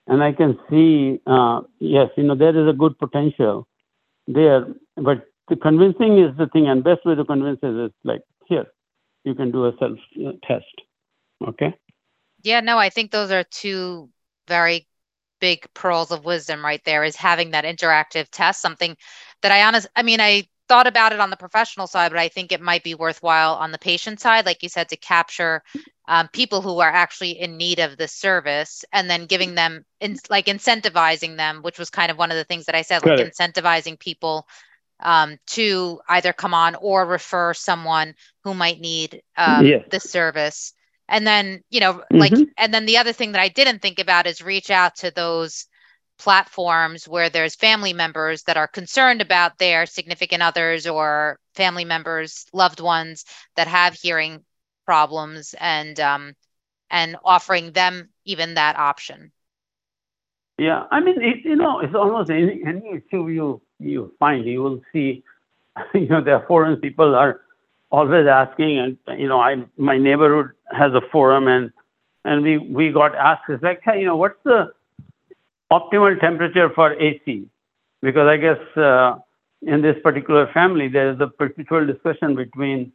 and 0.08 0.24
I 0.24 0.32
can 0.34 0.58
see 0.70 1.20
uh, 1.28 1.62
yes, 1.80 2.10
you 2.18 2.24
know 2.24 2.36
there 2.36 2.58
is 2.58 2.70
a 2.70 2.78
good 2.78 2.98
potential 2.98 3.68
there, 4.28 4.66
but 4.96 5.28
the 5.50 5.56
convincing 5.56 6.20
is 6.20 6.36
the 6.38 6.48
thing, 6.48 6.68
and 6.68 6.84
best 6.84 7.06
way 7.06 7.16
to 7.16 7.26
convince 7.26 7.60
is, 7.64 7.90
is 7.90 7.92
like 8.04 8.22
here, 8.48 8.66
you 9.24 9.36
can 9.36 9.52
do 9.52 9.66
a 9.66 9.72
self 9.80 9.98
uh, 10.26 10.32
test. 10.48 10.66
Okay. 11.48 11.74
Yeah, 12.44 12.62
no, 12.62 12.78
I 12.78 12.90
think 12.90 13.12
those 13.12 13.32
are 13.32 13.44
two 13.44 14.10
very 14.48 14.87
big 15.40 15.66
pearls 15.74 16.12
of 16.12 16.26
wisdom 16.26 16.64
right 16.64 16.84
there 16.86 17.04
is 17.04 17.16
having 17.16 17.52
that 17.52 17.66
interactive 17.66 18.28
test, 18.32 18.62
something 18.62 18.96
that 19.42 19.52
I 19.52 19.64
honest 19.64 19.88
I 19.96 20.04
mean, 20.04 20.20
I 20.20 20.48
thought 20.68 20.88
about 20.88 21.14
it 21.14 21.20
on 21.20 21.30
the 21.30 21.38
professional 21.38 21.88
side, 21.88 22.12
but 22.12 22.20
I 22.20 22.28
think 22.28 22.52
it 22.52 22.62
might 22.62 22.84
be 22.84 22.96
worthwhile 22.96 23.56
on 23.56 23.72
the 23.72 23.78
patient 23.78 24.20
side, 24.20 24.46
like 24.46 24.64
you 24.64 24.70
said, 24.70 24.90
to 24.90 24.98
capture 24.98 25.64
um, 26.08 26.28
people 26.30 26.62
who 26.62 26.80
are 26.80 26.90
actually 26.90 27.40
in 27.40 27.58
need 27.58 27.80
of 27.80 27.98
the 27.98 28.08
service 28.08 28.84
and 28.92 29.10
then 29.10 29.26
giving 29.26 29.56
them 29.56 29.86
in, 30.00 30.18
like 30.30 30.48
incentivizing 30.48 31.38
them, 31.38 31.62
which 31.62 31.80
was 31.80 31.90
kind 31.90 32.12
of 32.12 32.18
one 32.18 32.32
of 32.32 32.38
the 32.38 32.44
things 32.44 32.66
that 32.66 32.76
I 32.76 32.82
said, 32.82 33.06
like 33.06 33.20
incentivizing 33.20 34.00
people 34.00 34.48
um, 35.00 35.38
to 35.48 36.00
either 36.10 36.34
come 36.34 36.54
on 36.54 36.76
or 36.76 37.06
refer 37.06 37.54
someone 37.54 38.16
who 38.44 38.54
might 38.54 38.80
need 38.80 39.22
um, 39.36 39.66
yes. 39.66 39.86
the 39.90 40.00
service. 40.00 40.74
And 41.10 41.26
then, 41.26 41.64
you 41.70 41.80
know, 41.80 41.94
mm-hmm. 41.94 42.18
like, 42.18 42.34
and 42.58 42.74
then 42.74 42.86
the 42.86 42.98
other 42.98 43.14
thing 43.14 43.32
that 43.32 43.42
I 43.42 43.48
didn't 43.48 43.82
think 43.82 44.00
about 44.00 44.28
is 44.28 44.42
reach 44.42 44.70
out 44.70 44.98
to 44.98 45.12
those 45.12 45.68
platforms 46.18 47.08
where 47.08 47.30
there's 47.30 47.56
family 47.56 47.94
members 47.94 48.44
that 48.44 48.58
are 48.58 48.68
concerned 48.68 49.22
about 49.22 49.58
their 49.58 49.86
significant 49.86 50.42
others 50.42 50.88
or 50.88 51.40
family 51.56 51.86
members, 51.86 52.46
loved 52.54 52.80
ones 52.80 53.26
that 53.56 53.68
have 53.68 53.94
hearing 53.94 54.44
problems, 54.86 55.54
and 55.60 56.00
um, 56.00 56.34
and 56.90 57.18
offering 57.24 57.72
them 57.72 58.10
even 58.26 58.56
that 58.56 58.78
option. 58.78 59.32
Yeah, 60.58 60.86
I 60.90 61.02
mean, 61.02 61.22
it, 61.22 61.46
you 61.46 61.56
know, 61.56 61.80
it's 61.80 61.94
almost 61.94 62.30
any 62.30 62.62
any 62.66 62.90
issue 62.90 63.28
you 63.30 63.62
you 63.80 64.14
find, 64.20 64.46
you 64.46 64.62
will 64.64 64.82
see, 64.92 65.24
you 65.94 66.08
know, 66.08 66.22
there 66.22 66.36
are 66.36 66.48
forums 66.48 66.80
people 66.82 67.16
are 67.16 67.42
always 67.92 68.28
asking, 68.28 68.80
and 68.80 69.20
you 69.20 69.28
know, 69.28 69.40
I 69.40 69.56
my 69.78 69.98
neighborhood 69.98 70.52
has 70.72 70.94
a 70.94 71.02
forum, 71.12 71.48
and 71.48 71.72
and 72.26 72.44
we 72.44 72.58
we 72.58 72.92
got 72.92 73.16
asked, 73.16 73.44
it's 73.50 73.64
like, 73.64 73.82
hey, 73.84 74.00
you 74.00 74.06
know, 74.06 74.18
what's 74.18 74.42
the 74.44 74.72
optimal 75.72 76.20
temperature 76.20 76.70
for 76.74 76.94
AC, 76.94 77.48
because 78.02 78.28
I 78.28 78.38
guess 78.38 78.78
uh, 78.78 79.16
in 79.62 79.82
this 79.82 79.96
particular 80.04 80.50
family 80.54 80.88
there 80.88 81.12
is 81.12 81.20
a 81.20 81.28
perpetual 81.28 81.86
discussion 81.86 82.36
between 82.36 82.92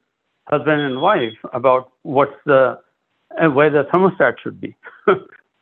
husband 0.49 0.80
and 0.80 1.01
wife 1.01 1.38
about 1.53 1.93
what's 2.03 2.36
the 2.47 2.78
uh, 3.43 3.49
where 3.49 3.70
the 3.70 3.84
thermostat 3.93 4.34
should 4.43 4.61
be. 4.61 4.74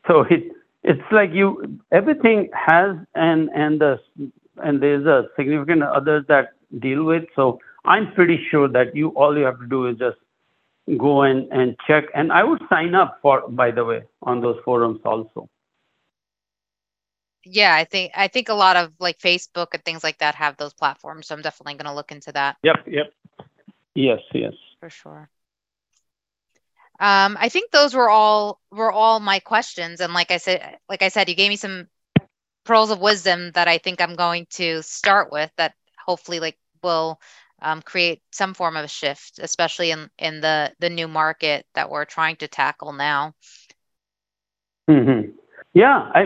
so 0.06 0.22
it 0.30 0.52
it's 0.82 1.12
like 1.12 1.30
you 1.32 1.78
everything 1.92 2.48
has 2.54 2.96
and 3.14 3.50
and 3.54 3.80
the 3.80 3.98
and 4.62 4.82
there's 4.82 5.06
a 5.06 5.28
significant 5.36 5.82
others 5.82 6.24
that 6.28 6.52
deal 6.78 7.04
with. 7.04 7.24
So 7.34 7.60
I'm 7.84 8.12
pretty 8.12 8.46
sure 8.50 8.68
that 8.68 8.94
you 8.94 9.08
all 9.10 9.36
you 9.36 9.44
have 9.44 9.58
to 9.60 9.66
do 9.66 9.86
is 9.86 9.96
just 9.98 10.18
go 10.98 11.22
and 11.22 11.50
and 11.52 11.76
check. 11.86 12.04
And 12.14 12.32
I 12.32 12.44
would 12.44 12.60
sign 12.68 12.94
up 12.94 13.18
for 13.22 13.48
by 13.48 13.70
the 13.70 13.84
way 13.84 14.02
on 14.22 14.40
those 14.40 14.58
forums 14.64 15.00
also. 15.04 15.48
Yeah 17.44 17.74
i 17.74 17.84
think 17.84 18.12
i 18.14 18.28
think 18.28 18.48
a 18.48 18.54
lot 18.54 18.76
of 18.76 18.92
like 18.98 19.18
facebook 19.18 19.68
and 19.72 19.84
things 19.84 20.04
like 20.04 20.18
that 20.18 20.34
have 20.34 20.56
those 20.56 20.74
platforms 20.74 21.26
so 21.26 21.34
i'm 21.34 21.42
definitely 21.42 21.74
going 21.74 21.86
to 21.86 21.94
look 21.94 22.12
into 22.12 22.32
that. 22.32 22.56
Yep 22.62 22.86
yep. 22.86 23.12
Yes 23.94 24.20
yes. 24.34 24.52
For 24.80 24.90
sure. 24.90 25.30
Um 26.98 27.36
i 27.40 27.48
think 27.48 27.70
those 27.70 27.94
were 27.94 28.10
all 28.10 28.60
were 28.70 28.92
all 28.92 29.20
my 29.20 29.38
questions. 29.40 30.00
And 30.00 30.12
like 30.12 30.30
i 30.30 30.36
said 30.36 30.78
like 30.88 31.02
i 31.02 31.08
said 31.08 31.28
you 31.28 31.34
gave 31.34 31.48
me 31.48 31.56
some 31.56 31.88
pearls 32.64 32.90
of 32.90 33.00
wisdom 33.00 33.52
that 33.52 33.68
i 33.68 33.78
think 33.78 34.00
i'm 34.00 34.16
going 34.16 34.46
to 34.50 34.82
start 34.82 35.32
with 35.32 35.50
that 35.56 35.74
hopefully 36.06 36.40
like 36.40 36.58
will 36.82 37.18
um, 37.62 37.82
create 37.82 38.22
some 38.30 38.54
form 38.54 38.76
of 38.76 38.90
shift 38.90 39.38
especially 39.40 39.90
in 39.90 40.08
in 40.18 40.40
the 40.40 40.72
the 40.80 40.90
new 40.90 41.08
market 41.08 41.66
that 41.74 41.90
we're 41.90 42.04
trying 42.04 42.36
to 42.36 42.48
tackle 42.48 42.92
now 42.92 43.34
mm-hmm. 44.88 45.30
Yeah, 45.72 46.10
I, 46.14 46.22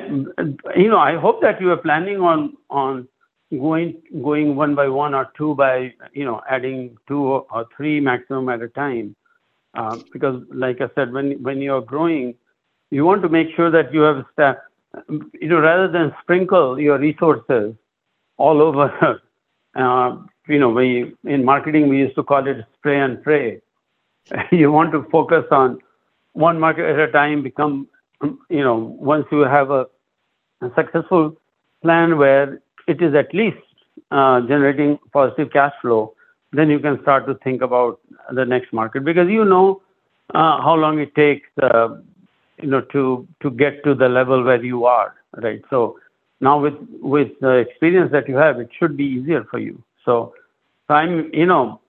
you 0.77 0.89
know, 0.89 0.99
I 0.99 1.17
hope 1.17 1.43
that 1.43 1.61
you 1.61 1.71
are 1.71 1.77
planning 1.77 2.21
on 2.21 2.57
on 2.71 3.09
going 3.51 4.01
going 4.23 4.57
one 4.57 4.75
by 4.75 4.89
one 4.89 5.15
or 5.15 5.31
two 5.37 5.55
by 5.55 5.93
you 6.15 6.25
know 6.25 6.41
adding 6.49 6.97
two 7.07 7.23
or 7.27 7.67
three 7.77 8.01
maximum 8.01 8.49
at 8.49 8.63
a 8.63 8.69
time, 8.69 9.15
uh, 9.75 9.99
because 10.13 10.43
like 10.51 10.81
I 10.81 10.89
said, 10.95 11.13
when 11.13 11.43
when 11.43 11.61
you 11.61 11.75
are 11.75 11.83
growing, 11.83 12.35
you 12.91 13.05
want 13.05 13.21
to 13.23 13.29
make 13.29 13.49
sure 13.55 13.71
that 13.71 13.93
you 13.93 14.01
have 14.01 14.25
staff, 14.33 14.57
you 15.11 15.49
know, 15.49 15.61
rather 15.61 15.89
than 15.89 16.15
sprinkle 16.23 16.81
your 16.81 16.99
resources 16.99 17.75
all 18.39 18.63
over. 18.63 19.21
Uh, 19.77 20.19
you 20.47 20.59
know, 20.59 20.71
we 20.71 21.15
in 21.25 21.45
marketing 21.45 21.89
we 21.89 21.99
used 21.99 22.15
to 22.17 22.23
call 22.23 22.47
it 22.47 22.65
spray 22.79 23.01
and 23.01 23.23
pray. 23.23 23.61
you 24.53 24.71
want 24.73 24.93
to 24.93 25.07
focus 25.11 25.45
on 25.51 25.79
one 26.33 26.59
market 26.59 26.85
at 26.85 26.99
a 26.99 27.11
time, 27.13 27.43
become 27.43 27.89
you 28.49 28.63
know, 28.65 28.97
once 28.99 29.27
you 29.31 29.41
have 29.41 29.71
a, 29.71 29.87
a 30.63 30.71
successful 30.75 31.37
plan 31.83 32.17
where 32.19 32.61
it 32.87 33.03
is 33.03 33.15
at 33.15 33.35
least 33.35 33.59
uh, 34.11 34.41
generating 34.43 34.99
positive 35.13 35.51
cash 35.53 35.73
flow, 35.83 36.15
then 36.53 36.71
you 36.71 36.79
can 36.79 37.01
start 37.03 37.27
to 37.27 37.35
think 37.37 37.63
about 37.63 38.01
the 38.33 38.45
next 38.45 38.73
market 38.73 39.05
because 39.05 39.29
you 39.29 39.45
know 39.45 39.83
uh, 40.35 40.61
how 40.63 40.75
long 40.75 40.99
it 40.99 41.15
takes, 41.15 41.49
uh, 41.63 41.97
you 42.63 42.69
know, 42.69 42.81
to 42.81 43.27
to 43.43 43.51
get 43.51 43.83
to 43.85 43.95
the 43.95 44.09
level 44.09 44.43
where 44.43 44.63
you 44.63 44.87
are, 44.87 45.15
right? 45.37 45.63
So 45.71 45.99
now 46.41 46.59
with 46.61 46.75
with 47.01 47.29
the 47.41 47.57
experience 47.57 48.13
that 48.13 48.29
you 48.29 48.37
have, 48.37 48.61
it 48.61 48.71
should 48.79 48.97
be 48.97 49.05
easier 49.05 49.45
for 49.51 49.59
you. 49.59 49.83
So, 50.05 50.35
I'm, 50.89 51.31
you 51.33 51.47
know, 51.47 51.81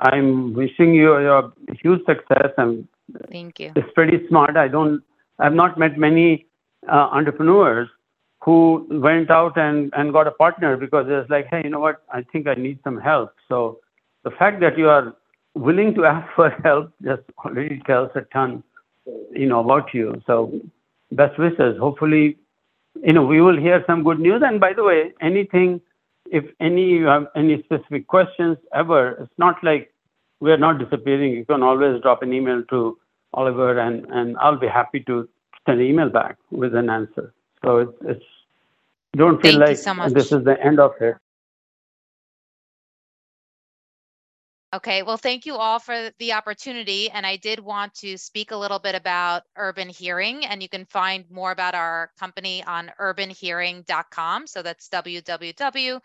I'm 0.00 0.54
wishing 0.54 0.94
you 0.94 1.14
a 1.14 1.52
huge 1.82 2.04
success. 2.06 2.52
and 2.56 2.88
thank 3.30 3.60
you. 3.60 3.72
It's 3.76 3.92
pretty 3.94 4.26
smart. 4.28 4.56
I 4.56 4.68
don't 4.68 5.02
I've 5.38 5.54
not 5.54 5.78
met 5.78 5.98
many 5.98 6.46
uh, 6.88 7.08
entrepreneurs 7.12 7.88
who 8.42 8.86
went 8.90 9.30
out 9.30 9.56
and, 9.56 9.92
and 9.96 10.12
got 10.12 10.26
a 10.26 10.30
partner 10.30 10.76
because 10.76 11.06
it's 11.08 11.30
like, 11.30 11.46
hey, 11.50 11.62
you 11.64 11.70
know 11.70 11.80
what? 11.80 12.02
I 12.12 12.22
think 12.22 12.46
I 12.46 12.54
need 12.54 12.78
some 12.84 13.00
help. 13.00 13.32
So 13.48 13.80
the 14.22 14.30
fact 14.30 14.60
that 14.60 14.78
you 14.78 14.88
are 14.88 15.14
willing 15.54 15.94
to 15.94 16.04
ask 16.04 16.28
for 16.34 16.50
help 16.62 16.92
just 17.02 17.22
already 17.44 17.80
tells 17.86 18.10
a 18.14 18.22
ton, 18.32 18.62
you 19.32 19.46
know, 19.46 19.60
about 19.60 19.94
you. 19.94 20.22
So 20.26 20.52
best 21.10 21.38
wishes. 21.38 21.78
Hopefully, 21.78 22.36
you 23.02 23.12
know, 23.12 23.24
we 23.24 23.40
will 23.40 23.58
hear 23.58 23.82
some 23.86 24.04
good 24.04 24.20
news. 24.20 24.42
And 24.44 24.60
by 24.60 24.72
the 24.74 24.84
way, 24.84 25.12
anything, 25.20 25.80
if 26.30 26.44
any 26.60 26.88
you 26.88 27.06
have 27.06 27.26
any 27.36 27.62
specific 27.62 28.06
questions 28.06 28.56
ever, 28.74 29.12
it's 29.22 29.38
not 29.38 29.62
like 29.62 29.92
we 30.40 30.52
are 30.52 30.58
not 30.58 30.78
disappearing. 30.78 31.32
You 31.32 31.44
can 31.44 31.62
always 31.62 32.00
drop 32.02 32.22
an 32.22 32.32
email 32.32 32.62
to 32.70 32.98
Oliver, 33.32 33.78
and, 33.78 34.06
and 34.06 34.36
I'll 34.38 34.58
be 34.58 34.68
happy 34.68 35.00
to 35.00 35.28
send 35.66 35.80
an 35.80 35.86
email 35.86 36.08
back 36.08 36.38
with 36.50 36.74
an 36.74 36.90
answer. 36.90 37.32
So 37.64 37.78
it's, 37.78 37.98
it's 38.02 38.24
don't 39.16 39.40
feel 39.40 39.58
Thank 39.58 39.68
like 39.68 39.76
so 39.78 40.08
this 40.08 40.32
is 40.32 40.44
the 40.44 40.60
end 40.62 40.80
of 40.80 40.92
it. 41.00 41.16
Okay, 44.74 45.02
well, 45.04 45.16
thank 45.16 45.46
you 45.46 45.54
all 45.54 45.78
for 45.78 46.10
the 46.18 46.32
opportunity. 46.32 47.08
And 47.08 47.24
I 47.24 47.36
did 47.36 47.60
want 47.60 47.94
to 47.98 48.18
speak 48.18 48.50
a 48.50 48.56
little 48.56 48.80
bit 48.80 48.96
about 48.96 49.44
Urban 49.56 49.88
Hearing, 49.88 50.44
and 50.44 50.60
you 50.60 50.68
can 50.68 50.84
find 50.86 51.24
more 51.30 51.52
about 51.52 51.76
our 51.76 52.10
company 52.18 52.64
on 52.64 52.90
urbanhearing.com. 53.00 54.48
So 54.48 54.62
that's 54.62 54.88
www.urban, 54.88 56.00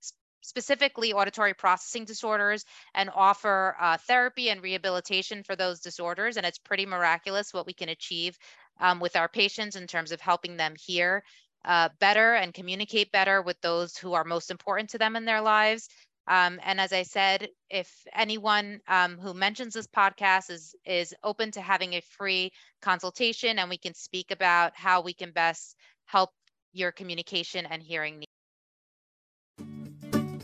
specifically 0.46 1.12
auditory 1.12 1.54
processing 1.54 2.04
disorders 2.04 2.64
and 2.94 3.10
offer 3.14 3.76
uh, 3.80 3.96
therapy 4.06 4.50
and 4.50 4.62
rehabilitation 4.62 5.42
for 5.42 5.56
those 5.56 5.80
disorders. 5.80 6.36
And 6.36 6.46
it's 6.46 6.58
pretty 6.58 6.86
miraculous 6.86 7.52
what 7.52 7.66
we 7.66 7.72
can 7.72 7.88
achieve 7.88 8.38
um, 8.80 9.00
with 9.00 9.16
our 9.16 9.28
patients 9.28 9.76
in 9.76 9.86
terms 9.86 10.12
of 10.12 10.20
helping 10.20 10.56
them 10.56 10.74
hear 10.78 11.22
uh, 11.64 11.88
better 11.98 12.34
and 12.34 12.54
communicate 12.54 13.10
better 13.10 13.42
with 13.42 13.60
those 13.60 13.96
who 13.96 14.12
are 14.12 14.24
most 14.24 14.50
important 14.50 14.90
to 14.90 14.98
them 14.98 15.16
in 15.16 15.24
their 15.24 15.40
lives. 15.40 15.88
Um, 16.28 16.58
and 16.64 16.80
as 16.80 16.92
I 16.92 17.02
said, 17.02 17.48
if 17.70 17.90
anyone 18.14 18.80
um, 18.88 19.18
who 19.18 19.32
mentions 19.32 19.74
this 19.74 19.86
podcast 19.86 20.50
is 20.50 20.74
is 20.84 21.14
open 21.22 21.52
to 21.52 21.60
having 21.60 21.94
a 21.94 22.00
free 22.00 22.50
consultation, 22.82 23.58
and 23.58 23.70
we 23.70 23.78
can 23.78 23.94
speak 23.94 24.30
about 24.32 24.72
how 24.74 25.02
we 25.02 25.14
can 25.14 25.30
best 25.30 25.76
help 26.04 26.30
your 26.72 26.92
communication 26.92 27.66
and 27.66 27.82
hearing 27.82 28.18
needs. 28.18 28.25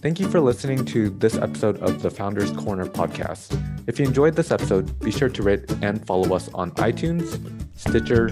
Thank 0.02 0.18
you 0.18 0.28
for 0.28 0.40
listening 0.40 0.84
to 0.86 1.10
this 1.10 1.36
episode 1.36 1.80
of 1.80 2.02
the 2.02 2.10
Founders 2.10 2.50
Corner 2.50 2.86
podcast. 2.86 3.56
If 3.86 4.00
you 4.00 4.06
enjoyed 4.06 4.34
this 4.34 4.50
episode, 4.50 4.98
be 4.98 5.12
sure 5.12 5.28
to 5.28 5.42
rate 5.44 5.70
and 5.80 6.04
follow 6.04 6.34
us 6.34 6.50
on 6.54 6.72
iTunes, 6.72 7.38
Stitcher, 7.78 8.30